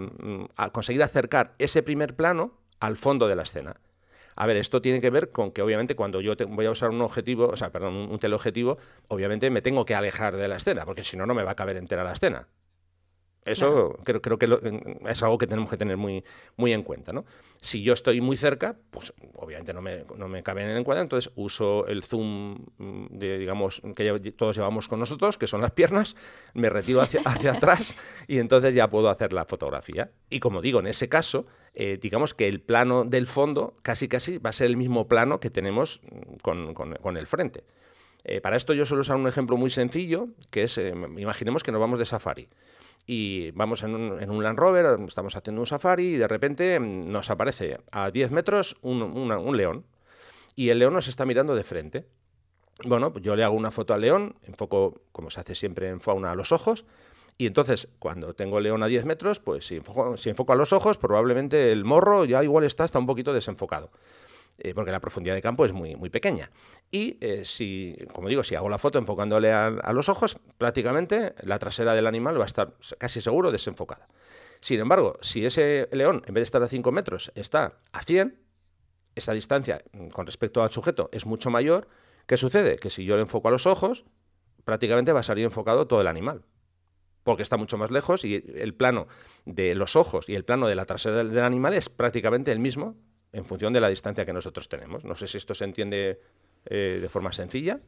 conseguir 0.72 1.02
acercar 1.02 1.54
ese 1.58 1.82
primer 1.82 2.16
plano 2.16 2.58
al 2.80 2.96
fondo 2.96 3.28
de 3.28 3.36
la 3.36 3.42
escena. 3.42 3.76
A 4.34 4.46
ver, 4.46 4.56
esto 4.56 4.80
tiene 4.80 5.00
que 5.00 5.10
ver 5.10 5.30
con 5.30 5.52
que 5.52 5.60
obviamente 5.60 5.94
cuando 5.94 6.20
yo 6.20 6.34
voy 6.48 6.66
a 6.66 6.70
usar 6.70 6.90
un 6.90 7.02
objetivo, 7.02 7.48
o 7.48 7.56
sea, 7.56 7.70
perdón, 7.70 7.94
un 7.94 8.18
teleobjetivo, 8.18 8.78
obviamente 9.08 9.50
me 9.50 9.60
tengo 9.60 9.84
que 9.84 9.94
alejar 9.94 10.36
de 10.36 10.48
la 10.48 10.56
escena, 10.56 10.86
porque 10.86 11.04
si 11.04 11.16
no, 11.16 11.26
no 11.26 11.34
me 11.34 11.42
va 11.42 11.52
a 11.52 11.54
caber 11.54 11.76
entera 11.76 12.02
la 12.02 12.12
escena. 12.12 12.48
Eso 13.44 13.98
creo, 14.04 14.22
creo, 14.22 14.38
que 14.38 14.46
es 15.08 15.22
algo 15.22 15.36
que 15.36 15.48
tenemos 15.48 15.68
que 15.68 15.76
tener 15.76 15.96
muy, 15.96 16.22
muy 16.56 16.72
en 16.72 16.84
cuenta. 16.84 17.12
¿no? 17.12 17.24
Si 17.60 17.82
yo 17.82 17.92
estoy 17.92 18.20
muy 18.20 18.36
cerca, 18.36 18.76
pues 18.90 19.12
obviamente 19.34 19.72
no 19.72 19.82
me, 19.82 20.04
no 20.16 20.28
me 20.28 20.44
cabe 20.44 20.62
en 20.62 20.68
el 20.68 20.76
encuadre, 20.76 21.02
entonces 21.02 21.32
uso 21.34 21.86
el 21.88 22.04
zoom, 22.04 22.64
mm, 22.78 23.06
de, 23.10 23.38
digamos, 23.38 23.82
que 23.96 24.32
todos 24.36 24.56
llevamos 24.56 24.86
con 24.86 25.00
nosotros, 25.00 25.38
que 25.38 25.48
son 25.48 25.60
las 25.60 25.72
piernas, 25.72 26.14
me 26.54 26.68
retiro 26.68 27.00
hacia, 27.00 27.20
hacia 27.24 27.52
atrás 27.52 27.96
y 28.28 28.38
entonces 28.38 28.74
ya 28.74 28.88
puedo 28.88 29.10
hacer 29.10 29.32
la 29.32 29.44
fotografía. 29.44 30.12
Y 30.30 30.38
como 30.38 30.62
digo, 30.62 30.78
en 30.78 30.86
ese 30.86 31.08
caso, 31.08 31.46
eh, 31.74 31.98
digamos 32.00 32.34
que 32.34 32.46
el 32.46 32.60
plano 32.60 33.04
del 33.04 33.26
fondo 33.26 33.74
casi 33.82 34.06
casi 34.06 34.38
va 34.38 34.50
a 34.50 34.52
ser 34.52 34.68
el 34.68 34.76
mismo 34.76 35.08
plano 35.08 35.40
que 35.40 35.50
tenemos 35.50 36.00
con, 36.42 36.74
con, 36.74 37.16
el 37.16 37.26
frente. 37.26 37.64
Eh, 38.24 38.40
para 38.40 38.56
esto 38.56 38.72
yo 38.72 38.86
suelo 38.86 39.00
usar 39.00 39.16
un 39.16 39.26
ejemplo 39.26 39.56
muy 39.56 39.70
sencillo, 39.70 40.28
que 40.50 40.62
es, 40.62 40.78
eh, 40.78 40.94
imaginemos 41.16 41.64
que 41.64 41.72
nos 41.72 41.80
vamos 41.80 41.98
de 41.98 42.04
safari 42.04 42.48
y 43.06 43.50
vamos 43.52 43.82
en 43.82 43.94
un, 43.94 44.42
Land 44.42 44.58
Rover, 44.58 44.98
estamos 45.06 45.34
haciendo 45.36 45.60
un 45.60 45.66
safari 45.66 46.14
y 46.14 46.16
de 46.16 46.28
repente 46.28 46.78
mm, 46.78 47.10
nos 47.10 47.30
aparece 47.30 47.78
a 47.90 48.10
10 48.10 48.30
metros 48.30 48.76
un, 48.82 49.56
león 49.56 49.84
y 50.54 50.68
el 50.68 50.78
león 50.78 50.94
nos 50.94 51.08
está 51.08 51.24
mirando 51.24 51.54
de 51.54 51.64
frente. 51.64 52.06
Bueno, 52.84 53.12
pues 53.12 53.24
yo 53.24 53.36
le 53.36 53.44
hago 53.44 53.54
una 53.54 53.70
foto 53.70 53.94
al 53.94 54.00
león, 54.00 54.36
enfoco, 54.42 55.02
como 55.12 55.30
se 55.30 55.40
hace 55.40 55.54
siempre 55.54 55.88
en 55.88 56.00
fauna, 56.00 56.32
a 56.32 56.34
los 56.34 56.52
ojos, 56.52 56.84
y 57.38 57.46
entonces 57.46 57.88
cuando 57.98 58.34
tengo 58.34 58.58
el 58.58 58.64
león 58.64 58.82
a 58.82 58.86
10 58.86 59.04
metros, 59.04 59.40
pues 59.40 59.66
si 59.66 59.76
enfoco, 59.76 60.16
si 60.16 60.30
enfoco 60.30 60.52
a 60.52 60.56
los 60.56 60.72
ojos, 60.72 60.98
probablemente 60.98 61.72
el 61.72 61.84
morro 61.84 62.24
ya 62.24 62.42
igual 62.42 62.64
está, 62.64 62.84
está 62.84 62.98
un 62.98 63.06
poquito 63.06 63.32
desenfocado. 63.32 63.90
Eh, 64.58 64.74
porque 64.74 64.92
la 64.92 65.00
profundidad 65.00 65.34
de 65.34 65.42
campo 65.42 65.64
es 65.64 65.72
muy, 65.72 65.96
muy 65.96 66.10
pequeña. 66.10 66.50
Y 66.90 67.18
eh, 67.20 67.44
si, 67.44 67.96
como 68.12 68.28
digo, 68.28 68.42
si 68.42 68.54
hago 68.54 68.68
la 68.68 68.78
foto 68.78 68.98
enfocándole 68.98 69.52
a, 69.52 69.92
los 69.92 70.08
ojos, 70.08 70.36
prácticamente 70.58 71.34
la 71.42 71.58
trasera 71.58 71.94
del 71.94 72.06
animal 72.06 72.38
va 72.38 72.44
a 72.44 72.46
estar 72.46 72.74
casi 72.98 73.20
seguro 73.20 73.50
desenfocada. 73.50 74.08
Sin 74.60 74.78
embargo, 74.78 75.18
si 75.20 75.44
ese 75.44 75.88
león, 75.92 76.22
en 76.26 76.34
vez 76.34 76.42
de 76.42 76.44
estar 76.44 76.62
a 76.62 76.68
5 76.68 76.92
metros, 76.92 77.32
está 77.34 77.78
a 77.92 78.02
100, 78.02 78.38
esa 79.14 79.32
distancia 79.32 79.82
mm, 79.92 80.08
con 80.08 80.26
respecto 80.26 80.62
al 80.62 80.70
sujeto 80.70 81.08
es 81.12 81.26
mucho 81.26 81.50
mayor. 81.50 81.88
¿Qué 82.26 82.36
sucede? 82.36 82.76
Que 82.76 82.90
si 82.90 83.04
yo 83.04 83.16
le 83.16 83.22
enfoco 83.22 83.48
a 83.48 83.50
los 83.50 83.66
ojos, 83.66 84.04
prácticamente 84.64 85.12
va 85.12 85.20
a 85.20 85.24
salir 85.24 85.44
enfocado 85.44 85.86
todo 85.86 86.00
el 86.00 86.06
animal 86.06 86.44
porque 87.24 87.42
está 87.42 87.56
mucho 87.56 87.78
más 87.78 87.90
lejos 87.90 88.24
y 88.24 88.34
el 88.56 88.74
plano 88.74 89.06
de 89.44 89.74
los 89.74 89.96
ojos 89.96 90.28
y 90.28 90.34
el 90.34 90.44
plano 90.44 90.66
de 90.66 90.74
la 90.74 90.86
trasera 90.86 91.22
del, 91.22 91.38
animal 91.38 91.74
es 91.74 91.88
prácticamente 91.88 92.52
el 92.52 92.58
mismo 92.58 92.96
en 93.32 93.44
función 93.44 93.72
de 93.72 93.80
la 93.80 93.88
distancia 93.88 94.24
que 94.24 94.32
nosotros 94.32 94.68
tenemos. 94.68 95.04
No 95.04 95.16
sé 95.16 95.26
si 95.26 95.38
esto 95.38 95.54
se 95.54 95.64
entiende 95.64 96.20
eh, 96.66 96.98
de 97.00 97.08
forma 97.08 97.32
sencilla. 97.32 97.80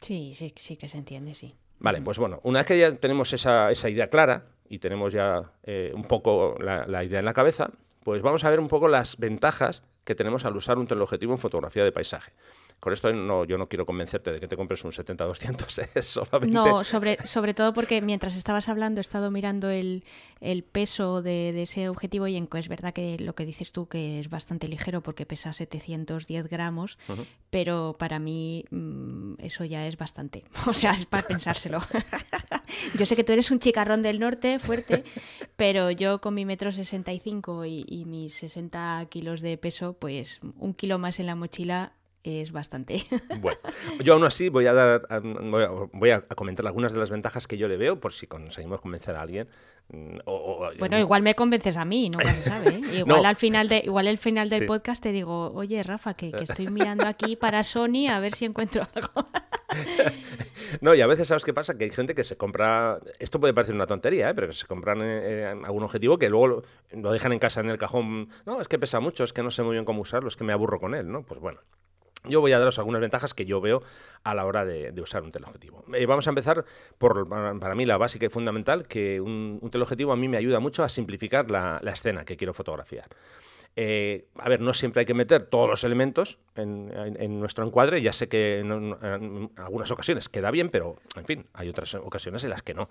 Sí, 0.00 0.32
sí, 0.34 0.52
sí 0.56 0.76
que 0.76 0.88
se 0.88 0.98
entiende, 0.98 1.34
sí. 1.34 1.54
Vale, 1.78 2.00
pues 2.00 2.18
bueno, 2.18 2.40
una 2.44 2.60
vez 2.60 2.66
que 2.66 2.78
ya 2.78 2.94
tenemos 2.96 3.32
esa, 3.32 3.70
esa 3.70 3.90
idea 3.90 4.06
clara 4.06 4.46
y 4.68 4.78
tenemos 4.78 5.12
ya 5.12 5.52
eh, 5.62 5.92
un 5.94 6.04
poco 6.04 6.56
la, 6.58 7.04
idea 7.04 7.18
en 7.18 7.24
la 7.24 7.34
cabeza, 7.34 7.70
pues 8.02 8.22
vamos 8.22 8.44
a 8.44 8.50
ver 8.50 8.60
un 8.60 8.68
poco 8.68 8.88
las 8.88 9.18
ventajas 9.18 9.82
que 10.04 10.14
tenemos 10.14 10.44
al 10.44 10.56
usar 10.56 10.78
un 10.78 10.86
teleobjetivo 10.86 11.32
en 11.32 11.38
fotografía 11.38 11.84
de 11.84 11.92
paisaje. 11.92 12.32
Con 12.80 12.92
esto 12.92 13.12
no, 13.12 13.44
yo 13.44 13.58
no 13.58 13.68
quiero 13.68 13.86
convencerte 13.86 14.32
de 14.32 14.38
que 14.38 14.48
te 14.48 14.56
compres 14.56 14.84
un 14.84 14.92
70-200, 14.92 16.02
solamente... 16.02 16.54
No, 16.54 16.84
sobre, 16.84 17.18
sobre 17.26 17.54
todo 17.54 17.72
porque 17.72 18.02
mientras 18.02 18.36
estabas 18.36 18.68
hablando 18.68 19.00
he 19.00 19.02
estado 19.02 19.30
mirando 19.30 19.70
el, 19.70 20.04
el 20.40 20.62
peso 20.62 21.22
de, 21.22 21.62
ese 21.62 21.88
objetivo 21.88 22.26
y 22.26 22.36
en, 22.36 22.48
es 22.52 22.68
verdad 22.68 22.92
que 22.92 23.16
lo 23.18 23.34
que 23.34 23.46
dices 23.46 23.72
tú 23.72 23.88
que 23.88 24.20
es 24.20 24.28
bastante 24.28 24.68
ligero 24.68 25.02
porque 25.02 25.26
pesa 25.26 25.52
710 25.52 26.48
gramos, 26.48 26.98
pero 27.50 27.96
para 27.98 28.18
mí 28.18 28.64
mm, 28.70 29.34
eso 29.38 29.64
ya 29.64 29.86
es 29.86 29.96
bastante. 29.96 30.44
O 30.66 30.74
sea, 30.74 30.92
es 30.92 31.06
para 31.06 31.26
pensárselo. 31.26 31.80
yo 32.98 33.06
sé 33.06 33.16
que 33.16 33.24
tú 33.24 33.32
eres 33.32 33.50
un 33.50 33.58
chicarrón 33.58 34.02
del 34.02 34.20
norte, 34.20 34.58
fuerte, 34.58 35.04
pero 35.56 35.90
yo 35.90 36.20
con 36.20 36.34
mi 36.34 36.44
metro 36.44 36.70
65 36.70 37.64
y, 37.64 37.86
y 37.88 38.04
mis 38.04 38.34
60 38.34 39.06
kilos 39.08 39.40
de 39.40 39.56
peso, 39.56 39.94
pues 39.94 40.40
un 40.58 40.74
kilo 40.74 40.98
más 40.98 41.18
en 41.20 41.26
la 41.26 41.34
mochila 41.34 41.92
es 42.26 42.52
bastante. 42.52 43.04
Bueno, 43.40 43.58
yo 44.02 44.14
aún 44.14 44.24
así 44.24 44.48
voy 44.48 44.66
a 44.66 44.72
dar, 44.72 45.22
voy 45.92 46.10
a, 46.10 46.20
comentar 46.22 46.66
algunas 46.66 46.92
de 46.92 46.98
las 46.98 47.10
ventajas 47.10 47.46
que 47.46 47.56
yo 47.56 47.68
le 47.68 47.76
veo 47.76 48.00
por 48.00 48.12
si 48.12 48.26
conseguimos 48.26 48.80
convencer 48.80 49.14
a 49.14 49.22
alguien. 49.22 49.48
Mm, 49.88 50.18
bueno, 50.78 50.98
igual 50.98 51.22
me 51.22 51.34
convences 51.34 51.76
a 51.76 51.84
mí, 51.84 52.10
no 52.10 52.20
se 52.20 52.42
sabe. 52.42 52.70
¿eh? 52.70 52.80
Igual 52.98 53.24
al 53.24 53.36
final 53.36 53.68
de, 53.68 53.82
igual 53.84 54.08
el 54.08 54.18
final 54.18 54.48
del 54.48 54.66
podcast 54.66 55.02
te 55.02 55.12
digo, 55.12 55.52
oye 55.52 55.82
Rafa, 55.82 56.14
que, 56.14 56.32
que 56.32 56.44
estoy 56.44 56.66
mirando 56.70 57.06
aquí 57.06 57.36
para 57.36 57.62
Sony 57.62 58.08
a 58.10 58.18
ver 58.18 58.34
si 58.34 58.46
encuentro 58.46 58.86
algo. 58.94 59.28
no, 60.80 60.94
y 60.94 61.00
a 61.00 61.06
veces 61.06 61.28
sabes 61.28 61.44
qué 61.44 61.54
pasa, 61.54 61.76
que 61.76 61.84
hay 61.84 61.90
gente 61.90 62.14
que 62.14 62.24
se 62.24 62.36
compra, 62.36 62.98
esto 63.18 63.40
puede 63.40 63.54
parecer 63.54 63.74
una 63.74 63.86
tontería, 63.86 64.30
¿eh? 64.30 64.34
pero 64.34 64.48
que 64.48 64.52
se 64.52 64.66
compran 64.66 65.00
eh, 65.02 65.46
algún 65.64 65.82
objetivo 65.82 66.18
que 66.18 66.28
luego 66.28 66.64
lo, 66.92 67.12
dejan 67.12 67.32
en 67.32 67.38
casa 67.38 67.60
en 67.60 67.70
el 67.70 67.78
cajón. 67.78 68.28
No, 68.44 68.60
es 68.60 68.68
que 68.68 68.78
pesa 68.78 69.00
mucho, 69.00 69.24
es 69.24 69.32
que 69.32 69.42
no 69.42 69.50
sé 69.50 69.62
muy 69.62 69.72
bien 69.72 69.84
cómo 69.84 70.02
usarlo, 70.02 70.28
es 70.28 70.36
que 70.36 70.44
me 70.44 70.52
aburro 70.52 70.80
con 70.80 70.94
él, 70.94 71.10
¿no? 71.10 71.22
Pues 71.22 71.40
bueno. 71.40 71.60
Yo 72.28 72.40
voy 72.40 72.52
a 72.52 72.58
daros 72.58 72.78
algunas 72.78 73.00
ventajas 73.00 73.34
que 73.34 73.44
yo 73.44 73.60
veo 73.60 73.82
a 74.24 74.34
la 74.34 74.44
hora 74.44 74.64
de, 74.64 74.92
usar 75.00 75.22
un 75.22 75.32
teleobjetivo. 75.32 75.84
Eh, 75.94 76.06
vamos 76.06 76.26
a 76.26 76.30
empezar 76.30 76.64
por, 76.98 77.28
para 77.28 77.74
mí, 77.74 77.86
la 77.86 77.96
básica 77.96 78.26
y 78.26 78.28
fundamental, 78.28 78.86
que 78.86 79.20
un, 79.20 79.60
teleobjetivo 79.70 80.12
a 80.12 80.16
mí 80.16 80.28
me 80.28 80.36
ayuda 80.36 80.60
mucho 80.60 80.82
a 80.84 80.88
simplificar 80.88 81.50
la, 81.50 81.80
escena 81.92 82.24
que 82.24 82.36
quiero 82.36 82.52
fotografiar. 82.52 83.08
Eh, 83.78 84.26
a 84.38 84.48
ver, 84.48 84.60
no 84.60 84.72
siempre 84.72 85.00
hay 85.00 85.06
que 85.06 85.14
meter 85.14 85.46
todos 85.46 85.68
los 85.68 85.84
elementos 85.84 86.38
en, 86.56 87.40
nuestro 87.40 87.64
encuadre. 87.66 88.00
Ya 88.02 88.12
sé 88.12 88.28
que 88.28 88.60
en, 88.60 89.50
algunas 89.56 89.90
ocasiones 89.90 90.28
queda 90.28 90.50
bien, 90.50 90.70
pero 90.70 90.96
en 91.16 91.24
fin, 91.24 91.46
hay 91.52 91.68
otras 91.68 91.94
ocasiones 91.94 92.42
en 92.44 92.50
las 92.50 92.62
que 92.62 92.74
no. 92.74 92.88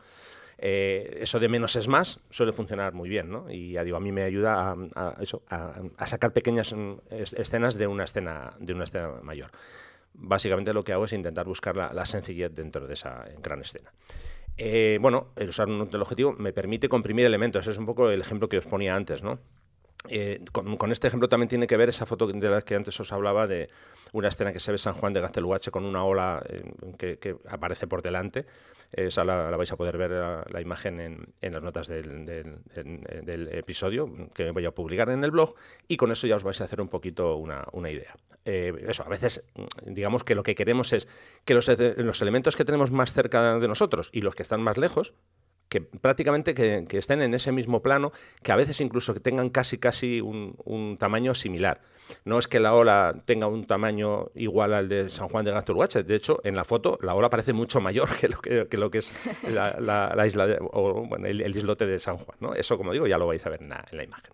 Eh, 0.57 1.19
eso 1.21 1.39
de 1.39 1.49
menos 1.49 1.75
es 1.75 1.87
más 1.87 2.19
suele 2.29 2.53
funcionar 2.53 2.93
muy 2.93 3.09
bien, 3.09 3.29
¿no? 3.29 3.51
Y 3.51 3.77
a 3.77 3.83
mí 3.83 4.11
me 4.11 4.23
ayuda 4.23 4.75
a, 4.95 5.15
eso, 5.19 5.43
a, 5.49 6.05
sacar 6.05 6.31
pequeñas 6.31 6.73
mm, 6.73 6.93
escenas 7.09 7.75
de 7.75 7.87
una 7.87 8.05
escena, 8.05 8.53
de 8.59 8.73
una 8.73 8.85
escena 8.85 9.09
mayor. 9.21 9.51
Básicamente 10.13 10.73
lo 10.73 10.83
que 10.83 10.93
hago 10.93 11.05
es 11.05 11.13
intentar 11.13 11.45
buscar 11.45 11.75
la, 11.75 12.05
sencillez 12.05 12.53
dentro 12.53 12.87
de 12.87 12.93
esa 12.93 13.25
gran 13.41 13.61
escena. 13.61 13.91
Eh, 14.57 14.97
bueno, 15.01 15.33
el 15.35 15.49
usar 15.49 15.67
un 15.67 15.89
teleobjetivo 15.89 16.31
me 16.33 16.53
permite 16.53 16.87
comprimir 16.87 17.25
elementos. 17.25 17.67
Es 17.67 17.77
un 17.77 17.85
poco 17.85 18.09
el 18.09 18.21
ejemplo 18.21 18.47
que 18.47 18.57
os 18.57 18.65
ponía 18.65 18.95
antes, 18.95 19.23
¿no? 19.23 19.39
Eh, 20.09 20.43
con, 20.51 20.91
este 20.91 21.07
ejemplo 21.07 21.29
también 21.29 21.49
tiene 21.49 21.67
que 21.67 21.77
ver 21.77 21.89
esa 21.89 22.05
foto 22.05 22.27
de 22.27 22.49
la 22.49 22.61
que 22.61 22.75
antes 22.75 22.99
os 22.99 23.11
hablaba 23.11 23.47
de 23.47 23.69
una 24.13 24.27
escena 24.27 24.53
que 24.53 24.59
se 24.59 24.71
ve 24.71 24.77
San 24.77 24.93
Juan 24.93 25.13
de 25.13 25.21
Gazteluache 25.21 25.71
con 25.71 25.85
una 25.85 26.03
ola 26.03 26.43
que, 26.97 27.35
aparece 27.49 27.87
por 27.87 28.01
delante. 28.01 28.45
Esa 28.91 29.23
la, 29.23 29.49
vais 29.57 29.71
a 29.71 29.75
poder 29.75 29.97
ver 29.97 30.11
la, 30.11 30.61
imagen 30.61 30.99
en, 31.41 31.53
las 31.53 31.61
notas 31.61 31.87
del, 31.87 33.49
episodio 33.51 34.09
que 34.33 34.51
voy 34.51 34.65
a 34.65 34.71
publicar 34.71 35.09
en 35.09 35.23
el 35.23 35.31
blog 35.31 35.55
y 35.87 35.97
con 35.97 36.11
eso 36.11 36.27
ya 36.27 36.35
os 36.35 36.43
vais 36.43 36.59
a 36.61 36.65
hacer 36.65 36.81
un 36.81 36.87
poquito 36.87 37.35
una, 37.35 37.89
idea. 37.89 38.15
Eh, 38.45 38.73
eso, 38.87 39.03
a 39.03 39.09
veces 39.09 39.43
digamos 39.85 40.23
que 40.23 40.35
lo 40.35 40.43
que 40.43 40.55
queremos 40.55 40.93
es 40.93 41.07
que 41.45 41.53
los, 41.53 41.67
los 41.67 42.21
elementos 42.21 42.55
que 42.55 42.63
tenemos 42.63 42.91
más 42.91 43.13
cerca 43.13 43.57
de 43.57 43.67
nosotros 43.67 44.09
y 44.13 44.21
los 44.21 44.35
que 44.35 44.43
están 44.43 44.61
más 44.61 44.77
lejos 44.77 45.13
que 45.69 45.81
prácticamente 45.81 46.53
que, 46.53 46.85
estén 46.97 47.21
en 47.21 47.33
ese 47.33 47.51
mismo 47.51 47.81
plano, 47.81 48.11
que 48.43 48.51
a 48.51 48.55
veces 48.55 48.79
incluso 48.81 49.13
que 49.13 49.19
tengan 49.19 49.49
casi 49.49 49.77
casi 49.77 50.21
un, 50.21 50.97
tamaño 50.99 51.35
similar. 51.35 51.81
No 52.23 52.37
es 52.37 52.47
que 52.47 52.59
la 52.59 52.75
ola 52.75 53.23
tenga 53.25 53.47
un 53.47 53.65
tamaño 53.65 54.29
igual 54.35 54.73
al 54.73 54.87
de 54.87 55.09
San 55.09 55.27
Juan 55.27 55.43
de 55.43 55.51
Gazteluache, 55.51 56.03
de 56.03 56.15
hecho, 56.15 56.39
en 56.43 56.55
la 56.55 56.63
foto 56.63 56.99
la 57.01 57.15
ola 57.15 57.29
parece 57.29 57.53
mucho 57.53 57.81
mayor 57.81 58.09
que 58.19 58.27
lo 58.27 58.41
que, 58.41 58.77
lo 58.77 58.91
que 58.91 58.99
es 58.99 59.11
la, 59.49 60.27
isla 60.27 60.57
o 60.61 61.15
el, 61.23 61.55
islote 61.55 61.85
de 61.85 61.99
San 61.99 62.17
Juan. 62.17 62.37
¿no? 62.39 62.53
Eso, 62.53 62.77
como 62.77 62.93
digo, 62.93 63.07
ya 63.07 63.17
lo 63.17 63.27
vais 63.27 63.45
a 63.45 63.49
ver 63.49 63.61
en 63.61 63.69
la, 63.69 64.03
imagen. 64.03 64.33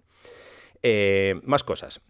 Eh, 0.83 1.39
más 1.43 1.63
cosas. 1.63 2.01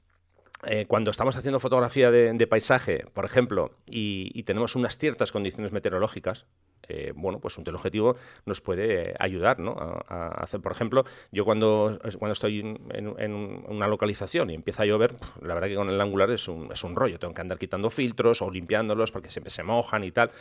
Eh, 0.64 0.86
cuando 0.88 1.10
estamos 1.10 1.36
haciendo 1.36 1.60
fotografía 1.60 2.12
de, 2.12 2.48
paisaje, 2.48 3.06
por 3.14 3.26
ejemplo, 3.26 3.72
y, 3.88 4.44
tenemos 4.44 4.76
unas 4.76 4.98
ciertas 4.98 5.32
condiciones 5.32 5.72
meteorológicas, 5.72 6.46
eh, 6.88 7.14
bueno, 7.16 7.40
pues 7.40 7.58
un 7.58 7.64
teleobjetivo 7.64 8.16
nos 8.46 8.62
puede 8.62 9.14
ayudar, 9.20 9.60
¿no? 9.60 9.76
A, 10.08 10.28
hacer, 10.44 10.62
por 10.62 10.72
ejemplo, 10.72 11.06
yo 11.32 11.46
cuando, 11.46 12.00
cuando 12.18 12.34
estoy 12.34 12.60
en, 12.60 13.66
una 13.68 13.88
localización 13.88 14.50
y 14.50 14.56
empieza 14.56 14.84
a 14.84 14.86
llover, 14.86 15.14
la 15.42 15.54
verdad 15.54 15.70
que 15.70 15.76
con 15.76 15.90
el 15.90 16.00
angular 16.00 16.30
es 16.32 16.48
un, 16.48 16.72
es 16.72 16.84
un 16.84 16.96
rollo, 16.96 17.20
tengo 17.20 17.34
que 17.34 17.42
andar 17.42 17.58
quitando 17.58 17.90
filtros 17.90 18.42
o 18.42 18.50
limpiándolos 18.50 19.12
porque 19.12 19.30
siempre 19.30 19.52
se 19.52 19.64
mojan 19.64 20.04
y 20.04 20.12
tal. 20.12 20.32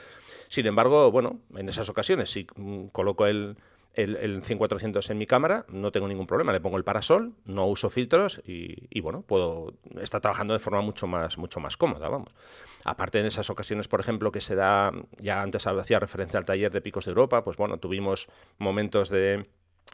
Sin 0.49 0.67
embargo, 0.67 1.11
bueno, 1.11 1.41
en 1.55 1.69
esas 1.69 1.89
ocasiones 1.89 2.31
si 2.31 2.47
mm, 2.57 2.87
coloco 2.87 3.27
el, 3.27 3.57
el, 3.95 4.17
el 4.17 4.43
100-400 4.43 5.11
en 5.11 5.19
mi 5.19 5.27
cámara, 5.27 5.65
no 5.69 5.91
tengo 5.91 6.09
ningún 6.09 6.27
problema. 6.27 6.53
Le 6.53 6.61
pongo 6.61 6.77
el 6.77 6.85
parasol, 6.85 7.35
no 7.45 7.67
uso 7.67 7.91
filtros 7.91 8.41
y, 8.45 9.01
bueno, 9.01 9.23
puedo 9.23 9.75
estar 10.01 10.21
trabajando 10.21 10.55
de 10.55 10.61
forma 10.61 10.81
mucho 10.81 11.07
más, 11.07 11.39
mucho 11.39 11.61
más 11.61 11.77
cómoda, 11.77 12.09
vamos. 12.09 12.35
Aparte 12.85 13.21
en 13.21 13.27
esas 13.27 13.51
ocasiones, 13.51 13.89
por 13.89 14.01
ejemplo, 14.01 14.33
que 14.33 14.41
se 14.41 14.55
da, 14.55 14.93
ya 15.19 15.43
antes 15.43 15.67
hacía 15.67 15.99
referencia 15.99 16.39
al 16.39 16.45
taller 16.45 16.73
de 16.73 16.81
Picos 16.81 17.05
de 17.05 17.11
Europa, 17.11 17.45
pues 17.45 17.57
bueno, 17.57 17.79
tuvimos 17.79 18.29
momentos 18.59 19.09
de 19.11 19.47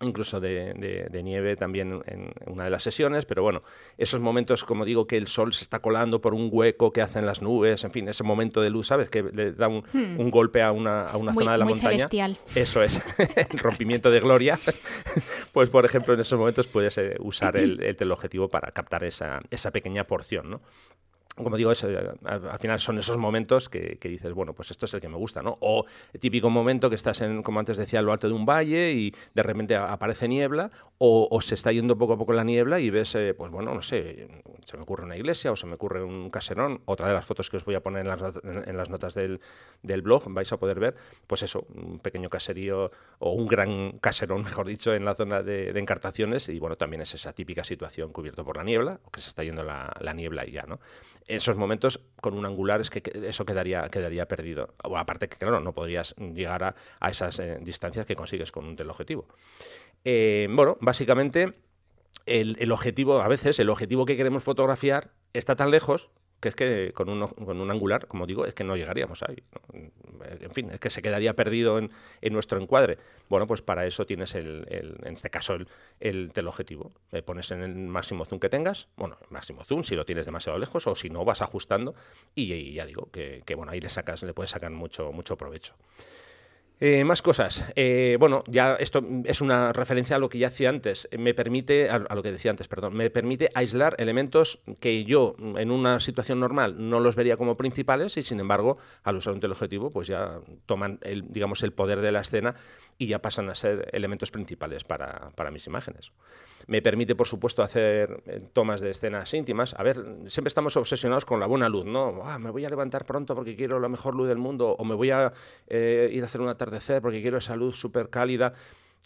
incluso 0.02 0.40
de, 0.40 1.20
nieve 1.22 1.56
también 1.56 2.02
en 2.06 2.32
una 2.46 2.64
de 2.64 2.70
las 2.70 2.82
sesiones, 2.82 3.24
pero 3.24 3.42
bueno, 3.42 3.62
esos 3.96 4.20
momentos, 4.20 4.64
como 4.64 4.84
digo, 4.84 5.06
que 5.06 5.16
el 5.16 5.26
sol 5.26 5.54
se 5.54 5.64
está 5.64 5.80
colando 5.80 6.20
por 6.20 6.34
un 6.34 6.50
hueco 6.52 6.92
que 6.92 7.00
hacen 7.00 7.24
las 7.24 7.40
nubes, 7.40 7.82
en 7.84 7.90
fin, 7.90 8.08
ese 8.08 8.22
momento 8.22 8.60
de 8.60 8.70
luz, 8.70 8.88
¿sabes? 8.88 9.08
Que 9.08 9.22
le 9.22 9.52
da 9.52 9.68
un, 9.68 9.82
hmm. 9.92 10.28
golpe 10.28 10.62
a 10.62 10.72
una, 10.72 11.06
a 11.06 11.16
una 11.16 11.32
zona 11.32 11.52
de 11.52 11.58
la 11.58 11.64
montaña. 11.64 11.90
Celestial. 11.90 12.36
Eso 12.54 12.82
es, 12.82 13.00
el 13.36 13.58
rompimiento 13.58 14.10
de 14.10 14.20
gloria. 14.20 14.58
pues, 15.52 15.70
por 15.70 15.84
ejemplo, 15.84 16.14
en 16.14 16.20
esos 16.20 16.38
momentos 16.38 16.66
puedes 16.66 16.98
eh, 16.98 17.16
usar 17.20 17.56
el, 17.56 17.82
el 17.82 17.96
teleobjetivo 17.96 18.48
para 18.48 18.70
captar 18.72 19.04
esa, 19.04 19.40
esa 19.50 19.70
pequeña 19.70 20.04
porción, 20.04 20.50
¿no? 20.50 20.60
Como 21.36 21.56
digo, 21.56 21.70
eh, 21.70 22.10
al 22.24 22.58
final 22.58 22.80
son 22.80 22.98
esos 22.98 23.18
momentos 23.18 23.68
que, 23.68 23.98
dices, 24.02 24.32
bueno, 24.32 24.54
pues 24.54 24.70
esto 24.70 24.86
es 24.86 24.94
el 24.94 25.00
que 25.00 25.08
me 25.08 25.16
gusta, 25.16 25.42
¿no? 25.42 25.54
O 25.60 25.84
el 26.12 26.18
típico 26.18 26.48
momento 26.48 26.88
que 26.88 26.96
estás 26.96 27.20
en, 27.20 27.42
como 27.42 27.60
antes 27.60 27.76
decía, 27.76 28.00
lo 28.00 28.12
alto 28.12 28.26
de 28.26 28.32
un 28.32 28.46
valle 28.46 28.92
y 28.92 29.14
de 29.34 29.42
repente 29.42 29.76
aparece 29.76 30.28
niebla, 30.28 30.70
o, 30.98 31.38
se 31.42 31.54
está 31.54 31.72
yendo 31.72 31.98
poco 31.98 32.14
a 32.14 32.18
poco 32.18 32.32
la 32.32 32.42
niebla 32.42 32.80
y 32.80 32.88
ves, 32.88 33.14
eh, 33.16 33.34
pues 33.36 33.50
bueno, 33.52 33.74
no 33.74 33.82
sé, 33.82 34.28
se 34.64 34.76
me 34.78 34.84
ocurre 34.84 35.04
una 35.04 35.16
iglesia 35.16 35.52
o 35.52 35.56
se 35.56 35.66
me 35.66 35.74
ocurre 35.74 36.02
un 36.02 36.30
caserón, 36.30 36.80
otra 36.86 37.08
de 37.08 37.14
las 37.14 37.26
fotos 37.26 37.50
que 37.50 37.58
os 37.58 37.64
voy 37.66 37.74
a 37.74 37.82
poner 37.82 38.00
en 38.00 38.08
las, 38.08 38.40
en 38.42 38.76
las 38.76 38.88
notas 38.88 39.14
del, 39.14 39.40
blog, 39.82 40.24
vais 40.32 40.50
a 40.52 40.56
poder 40.56 40.80
ver, 40.80 40.96
pues 41.26 41.42
eso, 41.42 41.66
un 41.74 41.98
pequeño 41.98 42.30
caserío 42.30 42.90
o 43.18 43.32
un 43.32 43.46
gran 43.46 43.98
caserón, 43.98 44.42
mejor 44.44 44.66
dicho, 44.66 44.94
en 44.94 45.04
la 45.04 45.14
zona 45.14 45.42
de, 45.42 45.68
encartaciones 45.78 46.48
y 46.48 46.58
bueno, 46.58 46.76
también 46.76 47.02
es 47.02 47.12
esa 47.12 47.34
típica 47.34 47.62
situación 47.62 48.10
cubierto 48.10 48.42
por 48.42 48.56
la 48.56 48.64
niebla, 48.64 49.00
o 49.04 49.10
que 49.10 49.20
se 49.20 49.28
está 49.28 49.44
yendo 49.44 49.62
la 49.64 50.12
niebla 50.14 50.46
y 50.46 50.52
ya, 50.52 50.62
¿no? 50.62 50.80
Esos 51.28 51.56
momentos 51.56 52.00
con 52.20 52.34
un 52.34 52.46
angular 52.46 52.80
es 52.80 52.90
que 52.90 53.02
eso 53.26 53.44
quedaría, 53.44 53.88
quedaría 53.88 54.26
perdido. 54.26 54.74
O 54.84 54.96
aparte 54.96 55.28
que, 55.28 55.36
claro, 55.36 55.60
no 55.60 55.72
podrías 55.72 56.14
llegar 56.16 56.76
a, 57.00 57.10
esas 57.10 57.38
eh, 57.38 57.58
distancias 57.60 58.06
que 58.06 58.16
consigues 58.16 58.52
con 58.52 58.64
un 58.64 58.76
teleobjetivo. 58.76 59.26
Eh, 60.04 60.48
bueno, 60.50 60.76
básicamente 60.80 61.54
el, 62.26 62.56
el, 62.60 62.72
objetivo, 62.72 63.20
a 63.20 63.28
veces, 63.28 63.58
el 63.58 63.70
objetivo 63.70 64.04
que 64.04 64.16
queremos 64.16 64.42
fotografiar 64.42 65.10
está 65.32 65.56
tan 65.56 65.70
lejos 65.70 66.10
que 66.40 66.48
es 66.50 66.54
que 66.54 66.92
con 66.92 67.08
un, 67.08 67.26
con 67.26 67.60
un 67.60 67.70
angular, 67.70 68.06
como 68.06 68.26
digo, 68.26 68.44
es 68.44 68.54
que 68.54 68.64
no 68.64 68.76
llegaríamos 68.76 69.22
ahí. 69.22 69.42
En 70.40 70.50
fin, 70.50 70.70
es 70.70 70.80
que 70.80 70.90
se 70.90 71.02
quedaría 71.02 71.34
perdido 71.34 71.78
en, 71.78 71.90
en 72.20 72.32
nuestro 72.32 72.60
encuadre. 72.60 72.98
Bueno, 73.28 73.46
pues 73.46 73.62
para 73.62 73.86
eso 73.86 74.06
tienes, 74.06 74.34
el, 74.34 74.66
en 74.70 75.14
este 75.14 75.30
caso, 75.30 75.54
el, 75.54 75.68
el 76.00 76.32
teleobjetivo. 76.32 76.92
Le 77.10 77.22
pones 77.22 77.50
en 77.50 77.62
el 77.62 77.74
máximo 77.74 78.24
zoom 78.24 78.38
que 78.38 78.48
tengas, 78.48 78.88
bueno, 78.96 79.18
máximo 79.30 79.64
zoom 79.64 79.82
si 79.82 79.96
lo 79.96 80.04
tienes 80.04 80.26
demasiado 80.26 80.58
lejos 80.58 80.86
o 80.86 80.94
si 80.94 81.10
no 81.10 81.24
vas 81.24 81.42
ajustando 81.42 81.94
y, 82.34 82.72
ya 82.72 82.84
digo 82.86 83.08
que, 83.10 83.42
que, 83.44 83.54
bueno, 83.54 83.72
ahí 83.72 83.80
le 83.80 83.88
sacas, 83.88 84.22
le 84.22 84.34
puedes 84.34 84.50
sacar 84.50 84.70
mucho, 84.70 85.12
mucho 85.12 85.36
provecho. 85.36 85.74
Eh, 86.78 87.04
más 87.04 87.22
cosas. 87.22 87.64
Eh, 87.74 88.18
bueno, 88.20 88.44
ya 88.48 88.74
esto 88.74 89.02
es 89.24 89.40
una 89.40 89.72
referencia 89.72 90.16
a 90.16 90.18
lo 90.18 90.28
que 90.28 90.38
ya 90.38 90.48
hacía 90.48 90.68
antes. 90.68 91.08
Me 91.18 91.32
permite, 91.32 91.88
a, 91.88 91.98
lo 91.98 92.22
que 92.22 92.32
decía 92.32 92.50
antes, 92.50 92.68
perdón, 92.68 92.94
me 92.94 93.08
permite 93.08 93.48
aislar 93.54 93.94
elementos 93.98 94.60
que 94.78 95.04
yo 95.04 95.36
en 95.38 95.70
una 95.70 96.00
situación 96.00 96.38
normal 96.38 96.74
no 96.78 97.00
los 97.00 97.16
vería 97.16 97.38
como 97.38 97.56
principales 97.56 98.18
y 98.18 98.22
sin 98.22 98.40
embargo, 98.40 98.76
al 99.04 99.16
usar 99.16 99.32
un 99.32 99.40
teleobjetivo, 99.40 99.90
pues 99.90 100.08
ya 100.08 100.40
toman 100.66 100.98
el, 101.00 101.32
digamos, 101.32 101.62
el 101.62 101.72
poder 101.72 102.02
de 102.02 102.12
la 102.12 102.20
escena 102.20 102.54
y 102.98 103.06
ya 103.06 103.20
pasan 103.20 103.50
a 103.50 103.54
ser 103.54 103.88
elementos 103.92 104.30
principales 104.30 104.84
para, 104.84 105.50
mis 105.52 105.66
imágenes. 105.66 106.12
Me 106.66 106.82
permite, 106.82 107.14
por 107.14 107.28
supuesto, 107.28 107.62
hacer 107.62 108.22
eh, 108.26 108.40
tomas 108.52 108.80
de 108.80 108.90
escenas 108.90 109.32
íntimas. 109.34 109.74
A 109.74 109.82
ver, 109.82 109.96
siempre 110.26 110.48
estamos 110.48 110.76
obsesionados 110.76 111.24
con 111.24 111.38
la 111.38 111.46
buena 111.46 111.68
luz, 111.68 111.84
¿no? 111.84 112.20
Ah, 112.22 112.38
me 112.38 112.50
voy 112.50 112.64
a 112.64 112.70
levantar 112.70 113.04
pronto 113.04 113.34
porque 113.34 113.54
quiero 113.54 113.78
la 113.78 113.88
mejor 113.88 114.14
luz 114.14 114.28
del 114.28 114.38
mundo, 114.38 114.74
o 114.78 114.84
me 114.84 114.94
voy 114.94 115.10
a 115.10 115.32
eh, 115.68 116.10
ir 116.12 116.22
a 116.22 116.26
hacer 116.26 116.40
un 116.40 116.48
atardecer 116.48 117.02
porque 117.02 117.22
quiero 117.22 117.38
esa 117.38 117.56
luz 117.56 117.76
súper 117.76 118.08
cálida. 118.08 118.54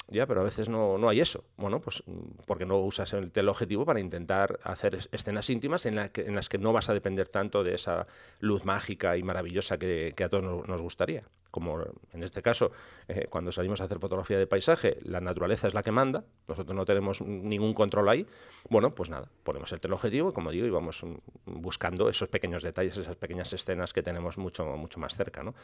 Ya, 0.09 0.26
pero 0.26 0.40
a 0.40 0.44
veces 0.44 0.68
no, 0.68 0.98
no, 0.98 1.09
hay 1.09 1.20
eso. 1.20 1.44
Bueno, 1.57 1.81
pues 1.81 2.03
mm, 2.07 2.42
porque 2.46 2.66
no 2.66 2.79
usas 2.79 3.12
el 3.12 3.31
teleobjetivo 3.31 3.85
para 3.85 4.00
intentar 4.00 4.59
hacer 4.64 4.98
escenas 5.12 5.48
íntimas 5.50 5.87
en, 5.87 5.98
en, 5.98 6.35
las 6.35 6.48
que 6.48 6.59
no 6.59 6.72
vas 6.72 6.88
a 6.88 6.94
depender 6.94 7.29
tanto 7.29 7.62
de 7.62 7.74
esa 7.74 8.07
luz 8.40 8.64
mágica 8.64 9.16
y 9.16 9.22
maravillosa 9.22 9.79
que, 9.79 10.14
a 10.18 10.29
todos 10.29 10.66
nos, 10.66 10.81
gustaría. 10.81 11.24
Como 11.50 11.82
en 12.12 12.22
este 12.22 12.42
caso, 12.42 12.70
eh, 13.08 13.26
cuando 13.28 13.50
salimos 13.52 13.80
a 13.80 13.84
hacer 13.84 13.98
fotografía 13.98 14.38
de 14.38 14.46
paisaje, 14.46 14.98
la 15.02 15.20
naturaleza 15.20 15.68
es 15.68 15.74
la 15.74 15.82
que 15.82 15.90
manda, 15.90 16.24
nosotros 16.46 16.76
no 16.76 16.84
tenemos 16.84 17.20
ningún 17.20 17.74
control 17.74 18.08
ahí. 18.08 18.26
Bueno, 18.68 18.94
pues 18.94 19.10
nada, 19.10 19.28
ponemos 19.42 19.72
el 19.72 19.80
teleobjetivo, 19.80 20.32
como 20.32 20.50
digo, 20.50 20.66
y 20.66 20.70
vamos 20.70 21.04
buscando 21.46 22.08
esos 22.08 22.28
pequeños 22.28 22.62
detalles, 22.62 22.96
esas 22.96 23.16
pequeñas 23.16 23.52
escenas 23.52 23.92
que 23.92 24.02
tenemos 24.02 24.38
mucho, 24.38 24.64
mucho 24.76 25.00
más 25.00 25.16
cerca. 25.16 25.42
¿no? 25.42 25.54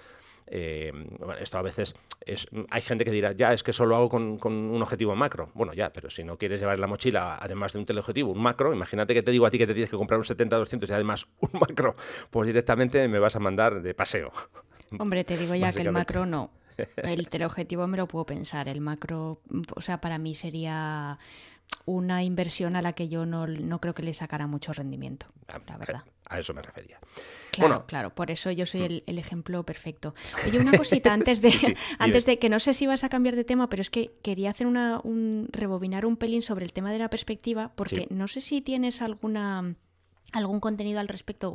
Eh, 0.47 0.93
bueno, 1.19 1.35
esto 1.35 1.59
a 1.59 1.63
veces 1.63 1.95
es, 2.21 2.47
hay 2.71 2.83
gente 2.83 3.05
que 3.05 3.11
dirá, 3.11 3.33
ya 3.33 3.53
es 3.53 3.63
que 3.63 3.73
solo 3.73 3.97
hago 3.97 4.09
con, 4.09 4.39
un 4.45 4.83
objetivo 4.83 5.15
macro. 5.17 5.51
Bueno, 5.55 5.73
ya, 5.73 5.93
pero 5.93 6.11
si 6.11 6.25
no 6.25 6.37
quieres 6.39 6.61
llevar 6.61 6.79
la 6.79 6.87
mochila, 6.87 7.39
además 7.41 7.73
de 7.73 7.81
un 7.81 7.87
teleobjetivo, 7.87 8.33
un 8.33 8.43
macro, 8.43 8.73
imagínate 8.73 9.15
que 9.15 9.23
te 9.23 9.31
digo 9.31 9.47
a 9.47 9.51
ti 9.51 9.59
que 9.59 9.67
te 9.67 9.75
tienes 9.75 9.91
que 9.91 9.97
comprar 9.97 10.19
un 10.19 10.25
70-200 10.25 10.89
y 10.89 10.93
además 10.93 11.27
un 11.41 11.51
macro, 11.61 11.97
pues 12.31 12.47
directamente 12.47 13.07
me 13.09 13.19
vas 13.19 13.37
a 13.37 13.41
mandar 13.41 13.83
de 13.83 13.95
paseo. 13.95 14.33
Hombre, 14.99 15.25
te 15.25 15.37
digo 15.37 15.55
ya 15.55 15.73
que 15.73 15.83
el 15.83 15.93
macro 15.93 16.27
no. 16.27 16.51
El 16.97 17.29
teleobjetivo 17.29 17.87
me 17.87 17.97
lo 17.97 18.07
puedo 18.07 18.27
pensar. 18.27 18.69
El 18.69 18.81
macro, 18.81 19.41
o 19.75 19.81
sea, 19.81 20.01
para 20.01 20.19
mí 20.19 20.35
sería 20.35 21.19
una 21.85 22.23
inversión 22.23 22.77
a 22.77 22.83
la 22.83 22.93
que 22.93 23.09
yo 23.09 23.27
no, 23.27 23.47
no 23.47 23.81
creo 23.81 23.95
que 23.95 24.03
le 24.03 24.13
sacara 24.13 24.47
mucho 24.47 24.73
rendimiento, 24.73 25.27
ah, 25.49 25.61
la 25.67 25.77
verdad. 25.77 26.05
A 26.29 26.41
eso 26.41 26.53
me 26.53 26.63
refería. 26.63 26.99
Claro, 27.53 27.87
claro, 27.87 28.11
por 28.13 28.33
eso 28.33 28.51
yo 28.51 28.67
soy 28.67 28.81
mm. 28.81 29.11
el, 29.11 29.19
ejemplo 29.19 29.65
perfecto. 29.65 30.15
Oye, 30.45 30.59
una 30.59 30.77
cosita 30.77 31.13
antes 31.15 31.41
de, 31.41 31.77
antes 31.99 32.27
de 32.27 32.39
que 32.39 32.49
no 32.49 32.59
sé 32.59 32.75
si 32.75 32.87
vas 32.87 33.05
a 33.05 33.09
cambiar 33.09 33.37
de 33.37 33.45
tema, 33.45 33.69
pero 33.69 33.81
es 33.81 33.91
que 33.91 34.13
quería 34.23 34.51
hacer 34.51 34.67
una, 34.67 35.01
un 35.05 35.49
rebobinar 35.53 36.05
un 36.05 36.17
pelín 36.17 36.43
sobre 36.43 36.65
el 36.65 36.73
tema 36.73 36.91
de 36.91 36.99
la 36.99 37.09
perspectiva, 37.09 37.73
porque 37.77 38.09
no 38.11 38.27
sé 38.27 38.41
si 38.41 38.61
tienes 38.61 39.01
alguna 39.01 39.77
algún 40.33 40.61
contenido 40.61 41.01
al 41.01 41.09
respecto 41.09 41.55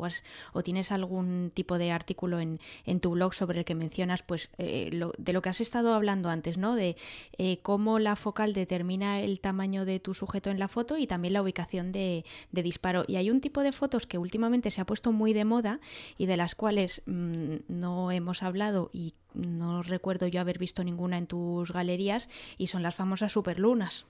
o, 0.54 0.64
tienes 0.64 0.92
algún 0.92 1.52
tipo 1.54 1.78
de 1.78 1.92
artículo 1.92 2.40
en, 2.40 2.60
en, 2.86 3.00
tu 3.00 3.12
blog 3.12 3.34
sobre 3.34 3.60
el 3.60 3.66
que 3.66 3.76
mencionas 3.76 4.24
pues 4.24 4.50
eh, 4.58 4.90
de 5.18 5.34
lo 5.34 5.42
que 5.42 5.50
has 5.50 5.62
estado 5.62 5.94
hablando 5.94 6.30
antes, 6.30 6.58
¿no? 6.58 6.76
De 6.76 6.96
eh, 7.38 7.60
cómo 7.62 8.00
la 8.00 8.16
focal 8.16 8.54
determina 8.54 9.20
el 9.20 9.40
tamaño 9.40 9.86
de 9.86 10.00
tu 10.00 10.14
sujeto 10.14 10.50
en 10.50 10.60
la 10.60 10.68
foto 10.68 10.98
y 10.98 11.08
también 11.08 11.34
la 11.34 11.42
ubicación 11.42 11.92
de, 11.92 12.26
disparo. 12.52 13.04
Y 13.08 13.18
hay 13.18 13.30
un 13.30 13.42
tipo 13.42 13.62
de 13.62 13.72
fotos 13.72 14.08
que 14.08 14.18
últimamente 14.18 14.72
se 14.72 14.82
ha 14.82 14.86
puesto 14.86 15.12
muy 15.12 15.34
de 15.34 15.46
moda 15.46 15.80
y 16.18 16.26
de 16.26 16.38
las 16.38 16.56
cuales 16.56 17.02
mm, 17.06 17.56
no 17.68 18.12
hemos 18.12 18.44
hablado 18.44 18.90
y 18.94 19.14
no 19.34 19.82
recuerdo 19.82 20.28
yo 20.28 20.42
haber 20.42 20.58
visto 20.58 20.84
ninguna 20.84 21.18
en 21.18 21.28
tus 21.28 21.72
galerías 21.72 22.30
y 22.58 22.68
son 22.68 22.84
las 22.84 22.96
famosas 22.96 23.32
superlunas. 23.32 24.06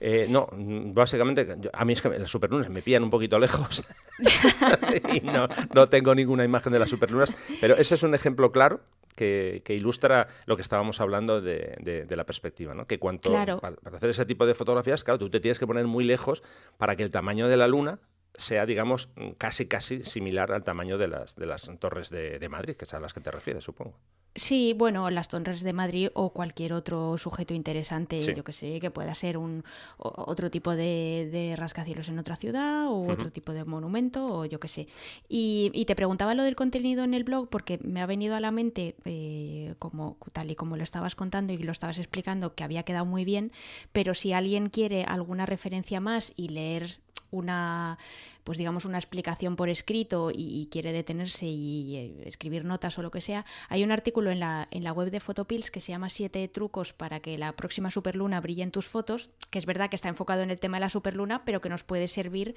Eh, 0.00 0.26
no, 0.28 0.48
básicamente 0.52 1.46
a 1.72 1.84
mí 1.84 1.92
es 1.92 2.02
que 2.02 2.08
las 2.08 2.30
superlunas 2.30 2.68
me 2.70 2.82
pillan 2.82 3.04
un 3.04 3.10
poquito 3.10 3.38
lejos 3.38 3.84
y 5.14 5.20
no, 5.20 5.48
no, 5.74 5.88
tengo 5.88 6.14
ninguna 6.14 6.44
imagen 6.44 6.72
de 6.72 6.78
las 6.78 6.90
superlunas, 6.90 7.34
pero 7.60 7.76
ese 7.76 7.94
es 7.94 8.02
un 8.02 8.14
ejemplo 8.14 8.52
claro 8.52 8.80
que, 9.14 9.62
ilustra 9.68 10.28
lo 10.46 10.56
que 10.56 10.62
estábamos 10.62 11.00
hablando 11.00 11.40
de, 11.40 12.06
la 12.08 12.24
perspectiva, 12.24 12.74
¿no? 12.74 12.86
Que 12.86 12.98
cuanto 12.98 13.32
para, 13.32 13.76
hacer 13.96 14.10
ese 14.10 14.24
tipo 14.24 14.46
de 14.46 14.54
fotografías, 14.54 15.04
claro, 15.04 15.18
tú 15.18 15.30
te 15.30 15.40
tienes 15.40 15.58
que 15.58 15.66
poner 15.66 15.86
muy 15.86 16.04
lejos 16.04 16.42
para 16.78 16.96
que 16.96 17.02
el 17.02 17.10
tamaño 17.10 17.48
de 17.48 17.56
la 17.56 17.68
luna 17.68 17.98
sea, 18.34 18.64
digamos, 18.64 19.10
casi 19.36 19.66
casi 19.66 20.04
similar 20.04 20.52
al 20.52 20.64
tamaño 20.64 20.96
de 20.96 21.08
las, 21.08 21.36
de 21.36 21.46
las 21.46 21.70
torres 21.78 22.10
de, 22.10 22.38
de 22.38 22.48
Madrid, 22.48 22.76
que 22.76 22.84
es 22.84 22.94
a 22.94 23.00
las 23.00 23.12
que 23.12 23.20
te 23.20 23.30
refieres, 23.30 23.64
supongo. 23.64 23.98
Sí, 24.36 24.74
bueno, 24.76 25.10
las 25.10 25.28
Torres 25.28 25.60
de 25.62 25.72
Madrid 25.72 26.08
o 26.14 26.30
cualquier 26.30 26.72
otro 26.72 27.18
sujeto 27.18 27.52
interesante, 27.52 28.34
yo 28.34 28.44
que 28.44 28.52
sé, 28.52 28.78
que 28.78 28.92
pueda 28.92 29.12
ser 29.14 29.36
un 29.36 29.64
otro 29.98 30.52
tipo 30.52 30.76
de, 30.76 31.52
rascacielos 31.56 32.08
en 32.08 32.18
otra 32.20 32.36
ciudad 32.36 32.86
o 32.88 33.10
otro 33.10 33.32
tipo 33.32 33.52
de 33.52 33.64
monumento 33.64 34.24
o 34.26 34.44
yo 34.44 34.60
que 34.60 34.68
sé. 34.68 34.86
Y, 35.28 35.84
te 35.84 35.96
preguntaba 35.96 36.34
lo 36.34 36.44
del 36.44 36.54
contenido 36.54 37.02
en 37.02 37.14
el 37.14 37.24
blog 37.24 37.48
porque 37.48 37.80
me 37.82 38.00
ha 38.00 38.06
venido 38.06 38.36
a 38.36 38.40
la 38.40 38.52
mente, 38.52 38.94
eh, 39.04 39.74
como 39.80 40.16
tal 40.32 40.52
y 40.52 40.54
como 40.54 40.76
lo 40.76 40.84
estabas 40.84 41.16
contando 41.16 41.52
y 41.52 41.58
lo 41.58 41.72
estabas 41.72 41.98
explicando, 41.98 42.54
que 42.54 42.62
había 42.62 42.84
quedado 42.84 43.06
muy 43.06 43.24
bien, 43.24 43.50
pero 43.90 44.14
si 44.14 44.32
alguien 44.32 44.68
quiere 44.68 45.02
alguna 45.02 45.44
referencia 45.44 45.98
más 46.00 46.32
y 46.36 46.50
leer 46.50 47.00
una 47.32 47.98
pues 48.44 48.58
digamos 48.58 48.84
una 48.84 48.98
explicación 48.98 49.56
por 49.56 49.68
escrito 49.68 50.30
y, 50.32 50.68
quiere 50.70 50.92
detenerse 50.92 51.46
y 51.46 51.96
eh, 51.96 52.22
escribir 52.26 52.64
notas 52.64 52.98
o 52.98 53.02
lo 53.02 53.10
que 53.10 53.20
sea, 53.20 53.44
hay 53.68 53.82
un 53.82 53.92
artículo 53.92 54.30
en 54.30 54.40
la, 54.40 54.68
en 54.70 54.84
la 54.84 54.92
web 54.92 55.10
de 55.10 55.20
Photopills 55.20 55.70
que 55.70 55.80
se 55.80 55.92
llama 55.92 56.08
Siete 56.08 56.46
trucos 56.48 56.92
para 56.92 57.20
que 57.20 57.38
la 57.38 57.52
próxima 57.56 57.90
superluna 57.90 58.40
brille 58.40 58.62
en 58.62 58.70
tus 58.70 58.86
fotos, 58.86 59.30
que 59.50 59.58
es 59.58 59.66
verdad 59.66 59.90
que 59.90 59.96
está 59.96 60.08
enfocado 60.08 60.42
en 60.42 60.50
el 60.50 60.60
tema 60.60 60.76
de 60.76 60.82
la 60.82 60.90
superluna, 60.90 61.44
pero 61.44 61.60
que 61.60 61.68
nos 61.68 61.82
puede 61.82 62.08
servir 62.08 62.54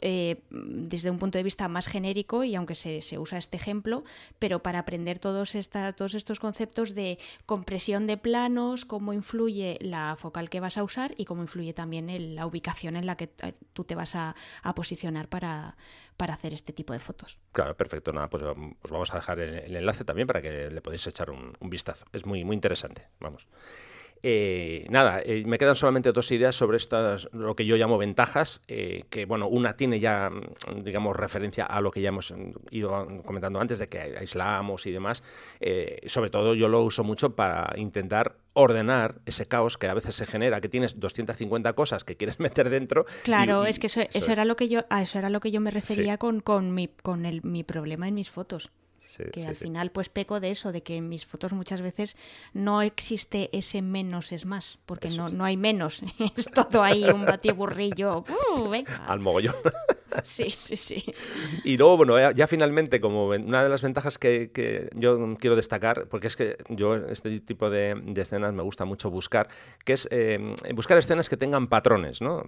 eh, 0.00 0.42
desde 0.50 1.10
un 1.10 1.18
punto 1.18 1.38
de 1.38 1.42
vista 1.42 1.66
más 1.66 1.88
genérico 1.88 2.44
y 2.44 2.54
aunque 2.54 2.76
se, 2.76 3.02
se 3.02 3.18
usa 3.18 3.38
este 3.38 3.56
ejemplo, 3.56 4.04
pero 4.38 4.62
para 4.62 4.78
aprender 4.78 5.18
todos, 5.18 5.54
esta, 5.54 5.92
todos 5.92 6.14
estos 6.14 6.38
conceptos 6.38 6.94
de 6.94 7.18
compresión 7.46 8.06
de 8.06 8.16
planos, 8.16 8.84
cómo 8.84 9.12
influye 9.12 9.78
la 9.80 10.16
focal 10.16 10.50
que 10.50 10.60
vas 10.60 10.78
a 10.78 10.84
usar 10.84 11.14
y 11.16 11.24
cómo 11.24 11.42
influye 11.42 11.72
también 11.72 12.34
la 12.36 12.46
ubicación 12.46 12.94
en 12.94 13.06
la 13.06 13.16
que 13.16 13.30
eh, 13.42 13.54
tú 13.72 13.84
te 13.84 13.96
vas 13.96 14.14
a 14.14 14.34
posicionar 14.76 15.17
para, 15.26 15.76
para 16.16 16.34
hacer 16.34 16.52
este 16.52 16.72
tipo 16.72 16.92
de 16.92 17.00
fotos. 17.00 17.40
Claro, 17.50 17.76
perfecto. 17.76 18.12
Nada, 18.12 18.28
pues 18.28 18.44
os 18.44 18.90
vamos 18.90 19.12
a 19.12 19.16
dejar 19.16 19.40
el, 19.40 19.74
enlace 19.74 20.04
también 20.04 20.28
para 20.28 20.40
que 20.40 20.70
le 20.70 20.80
podáis 20.80 21.04
echar 21.08 21.30
un, 21.30 21.56
vistazo. 21.60 22.06
Es 22.12 22.24
muy, 22.24 22.44
muy 22.44 22.54
interesante. 22.54 23.08
Vamos. 23.18 23.48
Eh, 24.22 24.84
nada, 24.90 25.20
eh, 25.24 25.44
me 25.46 25.58
quedan 25.58 25.76
solamente 25.76 26.12
dos 26.12 26.30
ideas 26.32 26.54
sobre 26.56 26.76
estas, 26.76 27.28
lo 27.32 27.54
que 27.54 27.64
yo 27.64 27.76
llamo 27.76 27.98
ventajas, 27.98 28.62
eh, 28.68 29.04
que 29.10 29.26
bueno, 29.26 29.48
una 29.48 29.76
tiene 29.76 30.00
ya, 30.00 30.30
digamos, 30.76 31.16
referencia 31.16 31.64
a 31.64 31.80
lo 31.80 31.90
que 31.90 32.00
ya 32.00 32.08
hemos 32.08 32.34
ido 32.70 33.22
comentando 33.24 33.60
antes 33.60 33.78
de 33.78 33.88
que 33.88 33.98
aislamos 33.98 34.86
y 34.86 34.92
demás. 34.92 35.22
sobre 36.06 36.30
todo 36.30 36.54
yo 36.54 36.68
lo 36.68 36.82
uso 36.82 37.04
mucho 37.04 37.34
para 37.34 37.72
intentar 37.76 38.36
ordenar 38.54 39.20
ese 39.24 39.46
caos 39.46 39.78
que 39.78 39.86
a 39.86 39.94
veces 39.94 40.16
se 40.16 40.26
genera, 40.26 40.60
que 40.60 40.68
tienes 40.68 40.98
250 40.98 41.72
cosas 41.74 42.04
que 42.04 42.16
quieres 42.16 42.40
meter 42.40 42.70
dentro. 42.70 43.06
Claro, 43.22 43.64
es 43.64 43.78
que 43.78 43.86
eso, 43.86 44.02
era 44.32 44.44
lo 44.44 44.56
que 44.56 44.68
yo, 44.68 44.80
a 44.90 45.02
eso 45.02 45.18
era 45.18 45.30
lo 45.30 45.40
que 45.40 45.50
yo 45.50 45.60
me 45.60 45.70
refería 45.70 46.18
con, 46.18 46.40
con, 46.40 46.74
mi, 46.74 46.88
con 46.88 47.24
el, 47.24 47.42
mi 47.44 47.62
problema 47.62 48.08
en 48.08 48.14
mis 48.14 48.30
fotos 48.30 48.70
que 49.32 49.46
al 49.46 49.56
final 49.56 49.90
pues 49.90 50.08
peco 50.08 50.40
de 50.40 50.50
eso, 50.50 50.72
de 50.72 50.82
que 50.82 50.96
en 50.96 51.08
mis 51.08 51.26
fotos 51.26 51.52
muchas 51.52 51.80
veces 51.80 52.16
no 52.52 52.82
existe 52.82 53.50
ese 53.56 53.82
menos 53.82 54.32
es 54.32 54.44
más, 54.44 54.78
porque 54.86 55.10
no, 55.10 55.28
no 55.28 55.44
hay 55.44 55.56
menos, 55.56 56.02
es 56.36 56.46
todo 56.46 56.82
ahí 56.82 57.04
un 57.04 57.24
batiburrillo. 57.24 58.24
Uh, 58.58 58.72
Al 59.06 59.20
mogollón. 59.20 59.54
Sí, 60.22 60.50
sí, 60.50 60.76
sí. 60.76 61.04
Y 61.64 61.76
luego, 61.76 61.98
bueno, 61.98 62.32
ya, 62.32 62.46
finalmente, 62.46 63.00
como 63.00 63.28
una 63.28 63.62
de 63.62 63.68
las 63.68 63.82
ventajas 63.82 64.18
que, 64.18 64.90
yo 64.94 65.36
quiero 65.38 65.56
destacar, 65.56 66.06
porque 66.08 66.26
es 66.26 66.36
que 66.36 66.56
yo 66.68 66.96
este 66.96 67.40
tipo 67.40 67.70
de, 67.70 68.00
escenas 68.16 68.52
me 68.52 68.62
gusta 68.62 68.84
mucho 68.84 69.10
buscar, 69.10 69.48
que 69.84 69.94
es 69.94 70.08
eh, 70.10 70.54
buscar 70.74 70.98
escenas 70.98 71.28
que 71.28 71.36
tengan 71.36 71.68
patrones, 71.68 72.20
¿no? 72.20 72.42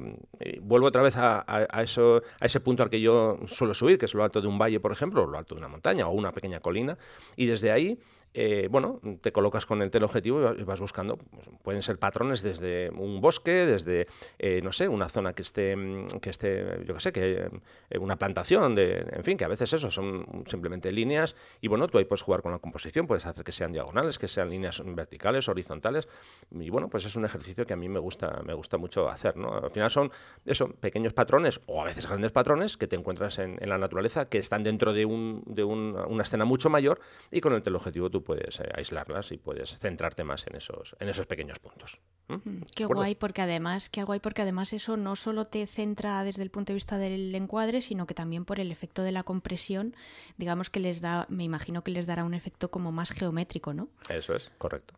vuelvo 0.63 0.87
otra 0.89 1.03
vez 1.03 1.15
a, 1.17 1.45
eso, 1.83 2.23
a 2.41 2.47
ese 2.47 2.61
punto 2.61 2.83
al 2.83 2.91
que 2.91 3.01
yo 3.01 3.39
suelo 3.47 3.75
subir, 3.75 3.99
que 3.99 4.07
es 4.07 4.15
lo 4.15 4.25
alto 4.25 4.41
de 4.41 4.49
un 4.49 4.59
valle, 4.59 4.81
por 4.81 4.93
ejemplo, 4.93 5.23
o 5.23 5.27
lo 5.27 5.39
alto 5.39 5.55
de 5.55 5.61
una 5.61 5.69
montaña, 5.69 6.09
o 6.09 6.13
una 6.13 6.33
pequeña 6.33 6.61
colina, 6.61 6.97
y 7.37 7.47
desde 7.47 7.71
ahí 7.71 7.99
eh, 8.33 8.69
bueno, 8.71 9.01
te 9.21 9.33
colocas 9.33 9.67
con 9.67 9.83
el 9.83 9.91
teleobjetivo 9.91 10.55
y 10.57 10.63
vas 10.63 10.81
buscando, 10.81 11.17
pues, 11.17 11.49
pueden 11.63 11.83
ser 11.83 11.99
patrones 11.99 12.43
desde 12.43 12.91
un 12.91 13.21
bosque, 13.21 13.67
desde, 13.67 14.07
eh, 14.39 14.61
no 14.63 14.71
sé, 14.71 14.87
una 14.87 15.09
zona 15.09 15.33
que 15.33 15.43
esté, 15.43 15.77
que 16.23 16.31
esté 16.31 16.85
yo 16.85 16.95
qué 16.95 17.01
sé, 17.01 17.13
que 17.13 17.51
eh, 17.91 17.99
una 17.99 18.17
plantación, 18.17 18.77
de, 18.77 19.05
en 19.11 19.25
fin, 19.25 19.37
que 19.37 19.45
a 19.45 19.49
veces 19.49 19.73
eso 19.73 19.91
son 19.91 20.45
simplemente 20.47 20.93
líneas 20.93 21.35
y 21.61 21.67
bueno, 21.67 21.89
tú 21.89 21.99
ahí 21.99 22.05
puedes 22.05 22.23
jugar 22.23 22.41
con 22.41 22.53
la 22.53 22.59
composición, 22.59 23.09
puedes 23.09 23.27
hacer 23.27 23.45
que 23.45 23.51
sean 23.51 23.73
diagonales, 23.73 24.19
que 24.19 24.29
sean 24.29 24.49
líneas 24.49 24.81
verticales, 24.85 25.49
horizontales 25.49 26.09
y 26.53 26.71
bueno, 26.71 26.89
pues 26.89 27.05
es 27.07 27.17
un 27.17 27.25
ejercicio 27.25 27.67
que 27.67 27.73
a 27.73 27.77
mí 27.77 27.89
me 27.89 27.99
gusta, 27.99 28.43
me 28.45 28.55
gusta 28.55 28.77
mucho 28.77 29.09
hacer, 29.09 29.37
¿no? 29.37 29.55
Al 29.55 29.71
final 29.73 29.91
son, 29.91 30.13
eso, 30.47 30.69
pequeños 30.69 31.15
patrones 31.15 31.61
o 31.67 31.83
a 31.83 31.85
veces 31.85 32.07
grandes 32.07 32.31
patrones 32.31 32.77
que 32.77 32.87
te 32.87 32.95
encuentras 32.95 33.41
en, 33.41 33.59
la 33.61 33.79
naturaleza 33.79 34.29
que 34.29 34.39
están 34.39 34.63
dentro 34.63 34.93
de, 34.93 35.05
un, 35.05 35.43
de 35.47 35.65
una 35.65 36.23
escena 36.23 36.45
mucho 36.45 36.71
mayor 36.71 37.01
y 37.31 37.41
con 37.41 37.53
el 37.55 37.63
teleobjetivo 37.63 38.11
tú 38.11 38.20
puedes 38.21 38.61
eh, 38.61 38.69
aislarlas 38.75 39.33
y 39.33 39.39
puedes 39.39 39.79
centrarte 39.79 40.25
más 40.25 40.47
en 40.47 40.57
esos, 40.57 40.97
en 40.99 41.09
esos 41.09 41.27
pequeños 41.27 41.59
puntos. 41.59 42.01
Mm, 42.29 42.63
qué 42.75 42.85
guay, 42.85 43.15
porque 43.15 43.43
además, 43.43 43.89
qué 43.89 44.05
guay, 44.05 44.21
porque 44.21 44.43
además 44.43 44.73
eso 44.73 44.97
no 44.97 45.17
solo 45.17 45.47
te 45.47 45.67
centra 45.67 46.23
desde 46.25 46.43
el 46.43 46.51
punto 46.51 46.73
de 46.73 46.75
vista 46.75 46.99
del 46.99 47.35
encuadre, 47.35 47.81
sino 47.81 48.07
que 48.07 48.15
también 48.15 48.45
por 48.45 48.61
el 48.61 48.71
efecto 48.71 49.03
de 49.03 49.13
la 49.13 49.23
compresión, 49.23 49.95
digamos 50.37 50.71
que 50.71 50.81
les 50.81 51.01
da, 51.01 51.27
me 51.29 51.45
imagino 51.45 51.83
que 51.83 51.91
les 51.91 52.07
dará 52.07 52.25
un 52.25 52.35
efecto 52.35 52.71
como 52.71 52.93
más 52.93 53.11
geométrico, 53.11 53.75
¿no? 53.75 53.89
Eso 54.09 54.35
es, 54.35 54.51
correcto. 54.59 54.95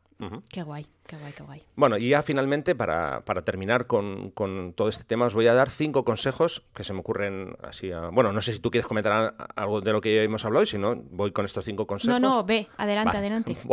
Qué 0.51 0.63
guay. 0.63 0.87
Qué 1.07 1.17
guay, 1.17 1.33
qué 1.33 1.43
guay. 1.43 1.63
Bueno, 1.77 1.99
y 1.99 2.09
ya 2.09 2.23
finalmente, 2.23 2.75
para, 2.75 3.25
para 3.25 3.43
terminar 3.43 3.87
con, 3.87 4.31
con, 4.31 4.73
todo 4.73 4.89
este 4.89 5.05
tema, 5.05 5.27
os 5.27 5.35
voy 5.35 5.47
a 5.47 5.55
dar 5.55 5.69
cinco 5.69 6.05
consejos 6.05 6.63
que 6.75 6.85
se 6.85 6.93
me 6.93 7.01
ocurren 7.01 7.57
así. 7.63 7.91
A... 7.91 8.09
Bueno, 8.09 8.33
no 8.33 8.41
sé 8.41 8.53
si 8.53 8.61
tú 8.61 8.71
quieres 8.71 8.87
comentar 8.87 9.35
algo 9.57 9.81
de 9.81 9.93
lo 9.93 10.01
que 10.01 10.23
hemos 10.23 10.45
hablado 10.45 10.63
y 10.63 10.67
si 10.67 10.79
no, 10.79 10.97
voy 10.97 11.33
con 11.33 11.45
estos 11.45 11.65
cinco 11.65 11.87
consejos. 11.87 12.21
No, 12.21 12.29
no, 12.29 12.45
ve, 12.45 12.69
adelante, 12.77 13.17
adelante. 13.17 13.57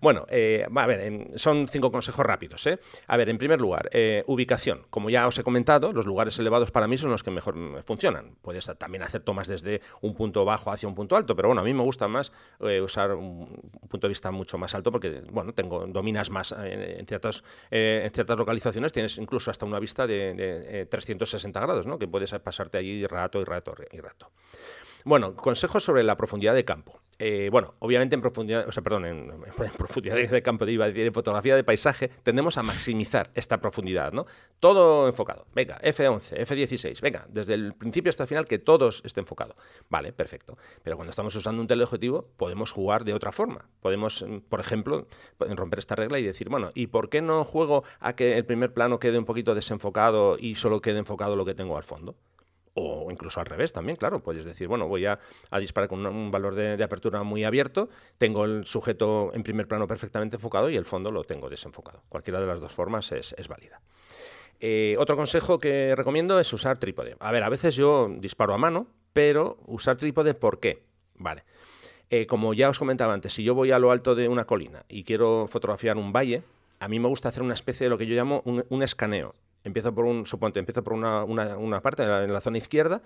Bueno, 0.00 0.26
eh, 0.28 0.66
a 0.74 0.86
ver, 0.86 1.30
son 1.36 1.66
cinco 1.68 1.90
consejos 1.90 2.24
rápidos. 2.24 2.66
¿eh? 2.66 2.78
A 3.06 3.16
ver, 3.16 3.28
en 3.28 3.38
primer 3.38 3.60
lugar, 3.60 3.88
eh, 3.92 4.22
ubicación. 4.26 4.86
Como 4.90 5.10
ya 5.10 5.26
os 5.26 5.38
he 5.38 5.42
comentado, 5.42 5.92
los 5.92 6.06
lugares 6.06 6.38
elevados 6.38 6.70
para 6.70 6.86
mí 6.86 6.98
son 6.98 7.10
los 7.10 7.22
que 7.22 7.30
mejor 7.30 7.56
funcionan. 7.84 8.36
Puedes 8.42 8.66
también 8.78 9.02
hacer 9.02 9.22
tomas 9.22 9.48
desde 9.48 9.80
un 10.00 10.14
punto 10.14 10.44
bajo 10.44 10.70
hacia 10.70 10.88
un 10.88 10.94
punto 10.94 11.16
alto, 11.16 11.34
pero 11.34 11.48
bueno, 11.48 11.60
a 11.60 11.64
mí 11.64 11.72
me 11.72 11.82
gusta 11.82 12.08
más 12.08 12.32
eh, 12.60 12.80
usar 12.80 13.14
un 13.14 13.46
punto 13.88 14.06
de 14.06 14.10
vista 14.10 14.30
mucho 14.30 14.58
más 14.58 14.74
alto 14.74 14.92
porque, 14.92 15.22
bueno, 15.30 15.52
tengo 15.52 15.86
dominas 15.86 16.30
más 16.30 16.54
en, 16.66 17.06
ciertas, 17.06 17.42
eh, 17.70 18.02
en 18.04 18.10
ciertas 18.12 18.36
localizaciones 18.36 18.92
tienes 18.92 19.18
incluso 19.18 19.50
hasta 19.50 19.64
una 19.64 19.78
vista 19.78 20.06
de, 20.06 20.86
360 20.90 21.58
eh, 21.58 21.62
grados, 21.62 21.86
¿no? 21.86 21.98
que 21.98 22.08
puedes 22.08 22.32
pasarte 22.32 22.78
allí 22.78 23.06
rato 23.06 23.40
y 23.40 23.44
rato 23.44 23.74
y 23.90 24.00
rato. 24.00 24.30
Bueno, 25.06 25.36
consejos 25.36 25.84
sobre 25.84 26.02
la 26.02 26.16
profundidad 26.16 26.52
de 26.52 26.64
campo. 26.64 27.00
Eh, 27.20 27.48
bueno, 27.52 27.74
obviamente 27.78 28.16
en 28.16 28.20
profundidad, 28.20 28.66
o 28.66 28.72
sea, 28.72 28.82
perdón, 28.82 29.04
en, 29.04 29.32
profundidad 29.78 30.16
de 30.16 30.42
campo, 30.42 30.66
de, 30.66 30.76
de 30.76 31.12
fotografía 31.12 31.54
de 31.54 31.62
paisaje, 31.62 32.08
tendemos 32.24 32.58
a 32.58 32.64
maximizar 32.64 33.30
esta 33.36 33.60
profundidad, 33.60 34.12
¿no? 34.12 34.26
Todo 34.58 35.06
enfocado. 35.06 35.46
Venga, 35.54 35.78
F11, 35.80 36.44
F16, 36.44 37.00
venga, 37.00 37.24
desde 37.28 37.54
el 37.54 37.74
principio 37.74 38.10
hasta 38.10 38.24
el 38.24 38.28
final 38.28 38.46
que 38.46 38.58
todos 38.58 39.00
esté 39.04 39.20
enfocado. 39.20 39.54
Vale, 39.88 40.12
perfecto. 40.12 40.58
Pero 40.82 40.96
cuando 40.96 41.10
estamos 41.10 41.36
usando 41.36 41.62
un 41.62 41.68
teleobjetivo, 41.68 42.26
podemos 42.36 42.72
jugar 42.72 43.04
de 43.04 43.14
otra 43.14 43.30
forma. 43.30 43.68
Podemos, 43.78 44.24
mm, 44.26 44.38
por 44.48 44.58
ejemplo, 44.58 45.06
romper 45.38 45.78
esta 45.78 45.94
regla 45.94 46.18
y 46.18 46.24
decir, 46.24 46.48
bueno, 46.48 46.72
¿y 46.74 46.88
por 46.88 47.10
qué 47.10 47.22
no 47.22 47.44
juego 47.44 47.84
a 48.00 48.16
que 48.16 48.36
el 48.36 48.44
primer 48.44 48.74
plano 48.74 48.98
quede 48.98 49.20
un 49.20 49.24
poquito 49.24 49.54
desenfocado 49.54 50.36
y 50.36 50.56
solo 50.56 50.80
quede 50.80 50.98
enfocado 50.98 51.36
lo 51.36 51.44
que 51.44 51.54
tengo 51.54 51.76
al 51.76 51.84
fondo? 51.84 52.16
O 52.76 53.10
incluso 53.10 53.40
al 53.40 53.46
revés 53.46 53.72
también, 53.72 53.96
claro, 53.96 54.20
puedes 54.20 54.44
decir, 54.44 54.68
bueno, 54.68 54.86
voy 54.86 55.06
a, 55.06 55.18
disparar 55.58 55.88
con 55.88 56.04
un, 56.04 56.30
valor 56.30 56.54
de, 56.54 56.82
apertura 56.84 57.22
muy 57.22 57.42
abierto, 57.42 57.88
tengo 58.18 58.44
el 58.44 58.66
sujeto 58.66 59.30
en 59.34 59.42
primer 59.42 59.66
plano 59.66 59.88
perfectamente 59.88 60.36
enfocado 60.36 60.68
y 60.68 60.76
el 60.76 60.84
fondo 60.84 61.10
lo 61.10 61.24
tengo 61.24 61.48
desenfocado. 61.48 62.02
Cualquiera 62.10 62.38
de 62.38 62.46
las 62.46 62.60
dos 62.60 62.72
formas 62.72 63.10
es, 63.12 63.34
válida. 63.48 63.80
Eh, 64.60 64.94
otro 64.98 65.16
consejo 65.16 65.58
que 65.58 65.94
recomiendo 65.96 66.38
es 66.38 66.52
usar 66.52 66.78
trípode. 66.78 67.16
A 67.18 67.32
ver, 67.32 67.42
a 67.42 67.48
veces 67.48 67.74
yo 67.74 68.08
disparo 68.18 68.52
a 68.52 68.58
mano, 68.58 68.88
pero 69.14 69.58
usar 69.66 69.96
trípode, 69.96 70.34
¿por 70.34 70.60
qué? 70.60 70.82
Vale. 71.14 71.44
Eh, 72.10 72.26
como 72.26 72.52
ya 72.52 72.68
os 72.68 72.78
comentaba 72.78 73.14
antes, 73.14 73.32
si 73.32 73.42
yo 73.42 73.54
voy 73.54 73.72
a 73.72 73.78
lo 73.78 73.90
alto 73.90 74.14
de 74.14 74.28
una 74.28 74.44
colina 74.44 74.84
y 74.88 75.04
quiero 75.04 75.46
fotografiar 75.48 75.96
un 75.96 76.12
valle, 76.12 76.42
a 76.78 76.88
mí 76.88 77.00
me 77.00 77.08
gusta 77.08 77.30
hacer 77.30 77.42
una 77.42 77.54
especie 77.54 77.86
de 77.86 77.90
lo 77.90 77.96
que 77.96 78.06
yo 78.06 78.14
llamo 78.14 78.42
un 78.44 78.82
escaneo 78.82 79.34
empiezo 79.66 79.94
por 79.94 80.04
un, 80.04 80.26
suponte, 80.26 80.58
empiezo 80.58 80.82
por 80.82 80.94
una, 80.94 81.24
una, 81.24 81.80
parte 81.82 82.02
en 82.02 82.32
la, 82.32 82.40
zona 82.40 82.58
izquierda 82.58 83.02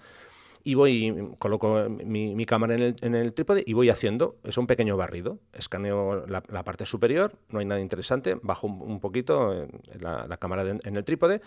y 0.63 0.75
voy, 0.75 1.35
coloco 1.39 1.89
mi, 1.89 2.45
cámara 2.45 2.75
en 2.75 2.83
el, 2.83 2.97
en 3.01 3.15
el, 3.15 3.33
trípode 3.33 3.65
y 3.67 3.73
voy 3.73 3.89
haciendo, 3.89 4.37
es 4.45 4.59
un 4.59 4.67
pequeño 4.67 4.97
barrido, 4.97 5.39
escaneo 5.53 6.27
la, 6.27 6.43
parte 6.65 6.85
superior, 6.85 7.33
no 7.49 7.61
hay 7.61 7.67
nada 7.67 7.81
interesante, 7.81 8.37
bajo 8.43 8.67
un, 8.67 9.01
poquito 9.01 9.67
la, 9.99 10.37
cámara 10.37 10.79
en 10.83 10.97
el 10.97 11.05
trípode 11.05 11.41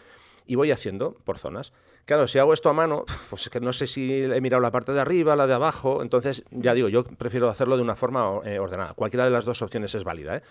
y 0.45 0.56
voy 0.56 0.71
haciendo 0.71 1.15
por 1.23 1.38
zonas. 1.38 1.73
Claro, 2.06 2.27
si 2.27 2.38
hago 2.38 2.53
esto 2.53 2.69
a 2.69 2.73
mano, 2.73 3.06
pues 3.29 3.43
es 3.43 3.49
que 3.49 3.60
no 3.60 3.71
sé 3.71 3.88
si 3.88 4.23
he 4.23 4.41
mirado 4.41 4.62
la 4.62 4.71
parte 4.71 4.91
de 4.91 4.99
arriba, 4.99 5.36
la 5.36 5.47
de 5.47 5.53
abajo, 5.53 6.01
entonces 6.01 6.43
ya 6.51 6.73
digo, 6.73 6.89
yo 6.89 7.03
prefiero 7.03 7.49
hacerlo 7.49 7.77
de 7.77 7.84
una 7.84 7.95
forma 7.95 8.39
eh, 8.43 8.60
ordenada. 8.60 8.93
Cualquiera 8.93 9.25
de 9.25 9.32
las 9.32 9.45
dos 9.45 9.62
opciones 9.62 9.95
es 9.95 10.03
válida, 10.03 10.38
¿eh? 10.38 10.41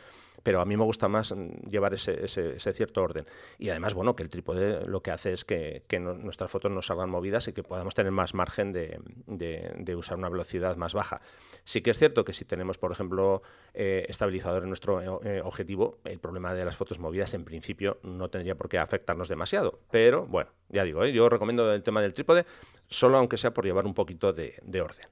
pero 0.43 0.61
a 0.61 0.65
mí 0.65 0.77
me 0.77 0.85
gusta 0.85 1.09
más 1.09 1.33
mm, 1.33 1.69
llevar 1.69 1.95
ese, 1.95 2.25
ese, 2.25 2.73
cierto 2.73 3.03
orden. 3.03 3.27
Y 3.59 3.71
además, 3.71 3.95
bueno, 3.95 4.17
que 4.17 4.23
el 4.23 4.29
trípode 4.29 4.87
lo 4.87 5.03
que 5.03 5.11
hace 5.11 5.33
es 5.33 5.45
que, 5.45 5.83
nuestras 6.01 6.51
fotos 6.51 6.71
no 6.71 6.83
salgan 6.83 7.11
movidas 7.11 7.49
y 7.49 7.53
que 7.53 7.63
podamos 7.63 7.95
tener 7.95 8.13
más 8.13 8.35
margen 8.35 8.73
de, 8.73 9.95
usar 9.95 10.19
una 10.19 10.29
velocidad 10.29 10.77
más 10.77 10.95
baja. 10.95 11.21
Sí 11.65 11.83
que 11.83 11.91
es 11.91 11.99
cierto 11.99 12.25
que 12.25 12.33
si 12.33 12.45
tenemos, 12.45 12.79
por 12.79 12.93
ejemplo, 12.93 13.43
eh, 13.75 14.07
estabilizador 14.09 14.63
en 14.63 14.69
nuestro 14.69 15.23
eh, 15.23 15.43
objetivo, 15.43 15.99
el 16.05 16.19
problema 16.19 16.55
de 16.55 16.65
las 16.65 16.77
fotos 16.77 16.99
movidas 16.99 17.35
en 17.35 17.45
principio 17.45 17.99
no 18.03 18.31
tendría 18.31 18.55
por 18.55 18.69
qué 18.69 18.79
afectarnos 18.79 19.29
demasiado. 19.29 19.81
Pero 19.91 20.27
bueno, 20.27 20.51
ya 20.69 20.85
digo, 20.85 21.05
¿eh? 21.05 21.13
yo 21.13 21.29
recomiendo 21.29 21.73
el 21.73 21.83
tema 21.83 22.01
del 22.01 22.13
trípode, 22.13 22.47
solo 22.89 23.19
aunque 23.19 23.37
sea 23.37 23.53
por 23.53 23.65
llevar 23.65 23.87
un 23.87 23.95
poquito 23.95 24.33
de 24.33 24.81
orden. 24.81 25.07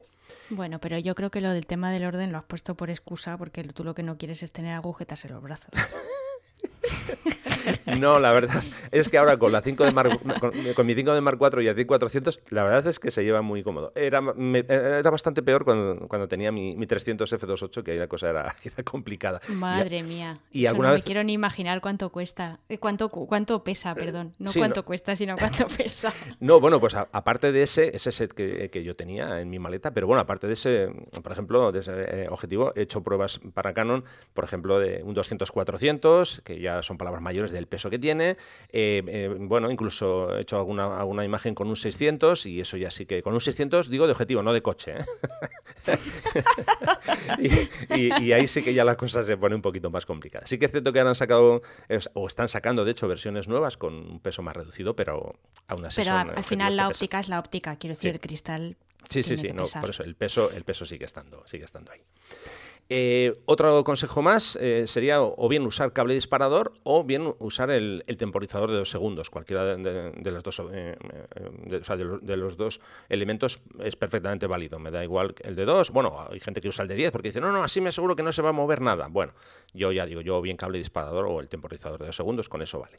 Bueno, 0.51 0.81
pero 0.81 0.99
yo 0.99 1.15
creo 1.15 1.31
que 1.31 1.41
lo 1.41 1.51
del 1.53 1.67
tema 1.67 1.93
del 1.93 2.05
orden 2.05 2.33
lo 2.33 2.39
has 2.39 2.45
puesto 2.45 2.75
por 2.75 2.91
excusa 2.91 3.39
porque 3.39 3.63
tú 3.65 3.85
lo 3.85 3.95
que 3.95 4.03
no 4.03 4.19
quieres 4.19 4.43
es 4.43 4.51
tener 4.51 4.75
agujetas 4.75 5.25
en 5.25 5.33
los 5.33 5.43
brazos. 5.43 5.71
No, 8.01 8.19
la 8.19 8.33
verdad 8.33 8.63
es 8.93 9.09
que 9.09 9.19
ahora 9.19 9.37
con 9.39 9.53
la 9.53 9.63
5 9.63 9.85
de 9.85 9.93
Mark, 9.93 10.19
con, 10.75 10.87
mi 10.87 10.95
5 10.95 11.15
de 11.15 11.21
Mark 11.21 11.39
4 11.39 11.63
y 11.63 11.69
el 11.69 11.87
400, 11.87 12.41
la 12.51 12.65
verdad 12.65 12.87
es 12.87 12.99
que 12.99 13.11
se 13.11 13.25
lleva 13.25 13.43
muy 13.43 13.63
cómodo. 13.63 13.93
Era, 13.95 14.23
era 14.39 15.11
bastante 15.11 15.43
peor 15.43 15.65
cuando, 15.65 16.09
cuando 16.09 16.29
tenía 16.29 16.53
mi, 16.53 16.77
mi, 16.77 16.87
300 16.87 17.33
F28, 17.33 17.83
que 17.83 17.93
ahí 17.93 17.99
la 17.99 18.07
cosa 18.07 18.31
era, 18.31 18.55
complicada. 18.85 19.41
Madre 19.49 20.03
mía. 20.03 20.39
Y 20.51 20.67
alguna 20.67 20.91
no 20.91 20.95
me 20.95 21.03
quiero 21.03 21.23
ni 21.25 21.33
imaginar 21.33 21.81
cuánto 21.81 22.11
cuesta, 22.11 22.61
eh, 22.69 22.79
cuánto, 22.79 23.09
cuánto 23.09 23.63
pesa, 23.65 23.95
perdón. 23.95 24.33
No 24.39 24.51
cuánto 24.55 24.85
cuesta, 24.85 25.17
sino 25.17 25.37
cuánto 25.37 25.67
pesa. 25.77 26.13
No, 26.41 26.61
bueno, 26.61 26.81
pues 26.81 26.95
aparte 26.95 27.53
de 27.53 27.63
ese, 27.63 27.95
ese 27.95 28.13
set 28.13 28.33
que, 28.33 28.71
que, 28.71 28.85
yo 28.85 28.97
tenía 28.97 29.41
en 29.41 29.51
mi 29.51 29.59
maleta, 29.59 29.93
pero 29.93 30.07
bueno, 30.07 30.21
aparte 30.21 30.47
de 30.47 30.55
ese, 30.55 30.89
por 31.23 31.33
ejemplo, 31.33 31.73
de 31.73 31.81
ese 31.81 31.93
eh, 31.93 32.29
objetivo, 32.31 32.73
he 32.75 32.83
hecho 32.83 33.03
pruebas 33.03 33.41
para 33.55 33.75
Canon, 33.75 34.05
por 34.35 34.45
ejemplo, 34.45 34.79
de 34.79 35.03
un 35.03 35.15
200-400, 35.15 36.43
que 36.43 36.61
ya 36.61 36.83
son 36.83 36.99
palabras 36.99 37.23
mayores 37.23 37.53
del 37.61 37.69
peso 37.69 37.91
que 37.91 37.99
tiene. 37.99 38.37
Eh, 38.71 39.03
eh, 39.07 39.37
bueno, 39.39 39.71
incluso 39.71 40.37
he 40.37 40.41
hecho 40.43 40.57
alguna, 40.57 40.99
alguna 40.99 41.25
imagen 41.25 41.55
con 41.55 41.69
un 41.69 41.77
600 41.77 42.47
y 42.47 42.61
eso 42.61 42.77
ya 42.77 42.91
sí 42.91 43.07
que 43.07 43.23
con 43.23 43.35
un 43.35 43.41
600 43.41 43.89
digo 43.89 44.07
de 44.07 44.13
objetivo, 44.13 44.43
no 44.43 44.53
de 44.53 44.63
coche. 44.63 44.95
¿eh? 44.99 45.99
y, 48.19 48.33
ahí 48.33 48.47
sí 48.47 48.63
que 48.63 48.75
ya 48.75 48.85
la 48.85 48.97
cosa 48.97 49.23
se 49.23 49.37
pone 49.37 49.55
un 49.55 49.63
poquito 49.63 49.91
más 49.91 50.07
complicada. 50.07 50.47
Sí 50.47 50.59
que 50.59 50.65
es 50.65 50.71
cierto 50.71 50.93
que 50.93 51.01
han 51.01 51.15
sacado, 51.15 51.63
o 52.15 52.27
están 52.27 52.49
sacando 52.49 52.85
de 52.85 52.93
hecho 52.93 53.07
versiones 53.07 53.49
nuevas 53.49 53.77
con 53.77 53.95
un 53.95 54.21
peso 54.21 54.43
más 54.43 54.57
reducido, 54.57 54.97
pero 54.97 55.39
aún 55.69 55.87
así. 55.87 56.01
Pero 56.01 56.15
al 56.15 56.45
final 56.45 56.77
la 56.77 56.89
óptica 56.89 57.21
es 57.21 57.29
la 57.29 57.39
óptica, 57.39 57.77
quiero 57.77 57.95
decir, 57.95 58.13
el 58.13 58.21
cristal. 58.21 58.77
Sí, 59.09 59.23
sí, 59.23 59.37
sí, 59.37 59.49
no, 59.49 59.65
por 59.65 59.91
eso 59.91 60.03
el 60.03 60.15
peso, 60.15 60.51
el 60.53 60.65
peso 60.65 60.85
sigue 60.85 61.07
estando, 61.07 61.47
sigue 61.47 61.65
estando 61.65 61.93
ahí. 61.93 62.01
Eh, 62.93 63.41
otro 63.47 63.85
consejo 63.85 64.21
más 64.21 64.57
eh, 64.57 64.85
sería 64.89 65.23
o 65.23 65.49
bien 65.49 65.65
usar 65.65 65.93
cable 65.93 66.15
disparador 66.15 66.73
o 66.83 67.05
bien 67.05 67.33
usar 67.39 67.71
el, 67.71 68.03
temporizador 68.19 68.73
de 68.73 68.79
dos 68.79 68.91
segundos. 68.91 69.31
Cualquiera 69.31 69.77
de, 69.77 70.31
los 70.33 70.43
dos, 70.43 70.61
eh, 70.73 70.97
de, 71.67 72.37
los, 72.37 72.57
dos 72.57 72.81
elementos 73.09 73.61
es 73.79 73.95
perfectamente 73.95 74.49
válido. 74.49 74.81
Me 74.81 74.91
da 74.91 75.05
igual 75.05 75.37
el 75.45 75.55
de 75.55 75.67
dos. 75.67 75.93
Bueno, 75.93 76.27
hay 76.29 76.41
gente 76.41 76.61
que 76.61 76.67
usa 76.67 76.83
el 76.83 76.89
de 76.89 76.97
10 76.97 77.13
porque 77.13 77.29
dice, 77.29 77.41
no, 77.41 77.53
no, 77.53 77.63
así 77.63 77.81
me 77.81 77.91
aseguro 77.91 78.17
que 78.17 78.25
no 78.25 78.33
se 78.33 78.43
va 78.43 78.49
a 78.49 78.53
mover 78.53 78.81
nada. 78.81 79.07
Bueno, 79.07 79.35
yo 79.73 79.93
ya 79.93 80.05
digo, 80.05 80.21
yo 80.21 80.43
bien 80.43 80.57
cable 80.57 80.79
disparador 80.79 81.27
o 81.27 81.39
el 81.39 81.49
temporizador 81.49 82.01
de 82.01 82.07
dos 82.07 82.17
segundos, 82.17 82.49
con 82.49 82.61
eso 82.61 82.81
vale. 82.81 82.97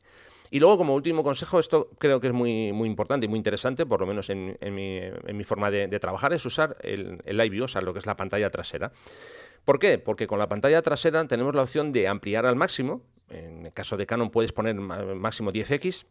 Y 0.52 0.60
luego, 0.60 0.78
como 0.78 0.96
último 0.96 1.22
consejo, 1.22 1.60
esto 1.60 1.90
creo 1.98 2.22
que 2.22 2.28
es 2.28 2.34
muy, 2.34 2.72
muy 2.72 2.88
importante 2.88 3.26
y 3.26 3.30
muy 3.30 3.38
interesante, 3.38 3.86
por 3.86 4.00
lo 4.00 4.08
menos 4.08 4.30
en, 4.30 4.58
mi, 4.74 5.44
forma 5.44 5.70
de, 5.70 6.00
trabajar, 6.00 6.32
es 6.32 6.46
usar 6.46 6.78
el, 6.82 7.22
el 7.26 7.50
view, 7.50 7.66
o 7.66 7.68
sea, 7.68 7.82
lo 7.82 7.92
que 7.92 8.00
es 8.00 8.06
la 8.06 8.16
pantalla 8.16 8.50
trasera. 8.50 8.92
¿Por 9.66 9.80
qué? 9.80 10.00
Porque 10.00 10.28
con 10.28 10.40
la 10.40 10.48
pantalla 10.48 10.82
trasera 10.82 11.26
tenemos 11.28 11.56
la 11.56 11.64
opción 11.64 11.92
de 11.92 12.08
ampliar 12.08 12.46
al 12.46 12.56
máximo. 12.56 13.02
En 13.30 13.68
el 13.68 13.74
caso 13.74 13.98
de 13.98 14.06
Canon 14.06 14.30
puedes 14.30 14.52
poner 14.52 14.76
máximo 14.76 15.52
10x, 15.52 16.06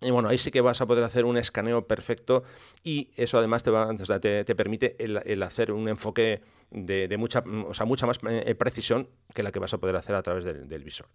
y 0.00 0.10
bueno, 0.10 0.28
ahí 0.28 0.38
sí 0.38 0.50
que 0.50 0.60
vas 0.60 0.80
a 0.80 0.86
poder 0.86 1.04
hacer 1.04 1.24
un 1.24 1.36
escaneo 1.36 1.86
perfecto 1.86 2.42
y 2.82 3.10
eso 3.16 3.38
además 3.38 3.62
te, 3.62 3.70
va, 3.70 3.88
te, 3.94 4.54
permite 4.54 4.96
el, 5.02 5.42
hacer 5.42 5.72
un 5.72 5.88
enfoque 5.88 6.42
de, 6.70 7.16
mucha, 7.16 7.42
o 7.66 7.72
sea, 7.72 7.86
mucha 7.86 8.06
más 8.06 8.18
eh, 8.28 8.54
precisión 8.54 9.08
que 9.32 9.42
la 9.42 9.52
que 9.52 9.60
vas 9.60 9.72
a 9.72 9.78
poder 9.78 9.96
hacer 9.96 10.14
a 10.14 10.22
través 10.22 10.44
del, 10.44 10.84
visor. 10.84 11.06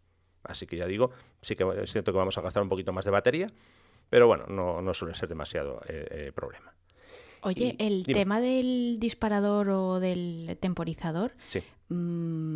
Así 0.43 0.65
que 0.65 0.77
ya 0.77 0.87
digo, 0.87 1.11
sí 1.41 1.55
que 1.55 1.65
es 1.83 1.91
cierto 1.91 2.11
que 2.11 2.17
vamos 2.17 2.37
a 2.37 2.41
gastar 2.41 2.63
un 2.63 2.69
poquito 2.69 2.93
más 2.93 3.05
de 3.05 3.11
batería, 3.11 3.47
pero 4.09 4.27
bueno, 4.27 4.45
no, 4.47 4.93
suele 4.93 5.13
ser 5.13 5.29
demasiado 5.29 5.81
eh, 5.87 6.07
eh, 6.09 6.31
problema. 6.33 6.73
Oye, 7.41 7.75
el 7.79 8.05
tema 8.05 8.41
del 8.41 8.97
disparador 8.99 9.69
o 9.69 9.99
del 9.99 10.57
temporizador, 10.59 11.33
sí. 11.47 11.63
Mm, 11.91 12.48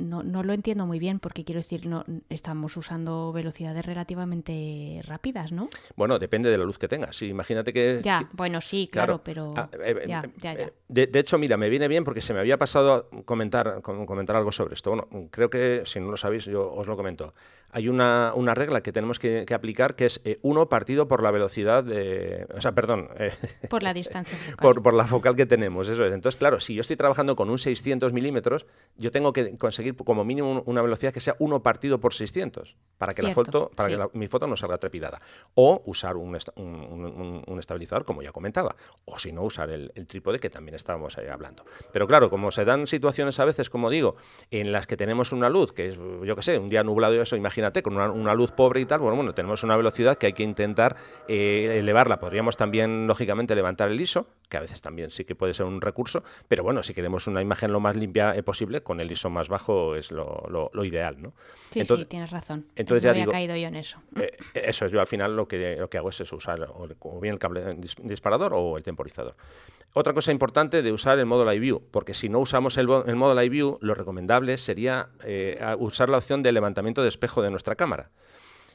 no, 0.00 0.22
no, 0.22 0.42
lo 0.42 0.52
entiendo 0.52 0.86
muy 0.86 0.98
bien 0.98 1.20
porque 1.20 1.44
quiero 1.44 1.60
decir, 1.60 1.86
no 1.86 2.04
estamos 2.28 2.76
usando 2.76 3.32
velocidades 3.32 3.84
relativamente 3.84 5.00
rápidas, 5.04 5.52
¿no? 5.52 5.68
Bueno, 5.96 6.18
depende 6.18 6.50
de 6.50 6.58
la 6.58 6.64
luz 6.64 6.78
que 6.78 6.88
tengas. 6.88 7.20
imagínate 7.22 7.72
que... 7.72 8.00
Ya, 8.02 8.28
bueno, 8.32 8.60
sí, 8.60 8.88
claro, 8.90 9.20
pero... 9.22 9.54
Ah, 9.56 9.68
eh, 9.72 9.96
eh, 10.02 10.08
ya, 10.08 10.22
ya, 10.40 10.54
ya. 10.54 10.70
De, 10.88 11.18
hecho, 11.18 11.38
mira, 11.38 11.56
me 11.56 11.68
viene 11.68 11.88
bien 11.88 12.04
porque 12.04 12.20
se 12.20 12.34
me 12.34 12.40
había 12.40 12.56
pasado 12.56 13.08
comentar, 13.24 13.80
comentar 13.82 14.36
algo 14.36 14.52
sobre 14.52 14.74
esto. 14.74 14.90
Bueno, 14.90 15.08
creo 15.30 15.50
que, 15.50 15.82
si 15.84 16.00
no 16.00 16.10
lo 16.10 16.16
sabéis, 16.16 16.44
yo 16.44 16.72
os 16.72 16.86
lo 16.86 16.96
comento 16.96 17.32
hay 17.72 17.88
una, 17.88 18.32
una 18.34 18.54
regla 18.54 18.82
que 18.82 18.92
tenemos 18.92 19.18
que, 19.18 19.46
aplicar 19.52 19.94
que 19.94 20.06
es 20.06 20.20
1 20.42 20.62
eh, 20.62 20.66
partido 20.66 21.08
por 21.08 21.22
la 21.22 21.30
velocidad 21.30 21.84
de... 21.84 22.46
O 22.56 22.60
sea, 22.60 22.72
perdón. 22.72 23.08
Eh, 23.18 23.32
por 23.68 23.82
la 23.82 23.94
distancia 24.00 24.36
Por, 24.60 24.82
por, 24.82 24.94
la 24.94 25.06
focal 25.06 25.36
que 25.36 25.46
tenemos, 25.46 25.88
eso 25.88 26.04
es. 26.04 26.12
Entonces, 26.12 26.38
claro, 26.38 26.60
si 26.60 26.74
yo 26.74 26.80
estoy 26.80 26.96
trabajando 26.96 27.36
con 27.36 27.48
un 27.48 27.58
600 27.58 28.12
milímetros, 28.12 28.66
yo 28.96 29.10
tengo 29.10 29.32
que 29.32 29.56
conseguir 29.56 29.89
conseguir 29.94 30.10
como 30.10 30.24
mínimo 30.24 30.62
una 30.66 30.82
velocidad 30.82 31.12
que 31.12 31.20
sea 31.20 31.36
1 31.38 31.62
partido 31.62 32.00
por 32.00 32.14
600 32.14 32.76
para 32.98 33.14
que, 33.14 33.22
la 33.22 33.32
foto, 33.32 33.70
para 33.74 33.88
que 33.88 34.18
mi 34.18 34.28
foto 34.28 34.46
no 34.46 34.56
salga 34.56 34.76
trepidada. 34.76 35.20
O 35.54 35.82
usar 35.86 36.16
un, 36.16 36.36
un, 37.46 37.58
estabilizador, 37.58 38.04
como 38.04 38.20
ya 38.20 38.30
comentaba. 38.30 38.76
O 39.06 39.18
si 39.18 39.32
no, 39.32 39.42
usar 39.42 39.70
el, 39.70 39.90
trípode 40.06 40.38
que 40.38 40.50
también 40.50 40.74
estábamos 40.74 41.16
ahí 41.16 41.28
hablando. 41.28 41.64
Pero 41.92 42.06
claro, 42.06 42.28
como 42.28 42.50
se 42.50 42.64
dan 42.64 42.86
situaciones 42.86 43.38
a 43.40 43.46
veces, 43.46 43.70
como 43.70 43.88
digo, 43.88 44.16
en 44.50 44.70
las 44.72 44.86
que 44.86 44.98
tenemos 44.98 45.32
una 45.32 45.48
luz, 45.48 45.72
que 45.72 45.88
es, 45.88 45.96
yo 45.96 46.36
qué 46.36 46.42
sé, 46.42 46.58
un 46.58 46.68
día 46.68 46.82
nublado 46.82 47.14
y 47.14 47.18
eso, 47.18 47.36
imagínate, 47.36 47.82
con 47.82 47.96
una, 47.96 48.34
luz 48.34 48.52
pobre 48.52 48.82
y 48.82 48.84
tal, 48.84 49.00
bueno, 49.00 49.16
bueno, 49.16 49.32
tenemos 49.32 49.62
una 49.62 49.76
velocidad 49.76 50.18
que 50.18 50.26
hay 50.26 50.32
que 50.34 50.42
intentar 50.42 50.96
eh, 51.26 51.78
elevarla. 51.78 52.18
Podríamos 52.20 52.56
también, 52.58 53.06
lógicamente, 53.06 53.54
levantar 53.54 53.88
el 53.88 54.00
ISO, 54.00 54.26
que 54.50 54.58
a 54.58 54.60
veces 54.60 54.82
también 54.82 55.10
sí 55.10 55.24
que 55.24 55.34
puede 55.34 55.54
ser 55.54 55.64
un 55.64 55.80
recurso, 55.80 56.22
pero 56.48 56.62
bueno, 56.62 56.82
si 56.82 56.92
queremos 56.92 57.26
una 57.26 57.40
imagen 57.40 57.72
lo 57.72 57.80
más 57.80 57.96
limpia 57.96 58.34
eh, 58.34 58.42
posible, 58.42 58.82
con 58.82 59.00
el 59.00 59.10
ISO 59.10 59.30
más 59.30 59.48
bajo 59.48 59.79
es 59.96 60.10
lo, 60.10 60.70
ideal, 60.84 61.20
¿no? 61.20 61.32
Sí, 61.70 61.84
sí, 61.84 62.04
tienes 62.06 62.30
razón. 62.30 62.66
Entonces 62.74 63.02
ya 63.02 63.10
había 63.10 63.26
caído 63.26 63.56
yo 63.56 63.68
en 63.68 63.76
eso. 63.76 63.98
Eh, 64.20 64.36
eso 64.54 64.86
es, 64.86 64.92
yo 64.92 65.00
al 65.00 65.06
final 65.06 65.36
lo 65.36 65.46
que, 65.46 65.76
lo 65.76 65.88
que 65.88 65.98
hago 65.98 66.10
es 66.10 66.32
usar 66.32 66.68
o, 66.72 67.20
bien 67.20 67.34
el 67.34 67.38
cable 67.38 67.76
disparador 68.02 68.52
o 68.54 68.76
el 68.76 68.82
temporizador. 68.82 69.34
Otra 69.92 70.12
cosa 70.12 70.30
importante 70.30 70.82
de 70.82 70.92
usar 70.92 71.18
el 71.18 71.26
modo 71.26 71.44
Live 71.44 71.60
View, 71.60 71.82
porque 71.90 72.14
si 72.14 72.28
no 72.28 72.38
usamos 72.38 72.76
el, 72.76 72.86
modo 72.86 73.34
Live 73.34 73.48
View, 73.48 73.78
lo 73.80 73.94
recomendable 73.94 74.56
sería 74.56 75.08
eh, 75.24 75.60
usar 75.78 76.08
la 76.08 76.18
opción 76.18 76.42
de 76.42 76.52
levantamiento 76.52 77.02
de 77.02 77.08
espejo 77.08 77.42
de 77.42 77.50
nuestra 77.50 77.74
cámara. 77.74 78.10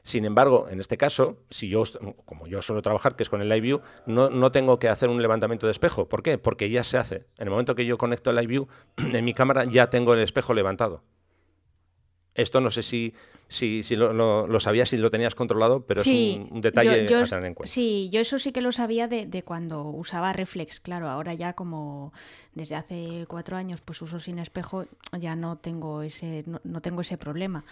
Sin 0.06 0.24
embargo, 0.24 0.68
en 0.70 0.80
este 0.80 0.98
caso, 0.98 1.40
si 1.50 1.68
yo, 1.68 1.82
como 2.26 2.46
yo 2.46 2.62
suelo 2.62 2.84
trabajar, 2.84 3.16
que 3.16 3.24
es 3.24 3.30
con 3.30 3.42
el 3.42 3.50
Live 3.50 3.62
View, 3.62 3.82
no, 4.06 4.30
no, 4.30 4.52
tengo 4.52 4.78
que 4.78 4.88
hacer 4.88 5.10
un 5.10 5.20
levantamiento 5.20 5.66
de 5.66 5.72
espejo. 5.72 6.08
¿Por 6.08 6.22
qué? 6.22 6.38
Porque 6.38 6.70
ya 6.70 6.84
se 6.84 7.00
hace. 7.00 7.26
En 7.40 7.48
el 7.48 7.50
momento 7.50 7.74
que 7.74 7.88
yo 7.88 7.98
conecto 7.98 8.30
el 8.30 8.36
Live 8.36 8.48
View, 8.48 8.68
en 8.98 9.26
mi 9.26 9.34
cámara 9.34 9.64
ya 9.64 9.90
tengo 9.90 10.14
el 10.14 10.20
espejo 10.20 10.54
levantado. 10.54 11.02
Esto 12.36 12.62
no 12.62 12.70
sé 12.70 12.84
si 12.84 13.16
si, 13.48 13.84
si 13.84 13.96
lo, 13.96 14.12
lo, 14.14 14.60
sabías, 14.60 14.90
si 14.90 14.98
lo 14.98 15.12
tenías 15.12 15.36
controlado, 15.36 15.86
pero 15.86 16.02
es 16.02 16.08
un, 16.08 16.62
detalle 16.62 16.90
a 16.90 17.24
tener 17.24 17.46
en 17.46 17.54
cuenta. 17.54 17.72
Sí, 17.72 18.10
yo 18.12 18.20
eso 18.20 18.40
sí 18.40 18.52
que 18.52 18.62
lo 18.62 18.72
sabía 18.72 19.08
de, 19.08 19.28
de, 19.28 19.44
cuando 19.44 19.84
usaba 19.84 20.34
reflex. 20.34 20.80
Claro, 20.80 21.10
ahora 21.10 21.34
ya 21.34 21.54
como 21.54 22.12
desde 22.54 22.76
hace 22.76 23.26
cuatro 23.28 23.58
años 23.58 23.82
pues 23.82 24.02
uso 24.02 24.20
sin 24.20 24.40
espejo, 24.40 24.86
ya 25.18 25.36
no 25.36 25.58
tengo 25.58 26.02
ese, 26.02 26.44
no, 26.64 26.82
tengo 26.82 27.02
ese 27.02 27.18
problema. 27.18 27.66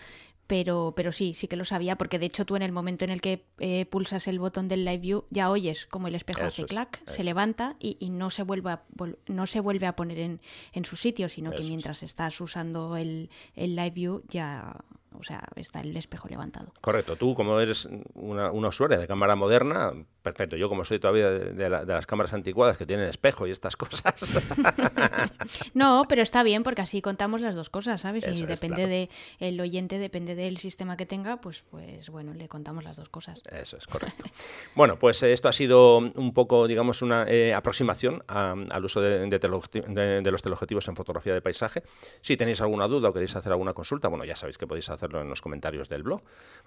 Pero, 0.54 0.94
pero 0.96 1.12
sí, 1.12 1.34
sí 1.34 1.48
que 1.48 1.56
lo 1.56 1.66
sabía, 1.66 1.98
porque 1.98 2.20
de 2.20 2.28
hecho 2.28 2.46
tú 2.46 2.56
en 2.56 2.62
el 2.62 2.72
momento 2.72 3.04
en 3.04 3.10
el 3.10 3.22
que 3.22 3.48
eh, 3.58 3.88
pulsas 3.88 4.28
el 4.28 4.38
botón 4.38 4.68
del 4.68 4.86
Live 4.86 5.00
View 5.00 5.26
ya 5.32 5.50
oyes 5.50 5.88
como 5.88 6.08
el 6.08 6.14
espejo 6.14 6.44
hace 6.44 6.66
clac, 6.66 7.02
se 7.08 7.24
levanta 7.24 7.76
y, 7.80 7.98
y, 8.00 8.12
no, 8.12 8.30
se 8.30 8.44
vuelve 8.44 8.70
a, 8.70 8.84
no 9.26 9.48
se 9.48 9.62
vuelve 9.62 9.88
a 9.88 9.96
poner 9.96 10.20
en, 10.20 10.42
en 10.74 10.86
su 10.86 10.96
sitio, 10.96 11.28
sino 11.28 11.50
que 11.50 11.64
mientras 11.64 12.04
estás 12.04 12.40
usando 12.40 12.98
el, 12.98 13.32
el 13.56 13.76
Live 13.76 13.90
View 13.96 14.24
ya 14.28 14.78
o 15.18 15.24
sea, 15.24 15.44
está 15.56 15.82
el 15.82 15.96
espejo 15.96 16.28
levantado. 16.28 16.74
Correcto. 16.82 17.16
Tú, 17.16 17.36
como 17.36 17.60
eres 17.60 17.88
una, 18.14 18.52
una 18.52 18.70
usuaria 18.70 18.98
de 18.98 19.08
cámara 19.08 19.36
moderna, 19.36 19.94
perfecto. 20.22 20.56
Yo, 20.56 20.70
como 20.70 20.86
soy 20.86 21.00
todavía 21.00 21.30
de, 21.30 21.70
las 21.70 22.06
cámaras 22.06 22.34
anticuadas 22.34 22.78
que 22.78 22.86
tienen 22.86 23.08
espejo 23.08 23.46
y 23.46 23.52
estas 23.52 23.76
cosas. 23.76 24.04
no, 25.74 26.06
pero 26.08 26.22
está 26.22 26.44
bien 26.44 26.64
porque 26.64 26.82
así 26.82 27.02
contamos 27.02 27.42
las 27.42 27.56
dos 27.56 27.70
cosas, 27.70 28.02
¿sabes? 28.02 28.26
y 28.28 28.46
depende 28.46 28.88
de 28.88 29.10
el 29.40 29.60
oyente, 29.60 30.00
depende 30.00 30.36
del 30.36 30.58
sistema 30.58 30.98
que 30.98 31.06
tenga, 31.06 31.38
pues, 31.38 31.64
pues 31.70 32.10
bueno, 32.10 32.34
le 32.34 32.48
contamos 32.48 32.84
las 32.84 32.98
dos 32.98 33.10
cosas. 33.10 33.42
Eso 33.52 33.78
es 33.78 33.86
correcto. 33.86 34.24
bueno, 34.76 34.98
pues 34.98 35.22
esto 35.24 35.50
ha 35.50 35.54
sido 35.54 35.98
un 35.98 36.34
poco, 36.34 36.68
digamos, 36.68 37.02
una 37.02 37.26
eh, 37.28 37.54
aproximación 37.54 38.24
al 38.28 38.86
uso 38.86 39.02
de, 39.02 39.28
de, 39.28 40.32
los 40.32 40.42
teleobjetivos 40.42 40.88
en 40.88 40.96
fotografía 40.96 41.34
de 41.34 41.42
paisaje. 41.42 41.84
Si 42.22 42.38
tenéis 42.38 42.62
alguna 42.62 42.88
duda 42.88 43.10
o 43.10 43.14
queréis 43.14 43.36
hacer 43.36 43.52
alguna 43.52 43.74
consulta, 43.74 44.08
bueno, 44.08 44.26
ya 44.26 44.36
sabéis 44.36 44.58
que 44.58 44.68
podéis 44.68 44.90
hacerlo 45.04 45.22
en 45.22 45.30
los 45.30 45.42
comentarios 45.42 45.90
del 45.90 46.04
blog 46.04 46.22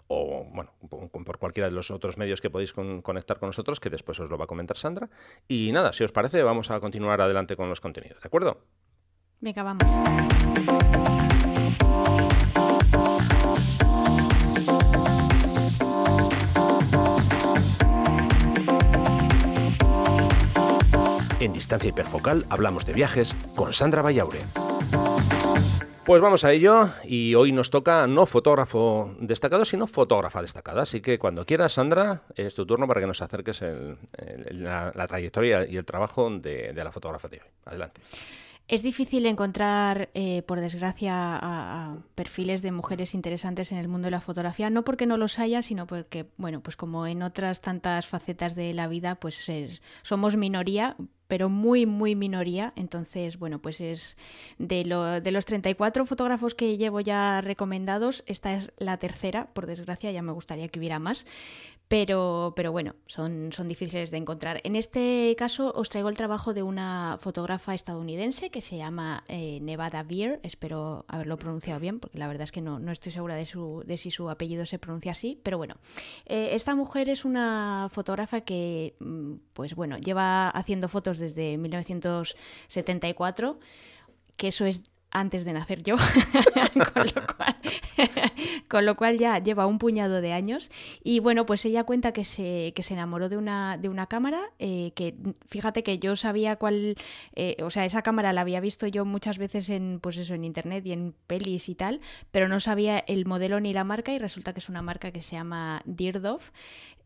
o, 0.08 0.44
bueno, 0.52 0.72
por, 0.88 1.38
cualquiera 1.38 1.68
de 1.68 1.74
los 1.74 1.90
otros 1.90 2.16
medios 2.16 2.40
que 2.40 2.50
podéis 2.50 2.72
conectar 2.72 3.38
con 3.38 3.48
nosotros, 3.48 3.80
que 3.80 3.90
después 3.90 4.20
os 4.20 4.30
lo 4.30 4.38
va 4.38 4.44
a 4.44 4.46
comentar 4.46 4.76
Sandra. 4.76 5.08
Y 5.48 5.72
nada, 5.72 5.92
si 5.92 6.04
os 6.04 6.12
parece, 6.12 6.42
vamos 6.42 6.70
a 6.70 6.80
continuar 6.80 7.20
adelante 7.20 7.56
con 7.56 7.68
los 7.68 7.80
contenidos, 7.80 8.20
¿de 8.20 8.26
acuerdo? 8.26 8.60
Venga, 9.40 9.62
vamos. 9.62 9.84
En 21.38 21.52
Distancia 21.52 21.88
Hiperfocal 21.88 22.46
hablamos 22.48 22.86
de 22.86 22.92
viajes 22.92 23.36
con 23.54 23.72
Sandra 23.72 24.02
Vallaure. 24.02 24.40
Pues 26.06 26.22
vamos 26.22 26.44
a 26.44 26.52
ello 26.52 26.90
y 27.02 27.34
hoy 27.34 27.50
nos 27.50 27.68
toca 27.68 28.06
no 28.06 28.26
fotógrafo 28.26 29.12
destacado, 29.18 29.64
sino 29.64 29.88
fotógrafa 29.88 30.40
destacada. 30.40 30.82
Así 30.82 31.00
que 31.00 31.18
cuando 31.18 31.44
quieras, 31.44 31.72
Sandra, 31.72 32.22
es 32.36 32.54
tu 32.54 32.64
turno 32.64 32.86
para 32.86 33.00
que 33.00 33.08
nos 33.08 33.20
acerques 33.22 33.60
la, 34.50 35.06
trayectoria 35.08 35.66
y 35.68 35.76
el 35.76 35.84
trabajo 35.84 36.30
de, 36.30 36.72
la 36.72 36.92
fotógrafa 36.92 37.26
de 37.26 37.38
hoy. 37.38 37.48
Adelante. 37.64 38.00
Es 38.68 38.84
difícil 38.84 39.26
encontrar, 39.26 40.10
eh, 40.14 40.42
por 40.42 40.60
desgracia, 40.60 41.96
perfiles 42.14 42.62
de 42.62 42.70
mujeres 42.70 43.12
interesantes 43.12 43.72
en 43.72 43.78
el 43.78 43.88
mundo 43.88 44.06
de 44.06 44.12
la 44.12 44.20
fotografía, 44.20 44.70
no 44.70 44.84
porque 44.84 45.06
no 45.06 45.16
los 45.16 45.40
haya, 45.40 45.60
sino 45.60 45.88
porque, 45.88 46.26
bueno, 46.36 46.60
pues 46.60 46.76
como 46.76 47.08
en 47.08 47.24
otras 47.24 47.60
tantas 47.60 48.06
facetas 48.06 48.54
de 48.54 48.72
la 48.74 48.86
vida, 48.86 49.16
pues 49.16 49.50
somos 50.02 50.36
minoría, 50.36 50.96
pero 51.28 51.48
muy, 51.48 51.86
muy 51.86 52.14
minoría. 52.14 52.72
Entonces, 52.76 53.38
bueno, 53.38 53.60
pues 53.60 53.80
es 53.80 54.16
de, 54.58 54.84
lo, 54.84 55.20
de 55.20 55.30
los 55.30 55.44
34 55.44 56.06
fotógrafos 56.06 56.54
que 56.54 56.76
llevo 56.76 57.00
ya 57.00 57.40
recomendados, 57.40 58.24
esta 58.26 58.54
es 58.54 58.72
la 58.78 58.98
tercera, 58.98 59.48
por 59.52 59.66
desgracia, 59.66 60.10
ya 60.10 60.22
me 60.22 60.32
gustaría 60.32 60.68
que 60.68 60.78
hubiera 60.78 60.98
más. 60.98 61.26
Pero, 61.88 62.52
pero 62.56 62.72
bueno, 62.72 62.96
son, 63.06 63.52
son 63.52 63.68
difíciles 63.68 64.10
de 64.10 64.16
encontrar. 64.16 64.60
En 64.64 64.74
este 64.74 65.36
caso 65.38 65.72
os 65.72 65.88
traigo 65.88 66.08
el 66.08 66.16
trabajo 66.16 66.52
de 66.52 66.64
una 66.64 67.16
fotógrafa 67.20 67.74
estadounidense 67.74 68.50
que 68.50 68.60
se 68.60 68.76
llama 68.76 69.22
eh, 69.28 69.60
Nevada 69.62 70.02
Beer. 70.02 70.40
Espero 70.42 71.04
haberlo 71.06 71.38
pronunciado 71.38 71.78
bien, 71.78 72.00
porque 72.00 72.18
la 72.18 72.26
verdad 72.26 72.42
es 72.42 72.50
que 72.50 72.60
no, 72.60 72.80
no 72.80 72.90
estoy 72.90 73.12
segura 73.12 73.36
de, 73.36 73.46
su, 73.46 73.84
si 73.96 74.10
su 74.10 74.28
apellido 74.28 74.66
se 74.66 74.80
pronuncia 74.80 75.12
así. 75.12 75.40
Pero 75.44 75.58
bueno, 75.58 75.76
eh, 76.24 76.48
esta 76.52 76.74
mujer 76.74 77.08
es 77.08 77.24
una 77.24 77.88
fotógrafa 77.92 78.40
que, 78.40 78.96
mm, 78.98 79.34
pues 79.52 79.76
bueno, 79.76 79.96
lleva 79.98 80.50
haciendo 80.50 80.88
fotos 80.88 81.18
desde 81.18 81.56
1974 81.56 83.60
que 84.36 84.48
eso 84.48 84.66
es 84.66 84.82
antes 85.10 85.44
de 85.44 85.52
nacer 85.52 85.82
yo, 85.82 85.96
con, 86.94 87.06
lo 87.06 87.26
cual, 87.36 87.56
ya 89.18 89.38
lleva 89.38 89.66
un 89.66 89.78
puñado 89.78 90.20
de 90.20 90.32
años. 90.32 90.70
Y 91.02 91.20
bueno, 91.20 91.46
pues 91.46 91.64
ella 91.64 91.84
cuenta 91.84 92.12
que 92.12 92.24
se, 92.24 92.72
que 92.74 92.82
se 92.82 92.94
enamoró 92.94 93.28
de 93.28 93.36
una, 93.36 93.76
de 93.78 93.88
una 93.88 94.06
cámara, 94.06 94.40
eh, 94.58 94.92
que 94.94 95.14
fíjate 95.46 95.82
que 95.82 95.98
yo 95.98 96.16
sabía 96.16 96.56
cuál, 96.56 96.96
eh, 97.34 97.56
o 97.62 97.70
sea, 97.70 97.84
esa 97.84 98.02
cámara 98.02 98.32
la 98.32 98.42
había 98.42 98.60
visto 98.60 98.86
yo 98.86 99.04
muchas 99.04 99.38
veces 99.38 99.68
en, 99.70 100.00
pues 100.00 100.16
eso, 100.16 100.34
en 100.34 100.44
internet 100.44 100.84
y 100.86 100.92
en 100.92 101.14
pelis 101.26 101.68
y 101.68 101.74
tal, 101.74 102.00
pero 102.30 102.48
no 102.48 102.60
sabía 102.60 102.98
el 102.98 103.26
modelo 103.26 103.60
ni 103.60 103.72
la 103.72 103.84
marca 103.84 104.12
y 104.12 104.18
resulta 104.18 104.52
que 104.52 104.60
es 104.60 104.68
una 104.68 104.82
marca 104.82 105.10
que 105.10 105.22
se 105.22 105.36
llama 105.36 105.82
Dirdov. 105.84 106.40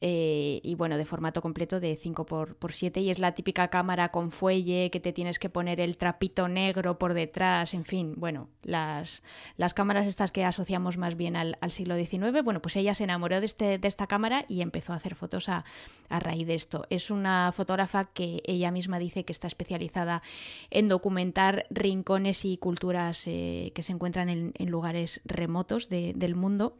Eh, 0.02 0.60
y 0.62 0.76
bueno, 0.76 0.96
de 0.96 1.04
formato 1.04 1.42
completo 1.42 1.78
de 1.78 1.94
5x7 1.94 3.02
y 3.02 3.10
es 3.10 3.18
la 3.18 3.34
típica 3.34 3.68
cámara 3.68 4.10
con 4.10 4.30
fuelle 4.30 4.90
que 4.90 4.98
te 4.98 5.12
tienes 5.12 5.38
que 5.38 5.50
poner 5.50 5.78
el 5.78 5.98
trapito 5.98 6.48
negro 6.48 6.98
por 6.98 7.12
detrás, 7.12 7.74
en 7.74 7.84
fin, 7.84 8.14
bueno, 8.16 8.48
las, 8.62 9.22
las 9.58 9.74
cámaras 9.74 10.06
estas 10.06 10.32
que 10.32 10.44
asociamos 10.44 10.96
más 10.96 11.16
bien 11.20 11.36
al, 11.36 11.56
siglo 11.70 11.94
XIX, 11.96 12.42
bueno, 12.42 12.60
pues 12.60 12.74
ella 12.76 12.94
se 12.94 13.04
enamoró 13.04 13.38
de, 13.38 13.46
este, 13.46 13.78
de 13.78 13.86
esta 13.86 14.08
cámara 14.08 14.46
y 14.48 14.62
empezó 14.62 14.92
a 14.92 14.96
hacer 14.96 15.14
fotos 15.14 15.48
a, 15.48 15.64
raíz 16.08 16.46
de 16.46 16.54
esto. 16.54 16.86
Es 16.90 17.10
una 17.10 17.52
fotógrafa 17.52 18.06
que 18.06 18.42
ella 18.46 18.72
misma 18.72 18.98
dice 18.98 19.24
que 19.24 19.32
está 19.32 19.46
especializada 19.46 20.22
en 20.70 20.88
documentar 20.88 21.66
rincones 21.70 22.44
y 22.44 22.56
culturas 22.56 23.26
eh, 23.26 23.70
que 23.74 23.82
se 23.82 23.92
encuentran 23.92 24.28
en, 24.28 24.70
lugares 24.70 25.20
remotos 25.24 25.88
del 25.88 26.34
mundo 26.34 26.78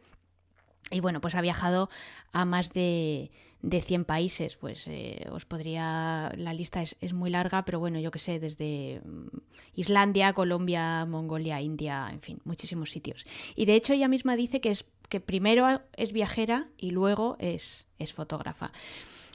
y 0.89 0.99
bueno, 0.99 1.21
pues 1.21 1.35
ha 1.35 1.41
viajado 1.41 1.89
a 2.33 2.45
más 2.45 2.73
de, 2.73 3.31
de 3.61 3.81
100 3.81 4.05
países. 4.05 4.55
Pues 4.55 4.87
eh, 4.87 5.27
os 5.31 5.45
podría. 5.45 6.31
La 6.37 6.53
lista 6.53 6.81
es, 6.81 6.95
es, 7.01 7.13
muy 7.13 7.29
larga, 7.29 7.65
pero 7.65 7.79
bueno, 7.79 7.99
yo 7.99 8.11
que 8.11 8.19
sé, 8.19 8.39
desde 8.39 9.01
mm, 9.03 9.27
Islandia, 9.75 10.33
Colombia, 10.33 11.05
Mongolia, 11.05 11.61
India, 11.61 12.09
en 12.11 12.21
fin, 12.21 12.39
muchísimos 12.43 12.91
sitios. 12.91 13.25
Y 13.55 13.65
de 13.65 13.75
hecho, 13.75 13.93
ella 13.93 14.07
misma 14.07 14.35
dice 14.35 14.61
que, 14.61 14.69
es, 14.69 14.85
que 15.09 15.19
primero 15.19 15.81
es 15.95 16.11
viajera 16.11 16.69
y 16.77 16.91
luego 16.91 17.37
es, 17.39 17.87
es 17.99 18.13
fotógrafa. 18.13 18.71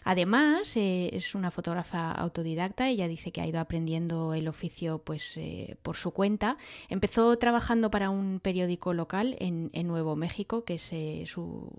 Además, 0.09 0.77
eh, 0.77 1.11
es 1.13 1.35
una 1.35 1.51
fotógrafa 1.51 2.13
autodidacta, 2.13 2.89
ella 2.89 3.09
dice 3.09 3.33
que 3.33 3.41
ha 3.41 3.47
ido 3.49 3.59
aprendiendo 3.59 4.35
el 4.35 4.47
oficio 4.47 4.99
pues, 4.99 5.37
eh, 5.37 5.79
por 5.83 5.97
su 5.97 6.13
cuenta. 6.13 6.59
Empezó 6.89 7.37
trabajando 7.39 7.91
para 7.91 8.09
un 8.09 8.39
periódico 8.39 8.95
local 8.95 9.37
en, 9.41 9.69
Nuevo 9.89 10.15
México, 10.15 10.65
que 10.65 10.75
es 10.75 10.93
eh, 10.93 11.25
su, 11.27 11.73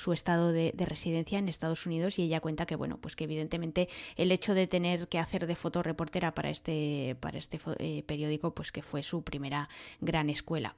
su 0.00 0.14
estado 0.14 0.50
de, 0.50 0.72
residencia 0.78 1.38
en 1.38 1.48
Estados 1.48 1.84
Unidos 1.84 2.18
y 2.18 2.22
ella 2.22 2.40
cuenta 2.40 2.64
que, 2.64 2.74
bueno, 2.74 2.98
pues 2.98 3.16
que 3.16 3.24
evidentemente 3.24 3.88
el 4.16 4.32
hecho 4.32 4.54
de 4.54 4.66
tener 4.66 5.08
que 5.08 5.18
hacer 5.18 5.46
de 5.46 5.54
fotoreportera 5.54 6.32
para 6.32 6.48
este, 6.48 7.16
para 7.20 7.36
este 7.36 7.60
eh, 7.78 8.02
periódico, 8.04 8.54
pues 8.54 8.72
que 8.72 8.82
fue 8.82 9.02
su 9.02 9.22
primera 9.22 9.68
gran 10.00 10.30
escuela. 10.30 10.74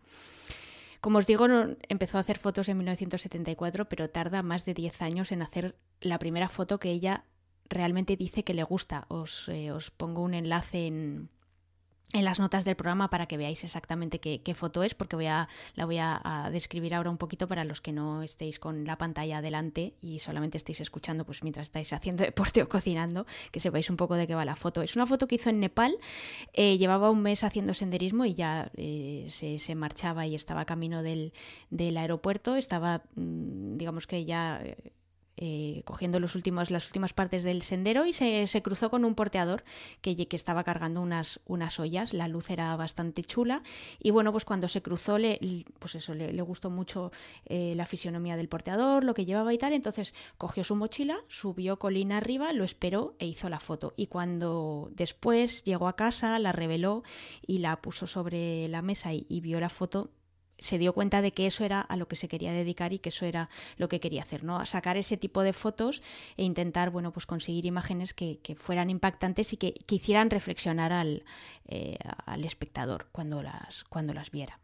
Como 1.01 1.18
os 1.18 1.27
digo, 1.27 1.47
empezó 1.89 2.16
a 2.16 2.20
hacer 2.20 2.39
fotos 2.39 2.68
en 2.68 2.79
1974, 2.79 3.89
pero 3.89 4.11
tarda 4.11 4.43
más 4.43 4.64
de 4.64 4.75
10 4.75 5.03
años 5.03 5.31
en 5.31 5.43
hacer 5.43 5.77
la 6.01 6.18
primera 6.18 6.49
foto 6.49 6.79
que 6.79 6.91
ella 6.91 7.25
realmente 7.68 8.16
dice 8.16 8.43
que 8.43 8.55
le 8.55 8.64
gusta. 8.64 9.07
Os, 9.09 9.49
eh, 9.49 9.70
os 9.70 9.93
pongo 9.93 10.23
un 10.23 10.35
enlace 10.35 10.87
en, 10.87 11.29
en 12.12 12.24
las 12.24 12.38
notas 12.38 12.64
del 12.64 12.76
programa 12.76 13.08
para 13.08 13.26
que 13.26 13.36
veáis 13.36 13.64
exactamente 13.64 14.20
qué, 14.20 14.54
foto 14.54 14.82
es, 14.82 14.94
porque 14.94 15.16
voy 15.16 15.26
a, 15.26 15.48
la 15.74 15.86
voy 15.86 15.98
a, 15.98 16.48
describir 16.52 16.94
ahora 16.94 17.10
un 17.10 17.18
poquito 17.18 17.48
para 17.48 17.64
los 17.64 17.80
que 17.80 17.92
no 17.92 18.22
estéis 18.22 18.58
con 18.58 18.84
la 18.84 18.98
pantalla 18.98 19.38
adelante 19.38 19.94
y 20.02 20.18
solamente 20.18 20.58
estéis 20.58 20.80
escuchando 20.80 21.24
pues 21.24 21.42
mientras 21.42 21.68
estáis 21.68 21.92
haciendo 21.92 22.24
deporte 22.24 22.62
o 22.62 22.68
cocinando, 22.68 23.26
que 23.50 23.60
sepáis 23.60 23.88
un 23.90 23.96
poco 23.96 24.14
de 24.14 24.26
qué 24.26 24.34
va 24.34 24.44
la 24.44 24.56
foto. 24.56 24.82
Es 24.82 24.96
una 24.96 25.06
foto 25.06 25.26
que 25.26 25.36
hizo 25.36 25.50
en 25.50 25.60
Nepal, 25.60 25.96
eh, 26.52 26.78
llevaba 26.78 27.10
un 27.10 27.22
mes 27.22 27.44
haciendo 27.44 27.74
senderismo 27.74 28.24
y 28.24 28.34
ya 28.34 28.70
eh, 28.76 29.26
se, 29.30 29.74
marchaba 29.74 30.26
y 30.26 30.34
estaba 30.34 30.64
camino 30.66 31.02
del, 31.02 31.32
del 31.70 31.96
aeropuerto, 31.96 32.56
estaba, 32.56 33.02
mm, 33.14 33.78
digamos 33.78 34.06
que 34.06 34.24
ya 34.24 34.60
eh, 34.62 34.92
eh, 35.39 35.83
cogiendo 35.87 36.20
los 36.20 36.35
últimos, 36.35 36.70
las 36.70 36.87
últimas 36.87 37.14
partes 37.14 37.43
del 37.43 37.62
sendero 37.62 38.05
y 38.05 38.12
se, 38.12 38.62
cruzó 38.62 38.91
con 38.91 39.05
un 39.05 39.14
porteador 39.14 39.64
que, 40.01 40.14
que, 40.28 40.37
estaba 40.37 40.62
cargando 40.62 41.01
unas, 41.01 41.41
unas 41.47 41.80
ollas. 41.80 42.12
La 42.12 42.28
luz 42.28 42.51
era 42.51 42.76
bastante 42.76 43.22
chula 43.24 43.62
y 43.99 44.11
bueno, 44.11 44.30
pues 44.30 44.45
cuando 44.45 44.68
se 44.68 44.83
cruzó, 44.83 45.18
le, 45.18 45.41
pues 45.78 45.95
eso, 45.95 46.14
le, 46.14 46.43
gustó 46.43 46.70
mucho 46.70 47.12
eh, 47.47 47.74
la 47.76 47.87
fisionomía 47.87 48.37
del 48.37 48.49
porteador, 48.49 49.05
lo 49.05 49.14
que 49.14 49.24
llevaba 49.24 49.55
y 49.55 49.59
tal. 49.59 49.72
Entonces 49.72 50.14
cogió 50.37 50.64
su 50.64 50.76
mochila, 50.76 51.18
subió 51.28 51.78
colina 51.78 52.18
arriba, 52.18 52.53
lo 52.53 52.64
esperó 52.64 53.16
e 53.18 53.26
hizo 53.26 53.49
la 53.49 53.61
foto. 53.61 53.95
Y 53.97 54.09
cuando 54.09 54.91
después 54.95 55.64
llegó 55.64 55.89
a 55.89 55.97
casa, 55.97 56.39
la 56.39 56.53
reveló 56.53 57.03
y 57.47 57.59
la 57.59 57.80
puso 57.80 58.07
sobre 58.07 58.68
la 58.68 58.83
mesa 58.83 59.11
y 59.12 59.41
vio 59.41 59.61
la 59.61 59.70
foto, 59.70 60.11
se 60.62 60.78
dio 60.78 60.92
cuenta 60.92 61.20
de 61.22 61.32
que 61.32 61.46
eso 61.46 61.64
era 61.64 61.80
a 61.80 61.96
lo 61.96 62.06
que 62.08 62.16
se 62.16 62.28
quería 62.28 62.52
dedicar 62.52 62.92
y 62.92 62.98
que 62.98 63.08
eso 63.08 63.26
era 63.26 63.50
lo 63.76 63.88
que 63.88 64.00
quería 64.00 64.22
hacer, 64.22 64.44
¿no? 64.44 64.58
A 64.58 64.66
sacar 64.66 64.96
ese 64.96 65.16
tipo 65.16 65.42
de 65.42 65.52
fotos 65.52 66.02
e 66.36 66.44
intentar, 66.44 66.90
bueno, 66.90 67.12
pues 67.12 67.26
conseguir 67.26 67.66
imágenes 67.66 68.14
que, 68.14 68.38
fueran 68.56 68.90
impactantes 68.90 69.52
y 69.52 69.56
que, 69.56 69.74
hicieran 69.90 70.30
reflexionar 70.30 70.92
al, 70.92 71.24
eh, 71.66 71.98
al, 72.26 72.44
espectador 72.44 73.08
cuando 73.12 73.42
las, 73.42 73.84
cuando 73.84 74.14
las 74.14 74.30
viera. 74.30 74.58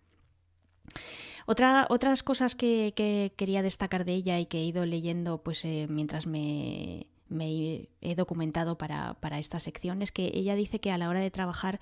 Otra, 1.46 1.86
otras 1.90 2.22
cosas 2.22 2.54
que, 2.54 2.92
quería 3.36 3.62
destacar 3.62 4.04
de 4.04 4.14
ella 4.14 4.38
y 4.38 4.46
que 4.46 4.58
he 4.58 4.64
ido 4.64 4.86
leyendo 4.86 5.42
pues 5.42 5.64
eh, 5.64 5.86
mientras 5.88 6.26
me, 6.26 7.06
me 7.28 7.88
he 8.00 8.14
documentado 8.14 8.78
para, 8.78 9.14
para, 9.14 9.38
esta 9.38 9.60
sección 9.60 10.02
es 10.02 10.12
que 10.12 10.30
ella 10.34 10.54
dice 10.54 10.80
que 10.80 10.92
a 10.92 10.98
la 10.98 11.08
hora 11.08 11.20
de 11.20 11.30
trabajar 11.30 11.80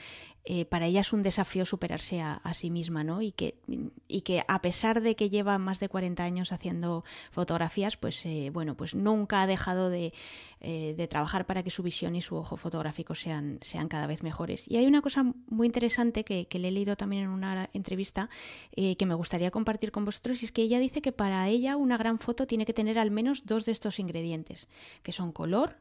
eh, 0.48 0.64
para 0.64 0.86
ella 0.86 1.00
es 1.00 1.12
un 1.12 1.22
desafío 1.22 1.64
superarse 1.64 2.20
a, 2.20 2.40
sí 2.54 2.70
misma, 2.70 3.02
¿no? 3.02 3.20
Y 3.20 3.32
que, 3.32 3.58
y 4.06 4.20
que 4.20 4.44
a 4.46 4.62
pesar 4.62 5.02
de 5.02 5.16
que 5.16 5.28
lleva 5.28 5.58
más 5.58 5.80
de 5.80 5.88
40 5.88 6.22
años 6.22 6.52
haciendo 6.52 7.04
fotografías, 7.32 7.96
pues 7.96 8.24
eh, 8.26 8.50
bueno, 8.52 8.76
pues 8.76 8.94
nunca 8.94 9.42
ha 9.42 9.46
dejado 9.48 9.90
de, 9.90 10.12
eh, 10.60 10.94
de, 10.96 11.08
trabajar 11.08 11.46
para 11.46 11.64
que 11.64 11.70
su 11.70 11.82
visión 11.82 12.14
y 12.14 12.22
su 12.22 12.36
ojo 12.36 12.56
fotográfico 12.56 13.16
sean, 13.16 13.58
sean 13.60 13.88
cada 13.88 14.06
vez 14.06 14.22
mejores. 14.22 14.70
Y 14.70 14.76
hay 14.76 14.86
una 14.86 15.02
cosa 15.02 15.24
muy 15.48 15.66
interesante 15.66 16.24
que, 16.24 16.46
que 16.46 16.60
le 16.60 16.68
he 16.68 16.70
leído 16.70 16.96
también 16.96 17.24
en 17.24 17.30
una 17.30 17.68
entrevista 17.72 18.30
que 18.74 19.06
me 19.06 19.14
gustaría 19.14 19.50
compartir 19.50 19.90
con 19.90 20.04
vosotros, 20.04 20.42
y 20.42 20.46
es 20.46 20.52
que 20.52 20.62
ella 20.62 20.78
dice 20.78 21.02
que 21.02 21.12
para 21.12 21.48
ella 21.48 21.76
una 21.76 21.96
gran 21.96 22.18
foto 22.18 22.46
tiene 22.46 22.66
que 22.66 22.72
tener 22.72 22.98
al 22.98 23.10
menos 23.10 23.46
dos 23.46 23.64
de 23.64 23.72
estos 23.72 23.98
ingredientes, 23.98 24.68
que 25.02 25.12
son 25.12 25.32
color, 25.32 25.78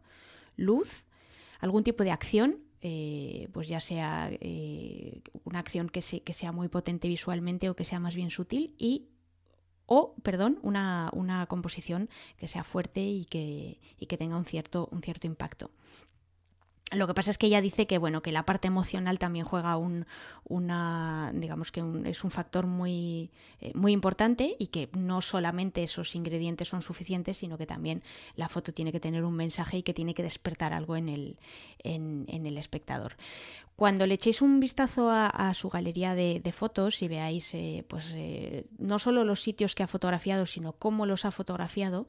luz, 0.55 1.03
algún 1.59 1.83
tipo 1.83 2.03
de 2.03 2.11
acción 2.11 2.65
eh, 2.87 3.49
pues 3.51 3.67
ya 3.67 3.79
sea 3.79 4.29
eh, 4.31 5.23
una 5.43 5.57
acción 5.57 5.89
que, 5.89 6.01
que, 6.01 6.33
sea 6.33 6.51
muy 6.51 6.67
potente 6.67 7.07
visualmente 7.07 7.67
o 7.67 7.75
que 7.75 7.83
sea 7.83 7.99
más 7.99 8.13
bien 8.13 8.29
sutil 8.29 8.75
y 8.77 9.07
o, 9.87 10.13
perdón, 10.21 10.59
una, 10.61 11.09
una 11.13 11.47
composición 11.47 12.09
que 12.37 12.47
sea 12.47 12.63
fuerte 12.63 13.01
y 13.01 13.25
que, 13.25 13.79
y 13.97 14.05
que 14.05 14.17
tenga 14.17 14.37
un 14.37 14.45
cierto, 14.45 14.87
un 14.91 15.01
cierto 15.01 15.25
impacto. 15.25 15.71
Lo 16.91 17.07
que 17.07 17.15
pasa 17.15 17.31
es 17.31 17.39
que 17.39 17.47
ella 17.47 17.61
dice 17.61 17.87
que 17.87 17.97
bueno 17.97 18.21
que 18.21 18.31
la 18.31 18.45
parte 18.45 18.67
emocional 18.67 19.17
también 19.17 19.43
juega 19.43 19.75
un, 19.75 20.05
una 20.43 21.31
digamos 21.33 21.71
que 21.71 21.83
es 22.05 22.23
un 22.23 22.29
factor 22.29 22.67
muy 22.67 23.31
eh, 23.59 23.71
muy 23.73 23.91
importante 23.91 24.55
y 24.59 24.67
que 24.67 24.89
no 24.93 25.21
solamente 25.21 25.81
esos 25.81 26.13
ingredientes 26.13 26.67
son 26.67 26.83
suficientes 26.83 27.37
sino 27.37 27.57
que 27.57 27.65
también 27.65 28.03
la 28.35 28.49
foto 28.49 28.71
tiene 28.71 28.91
que 28.91 28.99
tener 28.99 29.23
un 29.23 29.35
mensaje 29.35 29.77
y 29.77 29.83
que 29.83 29.95
tiene 29.95 30.13
que 30.13 30.21
despertar 30.21 30.73
algo 30.73 30.95
en 30.95 31.09
el 31.09 31.37
en, 31.79 32.25
el 32.27 32.57
espectador. 32.57 33.15
Cuando 33.75 34.05
le 34.05 34.13
echéis 34.13 34.41
un 34.41 34.61
vistazo 34.61 35.09
a, 35.11 35.53
su 35.53 35.69
galería 35.69 36.15
de, 36.15 36.51
fotos 36.53 37.01
y 37.01 37.09
veáis 37.09 37.53
eh, 37.53 37.83
pues 37.87 38.13
eh, 38.15 38.67
no 38.77 38.99
solo 38.99 39.25
los 39.25 39.41
sitios 39.41 39.75
que 39.75 39.83
ha 39.83 39.87
fotografiado 39.87 40.45
sino 40.45 40.73
cómo 40.73 41.05
los 41.05 41.25
ha 41.25 41.31
fotografiado 41.31 42.07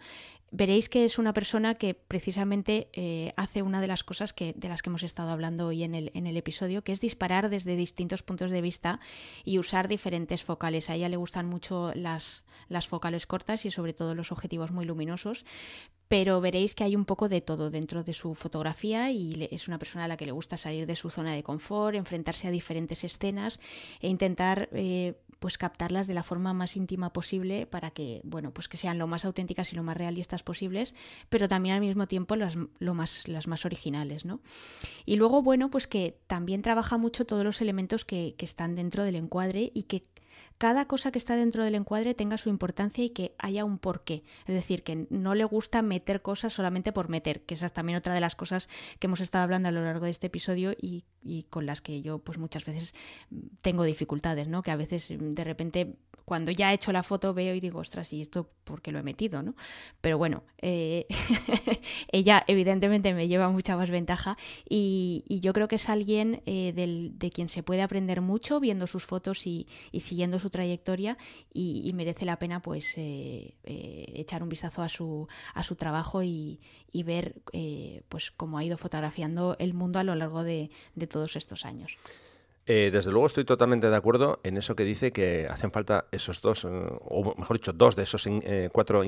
veréis 0.50 0.88
que 0.88 1.04
es 1.04 1.18
una 1.18 1.32
persona 1.32 1.74
que 1.74 1.94
precisamente 1.94 2.88
eh, 2.92 3.32
hace 3.36 3.62
una 3.62 3.80
de 3.80 3.86
las 3.86 4.04
cosas 4.04 4.32
que, 4.32 4.54
de 4.56 4.68
las 4.68 4.82
que 4.82 4.90
hemos 4.90 5.02
estado 5.02 5.30
hablando 5.30 5.66
hoy 5.66 5.84
en 5.84 5.94
el, 5.94 6.36
episodio, 6.36 6.82
que 6.82 6.92
es 6.92 7.00
disparar 7.00 7.50
desde 7.50 7.76
distintos 7.76 8.22
puntos 8.22 8.50
de 8.50 8.60
vista 8.60 9.00
y 9.44 9.58
usar 9.58 9.88
diferentes 9.88 10.44
focales. 10.44 10.90
A 10.90 10.94
ella 10.94 11.08
le 11.08 11.16
gustan 11.16 11.46
mucho 11.46 11.92
las, 11.94 12.44
las 12.68 12.88
focales 12.88 13.26
cortas 13.26 13.64
y 13.64 13.70
sobre 13.70 13.92
todo 13.92 14.14
los 14.14 14.32
objetivos 14.32 14.70
muy 14.70 14.84
luminosos, 14.84 15.44
pero 16.09 16.40
veréis 16.40 16.74
que 16.74 16.84
hay 16.84 16.96
un 16.96 17.04
poco 17.04 17.28
de 17.28 17.40
todo 17.40 17.70
dentro 17.70 18.02
de 18.02 18.12
su 18.12 18.34
fotografía 18.34 19.11
y 19.11 19.48
es 19.50 19.68
una 19.68 19.78
persona 19.78 20.04
a 20.04 20.09
la 20.09 20.16
que 20.16 20.26
le 20.26 20.32
gusta 20.32 20.57
salir 20.57 20.86
de 20.86 20.94
su 20.94 21.11
zona 21.11 21.32
de 21.32 21.42
confort, 21.42 21.96
enfrentarse 21.96 22.48
a 22.48 22.50
diferentes 22.50 23.04
escenas 23.04 23.61
e 24.00 24.09
intentar 24.09 24.68
eh, 24.72 25.14
pues 25.38 25.59
captarlas 25.59 26.07
de 26.07 26.14
la 26.14 26.22
forma 26.22 26.54
más 26.54 26.76
íntima 26.76 27.12
posible 27.12 27.66
para 27.66 27.90
que 27.90 28.20
bueno 28.24 28.52
pues 28.52 28.68
que 28.68 28.76
sean 28.76 28.98
lo 28.98 29.07
más 29.07 29.24
auténticas 29.24 29.72
y 29.72 29.76
lo 29.76 29.82
más 29.82 29.96
realistas 29.96 30.42
posibles 30.42 30.94
pero 31.28 31.48
también 31.48 31.74
al 31.74 31.80
mismo 31.80 32.07
tiempo 32.07 32.36
las, 32.36 32.57
más, 32.80 33.64
originales 33.64 34.24
¿no? 34.24 34.40
y 35.04 35.16
luego 35.16 35.42
bueno 35.42 35.70
pues 35.70 35.86
que 35.86 36.18
también 36.26 36.62
trabaja 36.62 36.96
mucho 36.96 37.26
todos 37.26 37.44
los 37.44 37.61
elementos 37.61 38.04
que 38.04 38.34
están 38.38 38.76
dentro 38.76 39.04
del 39.04 39.16
encuadre 39.16 39.70
y 39.74 39.84
que 39.84 40.04
cada 40.59 40.86
cosa 40.86 41.12
que 41.12 41.18
está 41.18 41.36
dentro 41.36 41.64
del 41.64 41.74
encuadre 41.74 42.14
tenga 42.14 42.38
su 42.38 42.48
importancia 42.48 43.04
y 43.04 43.11
que 43.11 43.34
haya 43.38 43.64
un 43.64 43.78
porqué. 43.78 44.22
Es 44.46 44.54
decir, 44.54 44.82
que 44.82 45.07
no 45.11 45.34
le 45.34 45.44
gusta 45.44 45.82
meter 45.82 46.22
cosas 46.22 46.52
solamente 46.52 46.92
por 46.92 47.09
meter, 47.09 47.42
que 47.42 47.54
esa 47.54 47.66
es 47.66 47.72
también 47.72 47.98
otra 47.98 48.14
de 48.14 48.20
las 48.20 48.36
cosas 48.36 48.68
que 48.98 49.07
hemos 49.07 49.20
estado 49.20 49.44
hablando 49.44 49.68
a 49.68 49.72
lo 49.72 49.84
largo 49.84 50.07
de 50.07 50.11
este 50.11 50.28
episodio 50.28 50.72
y, 50.80 51.04
con 51.50 51.66
las 51.66 51.80
que 51.80 52.02
yo 52.02 52.18
pues 52.18 52.38
muchas 52.38 52.64
veces 52.64 52.94
tengo 53.61 53.82
dificultades, 53.82 54.48
¿no? 54.48 54.62
Que 54.62 54.70
a 54.70 54.76
veces 54.76 55.12
de 55.18 55.44
repente 55.44 55.96
cuando 56.26 56.50
ya 56.50 56.72
he 56.72 56.74
hecho 56.74 56.92
la 56.92 57.04
foto 57.04 57.32
veo 57.32 57.54
y 57.54 57.61
digo, 57.61 57.78
ostras, 57.78 58.12
¿y 58.12 58.20
esto 58.20 58.50
por 58.64 58.82
qué 58.82 58.90
lo 58.90 58.98
he 58.98 59.02
metido? 59.04 59.44
¿no? 59.44 59.54
Pero 60.00 60.18
bueno, 60.18 60.42
eh, 60.61 61.07
ella 62.11 62.42
evidentemente 62.48 63.14
me 63.14 63.28
lleva 63.28 63.48
mucha 63.48 63.76
más 63.76 63.90
ventaja 63.90 64.36
y, 64.68 65.24
yo 65.40 65.52
creo 65.52 65.68
que 65.68 65.76
es 65.76 65.88
alguien 65.88 66.42
eh, 66.46 66.72
de 66.74 67.30
quien 67.30 67.48
se 67.48 67.62
puede 67.62 67.82
aprender 67.82 68.22
mucho 68.22 68.59
viendo 68.59 68.88
sus 68.88 69.07
fotos 69.07 69.46
y, 69.46 69.68
siguiendo 69.92 70.40
su 70.47 70.51
trayectoria 70.51 71.16
y, 71.53 71.92
merece 71.94 72.24
la 72.24 72.38
pena 72.38 72.61
pues 72.61 72.94
eh, 72.99 73.55
echar 73.64 74.42
un 74.42 74.49
vistazo 74.49 74.82
a 74.82 74.88
su, 74.88 75.28
a 75.55 75.62
su 75.62 75.74
trabajo 75.76 76.22
y, 76.22 76.61
ver 77.05 77.34
pues 78.09 78.30
cómo 78.30 78.59
ha 78.59 78.64
ido 78.64 78.76
fotografiando 78.76 79.57
el 79.59 79.74
mundo 79.74 79.99
a 79.99 80.05
lo 80.05 80.14
largo 80.14 80.42
de 80.42 80.70
todos 81.09 81.36
estos 81.36 81.64
años. 81.64 81.99
Eh, 82.68 82.90
desde 82.92 83.12
luego 83.12 83.28
estoy 83.28 83.44
totalmente 83.44 83.88
de 83.88 83.94
acuerdo 83.94 84.40
en 84.42 84.57
eso 84.57 84.74
que 84.74 84.82
dice 84.82 85.12
que 85.12 85.47
hacen 85.49 85.70
falta 85.70 86.07
esos 86.11 86.40
dos, 86.40 86.64
eh, 86.64 86.68
o 86.68 87.34
mejor 87.38 87.59
dicho, 87.59 87.72
dos 87.72 87.94
de 87.94 88.03
esos 88.03 88.26
eh, 88.26 88.70
cuatro, 88.72 89.05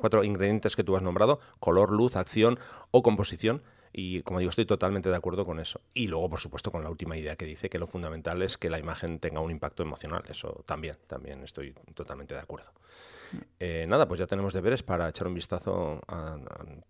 cuatro 0.00 0.24
ingredientes 0.24 0.74
que 0.74 0.82
tú 0.82 0.96
has 0.96 1.02
nombrado, 1.02 1.40
color, 1.60 1.92
luz, 1.92 2.16
acción 2.16 2.58
o 2.90 3.02
composición. 3.02 3.62
Y 3.92 4.22
como 4.22 4.38
digo, 4.38 4.50
estoy 4.50 4.66
totalmente 4.66 5.08
de 5.08 5.16
acuerdo 5.16 5.44
con 5.44 5.60
eso. 5.60 5.80
Y 5.94 6.06
luego, 6.06 6.30
por 6.30 6.40
supuesto, 6.40 6.70
con 6.70 6.82
la 6.82 6.90
última 6.90 7.16
idea 7.16 7.36
que 7.36 7.44
dice 7.44 7.68
que 7.68 7.78
lo 7.78 7.86
fundamental 7.86 8.42
es 8.42 8.56
que 8.56 8.70
la 8.70 8.78
imagen 8.78 9.18
tenga 9.18 9.40
un 9.40 9.50
impacto 9.50 9.82
emocional. 9.82 10.24
Eso 10.28 10.62
también, 10.66 10.96
también 11.06 11.42
estoy 11.42 11.74
totalmente 11.94 12.34
de 12.34 12.40
acuerdo. 12.40 12.70
Eh, 13.60 13.86
nada, 13.88 14.06
pues 14.06 14.20
ya 14.20 14.26
tenemos 14.26 14.52
deberes 14.52 14.82
para 14.82 15.08
echar 15.08 15.26
un 15.26 15.34
vistazo 15.34 16.00
a, 16.06 16.36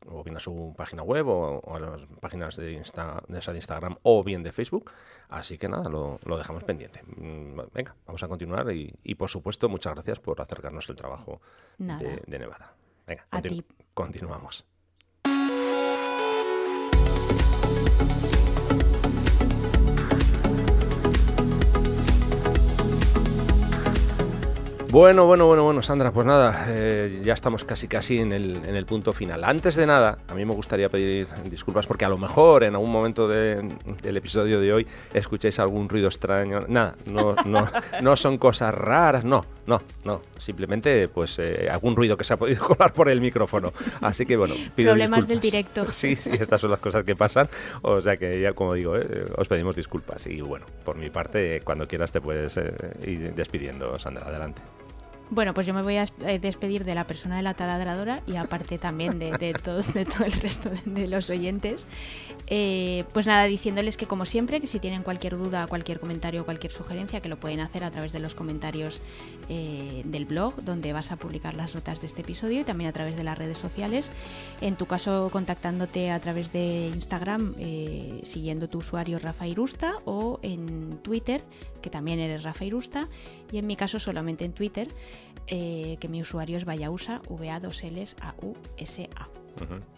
o 0.06 0.22
bien 0.22 0.36
a 0.36 0.40
su 0.40 0.74
página 0.76 1.02
web 1.02 1.26
o, 1.26 1.74
a 1.74 1.80
las 1.80 2.00
páginas 2.20 2.56
de, 2.56 2.72
Insta, 2.72 3.22
de, 3.26 3.38
Instagram 3.54 3.96
o 4.02 4.22
bien 4.22 4.42
de 4.42 4.52
Facebook. 4.52 4.92
Así 5.28 5.58
que 5.58 5.68
nada, 5.68 5.88
lo, 5.88 6.18
dejamos 6.36 6.64
pendiente. 6.64 7.02
Mm, 7.02 7.60
venga, 7.72 7.94
vamos 8.06 8.22
a 8.22 8.28
continuar 8.28 8.70
y, 8.72 9.14
por 9.14 9.28
supuesto 9.28 9.68
muchas 9.68 9.94
gracias 9.94 10.20
por 10.20 10.40
acercarnos 10.40 10.88
el 10.88 10.96
trabajo 10.96 11.40
de, 11.78 12.38
Nevada. 12.38 12.74
Venga, 13.06 13.26
continuamos. 13.94 14.67
Bueno, 24.90 25.26
bueno, 25.26 25.46
bueno, 25.46 25.64
bueno, 25.64 25.82
Sandra, 25.82 26.12
pues 26.12 26.26
nada, 26.26 26.64
eh, 26.68 27.20
ya 27.22 27.34
estamos 27.34 27.62
casi 27.62 27.88
casi 27.88 28.20
en 28.20 28.32
el, 28.32 28.56
en 28.64 28.74
el, 28.74 28.86
punto 28.86 29.12
final. 29.12 29.44
Antes 29.44 29.76
de 29.76 29.86
nada, 29.86 30.16
a 30.28 30.34
mí 30.34 30.46
me 30.46 30.54
gustaría 30.54 30.88
pedir 30.88 31.26
disculpas 31.50 31.84
porque 31.84 32.06
a 32.06 32.08
lo 32.08 32.16
mejor 32.16 32.64
en 32.64 32.74
algún 32.74 32.90
momento 32.90 33.28
de, 33.28 33.68
del 34.02 34.16
episodio 34.16 34.58
de 34.60 34.72
hoy 34.72 34.86
escucháis 35.12 35.58
algún 35.58 35.90
ruido 35.90 36.08
extraño. 36.08 36.60
Nada, 36.68 36.94
no, 37.04 37.36
no, 37.44 37.68
no 38.02 38.16
son 38.16 38.38
cosas 38.38 38.74
raras, 38.74 39.24
no, 39.24 39.44
no, 39.66 39.82
no. 40.04 40.22
Simplemente 40.38 41.08
pues 41.08 41.38
eh, 41.38 41.68
algún 41.70 41.94
ruido 41.94 42.16
que 42.16 42.24
se 42.24 42.32
ha 42.32 42.38
podido 42.38 42.64
colar 42.66 42.94
por 42.94 43.10
el 43.10 43.20
micrófono. 43.20 43.74
Así 44.00 44.24
que 44.24 44.38
bueno, 44.38 44.54
pido 44.74 44.92
Problemas 44.92 45.28
del 45.28 45.40
directo. 45.40 45.84
Sí, 45.98 46.16
sí, 46.16 46.30
estas 46.32 46.60
son 46.60 46.70
las 46.70 46.80
cosas 46.80 47.04
que 47.04 47.14
pasan. 47.14 47.48
O 47.82 48.00
sea 48.00 48.16
que 48.16 48.40
ya 48.40 48.52
como 48.54 48.72
digo, 48.72 48.96
eh, 48.96 49.26
os 49.36 49.48
pedimos 49.48 49.76
disculpas. 49.76 50.26
Y 50.26 50.40
bueno, 50.40 50.64
por 50.82 50.96
mi 50.96 51.10
parte, 51.10 51.60
cuando 51.62 51.86
quieras 51.86 52.10
te 52.10 52.22
puedes 52.22 52.58
ir 53.04 53.34
despidiendo, 53.34 53.98
Sandra. 53.98 54.26
Adelante. 54.26 54.62
Bueno, 55.30 55.52
pues 55.52 55.66
yo 55.66 55.74
me 55.74 55.82
voy 55.82 55.96
a 55.96 56.06
eh, 56.22 56.38
despedir 56.38 56.84
de 56.84 56.94
la 56.94 57.06
persona 57.06 57.36
de 57.36 57.42
la 57.42 57.52
taladradora 57.52 58.22
y 58.26 58.36
aparte 58.36 58.78
también 58.78 59.18
de, 59.18 59.54
todos, 59.62 59.92
de 59.92 60.06
todo 60.06 60.24
el 60.24 60.32
resto 60.32 60.70
de, 60.86 61.06
los 61.06 61.28
oyentes. 61.28 61.84
Eh, 62.46 63.04
pues 63.12 63.26
nada, 63.26 63.44
diciéndoles 63.44 63.98
que 63.98 64.06
como 64.06 64.24
siempre, 64.24 64.58
que 64.60 64.66
si 64.66 64.80
tienen 64.80 65.02
cualquier 65.02 65.36
duda, 65.36 65.66
cualquier 65.66 66.00
comentario 66.00 66.46
cualquier 66.46 66.72
sugerencia, 66.72 67.20
que 67.20 67.28
lo 67.28 67.36
pueden 67.36 67.60
hacer 67.60 67.84
a 67.84 67.90
través 67.90 68.12
de 68.12 68.20
los 68.20 68.34
comentarios 68.34 69.02
eh, 69.50 70.02
del 70.06 70.24
blog, 70.24 70.56
donde 70.62 70.94
vas 70.94 71.12
a 71.12 71.16
publicar 71.16 71.56
las 71.56 71.74
notas 71.74 72.00
de 72.00 72.06
este 72.06 72.22
episodio 72.22 72.60
y 72.60 72.64
también 72.64 72.88
a 72.88 72.92
través 72.94 73.16
de 73.16 73.24
las 73.24 73.36
redes 73.36 73.58
sociales. 73.58 74.10
En 74.62 74.76
tu 74.76 74.86
caso, 74.86 75.28
contactándote 75.30 76.10
a 76.10 76.20
través 76.20 76.52
de 76.52 76.88
Instagram, 76.94 77.54
siguiendo 78.22 78.68
tu 78.68 78.78
usuario 78.78 79.18
Rafa 79.18 79.46
Irusta 79.46 79.96
o 80.06 80.40
en 80.42 80.98
Twitter, 81.02 81.44
que 81.82 81.90
también 81.90 82.18
eres 82.18 82.42
Rafa 82.42 82.64
Irusta, 82.64 83.08
y 83.52 83.58
en 83.58 83.66
mi 83.66 83.76
caso 83.76 83.98
solamente 83.98 84.44
en 84.44 84.52
Twitter, 84.52 84.88
eh, 85.46 85.96
que 86.00 86.08
mi 86.08 86.20
usuario 86.20 86.56
es 86.56 86.64
Vayausa, 86.64 87.20
V-A-2-L-A-U-S-A. 87.28 89.28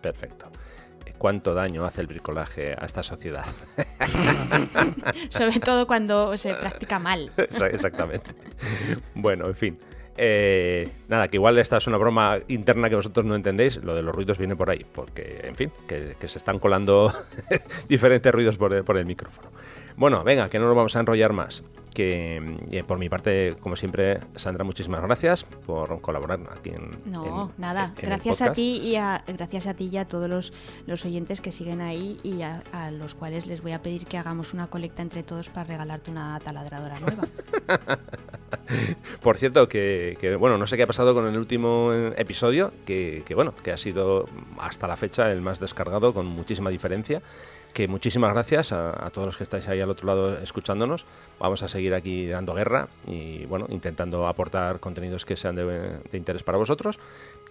perfecto. 0.01 0.51
¿Cuánto 1.19 1.53
daño 1.53 1.85
hace 1.85 2.01
el 2.01 2.07
bricolaje 2.07 2.73
a 2.73 2.87
esta 2.87 3.03
sociedad? 3.03 3.45
Sobre 5.29 5.61
todo 5.61 5.87
cuando 5.87 6.35
se 6.39 6.55
practica 6.55 6.99
mal. 6.99 7.31
Exactamente. 7.37 8.31
Bueno, 9.15 9.47
en 9.47 9.55
fin. 9.55 9.79
Eh, 10.17 10.89
nada, 11.09 11.29
que 11.29 11.37
igual 11.37 11.59
esta 11.59 11.77
es 11.77 11.87
una 11.87 11.99
broma 11.99 12.39
interna 12.49 12.89
que 12.89 12.97
vosotros 12.97 13.27
no 13.27 13.35
entendéis, 13.35 13.83
lo 13.83 13.95
de 13.95 14.03
los 14.03 14.15
ruidos 14.15 14.39
viene 14.39 14.57
por 14.57 14.71
ahí, 14.71 14.87
porque, 14.91 15.41
en 15.45 15.57
fin, 15.57 15.71
que, 15.87 16.17
se 16.27 16.39
están 16.39 16.59
colando 16.59 17.13
diferentes 17.89 18.33
ruidos 18.33 18.57
por 18.57 18.97
el 18.97 19.07
micrófono. 19.07 19.51
Bueno, 19.97 20.23
venga, 20.25 20.49
que 20.49 20.59
no 20.59 20.67
nos 20.67 20.77
vamos 20.77 20.97
a 20.97 21.01
enrollar 21.01 21.33
más. 21.33 21.63
Que 21.95 22.85
por 22.87 22.99
mi 22.99 23.09
parte, 23.09 23.57
como 23.61 23.75
siempre, 23.75 24.21
Sandra, 24.37 24.63
muchísimas 24.63 25.03
gracias 25.03 25.43
por 25.43 26.01
colaborar 26.01 26.39
aquí 26.57 26.71
en. 26.71 26.99
No, 27.11 27.51
nada. 27.59 27.93
gracias 28.01 28.43
a 28.43 28.53
ti 28.53 28.81
y 28.83 28.95
a 28.95 29.25
gracias 29.27 29.67
a 29.67 29.75
ti 29.75 29.91
y 29.93 29.97
a 29.97 30.07
todos 30.07 30.31
los, 30.31 30.53
los 30.87 31.05
oyentes 31.05 31.41
que 31.41 31.51
siguen 31.51 31.81
ahí 31.81 32.21
y 32.23 32.43
a, 32.43 32.63
los 32.93 33.17
cuales 33.17 33.47
les 33.49 33.61
voy 33.61 33.73
a 33.73 33.83
pedir 33.83 34.07
que 34.07 34.19
hagamos 34.19 34.55
una 34.55 34.69
colecta 34.69 35.03
entre 35.03 35.25
todos 35.25 35.49
para 35.49 35.65
regalarte 35.65 36.13
una 36.13 36.39
taladradora 36.39 37.01
nueva. 37.01 37.25
por 39.21 39.37
cierto, 39.37 39.69
que, 39.69 40.37
bueno, 40.39 40.59
no 40.59 40.69
sé 40.69 40.77
qué 40.77 40.85
ha 40.85 40.87
pasado 40.87 41.13
con 41.13 41.27
el 41.27 41.37
último 41.37 41.93
episodio, 42.17 42.73
que, 42.87 43.25
que 43.27 43.35
bueno, 43.35 43.53
que 43.53 43.73
ha 43.73 43.77
sido 43.77 44.27
hasta 44.61 44.87
la 44.87 44.97
fecha 44.97 45.31
el 45.31 45.43
más 45.43 45.59
descargado 45.59 46.15
con 46.15 46.27
muchísima 46.27 46.71
diferencia 46.71 47.21
que 47.73 47.89
muchísimas 47.89 48.33
gracias 48.33 48.73
a, 48.73 49.11
todos 49.13 49.27
los 49.27 49.37
que 49.37 49.45
estáis 49.45 49.69
ahí 49.69 49.81
al 49.81 49.91
otro 49.91 50.07
lado 50.07 50.39
escuchándonos. 50.39 51.07
Vamos 51.39 51.63
a 51.63 51.69
seguir 51.69 51.95
aquí 51.95 52.27
dando 52.27 52.55
guerra 52.55 52.89
y 53.07 53.45
bueno, 53.47 53.67
intentando 53.71 54.27
aportar 54.27 54.81
contenidos 54.81 55.25
que 55.25 55.37
sean 55.37 55.57
de, 55.57 56.01
interés 56.13 56.43
para 56.43 56.59
vosotros. 56.59 56.99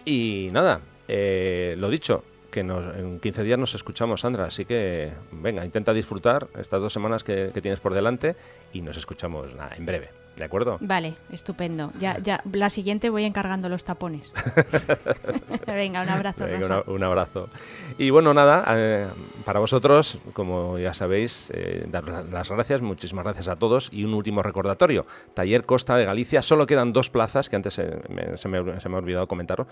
Y 0.04 0.48
nada, 0.52 0.80
eh, 1.08 1.74
lo 1.78 1.88
dicho, 1.88 2.24
que 2.50 2.60
en 2.60 3.20
15 3.20 3.42
días 3.44 3.58
nos 3.58 3.74
escuchamos, 3.74 4.22
Sandra. 4.22 4.44
Así 4.44 4.64
que 4.64 5.12
venga, 5.32 5.64
intenta 5.64 5.92
disfrutar 5.92 6.48
estas 6.58 6.80
dos 6.80 6.92
semanas 6.92 7.24
que, 7.24 7.50
que 7.52 7.60
tienes 7.60 7.80
por 7.80 7.94
delante 7.94 8.36
y 8.72 8.82
nos 8.82 8.96
escuchamos 8.96 9.54
nada, 9.54 9.74
en 9.76 9.86
breve. 9.86 10.10
¿De 10.36 10.44
acuerdo? 10.44 10.78
Vale, 10.80 11.14
estupendo. 11.30 11.92
Ya, 11.98 12.18
ya, 12.18 12.42
la 12.52 12.70
siguiente 12.70 13.10
voy 13.10 13.24
encargando 13.24 13.68
los 13.68 13.84
tapones. 13.84 14.32
Venga, 15.66 16.02
un 16.02 16.08
abrazo. 16.08 16.46
un 16.86 17.02
abrazo. 17.02 17.48
Y 17.98 18.08
bueno, 18.10 18.32
nada, 18.32 18.64
eh, 18.70 19.06
para 19.44 19.60
vosotros, 19.60 20.18
como 20.32 20.78
ya 20.78 20.94
sabéis, 20.94 21.50
eh, 21.52 21.84
dar 21.88 22.04
las 22.04 22.48
gracias, 22.48 22.80
muchísimas 22.80 23.24
gracias 23.24 23.48
a 23.48 23.56
todos. 23.56 23.90
Y 23.92 24.04
un 24.04 24.14
último 24.14 24.42
recordatorio: 24.42 25.04
Taller 25.34 25.66
Costa 25.66 25.96
de 25.96 26.06
Galicia, 26.06 26.40
solo 26.40 26.66
quedan 26.66 26.92
dos 26.94 27.10
plazas, 27.10 27.50
que 27.50 27.56
antes 27.56 27.74
se, 27.74 28.00
me, 28.08 28.36
se, 28.38 28.48
me, 28.48 28.58
ha 28.58 28.98
olvidado 28.98 29.26
comentarlo, 29.26 29.66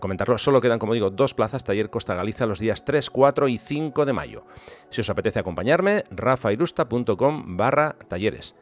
comentarlo. 0.00 0.38
Solo 0.38 0.60
quedan, 0.60 0.78
como 0.78 0.94
digo, 0.94 1.10
dos 1.10 1.34
plazas, 1.34 1.64
Taller 1.64 1.90
Costa 1.90 2.14
de 2.14 2.18
Galicia, 2.18 2.46
los 2.46 2.60
días 2.60 2.84
3, 2.84 3.10
4 3.10 3.48
y 3.48 3.58
5 3.58 4.06
de 4.06 4.12
mayo. 4.12 4.44
Si 4.90 5.02
os 5.02 5.10
apetece 5.10 5.38
acompañarme, 5.38 6.04
rafairusta.com 6.10 7.56
barra 7.56 7.96
talleres. 8.08 8.54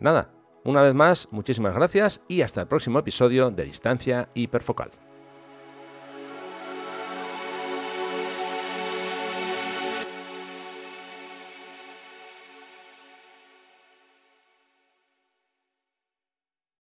Nada, 0.00 0.30
una 0.64 0.82
vez 0.82 0.94
más, 0.94 1.28
muchísimas 1.30 1.74
gracias 1.74 2.20
y 2.28 2.42
hasta 2.42 2.60
el 2.60 2.66
próximo 2.68 2.98
episodio 2.98 3.50
de 3.50 3.64
Distancia 3.64 4.28
Hiperfocal. 4.34 5.07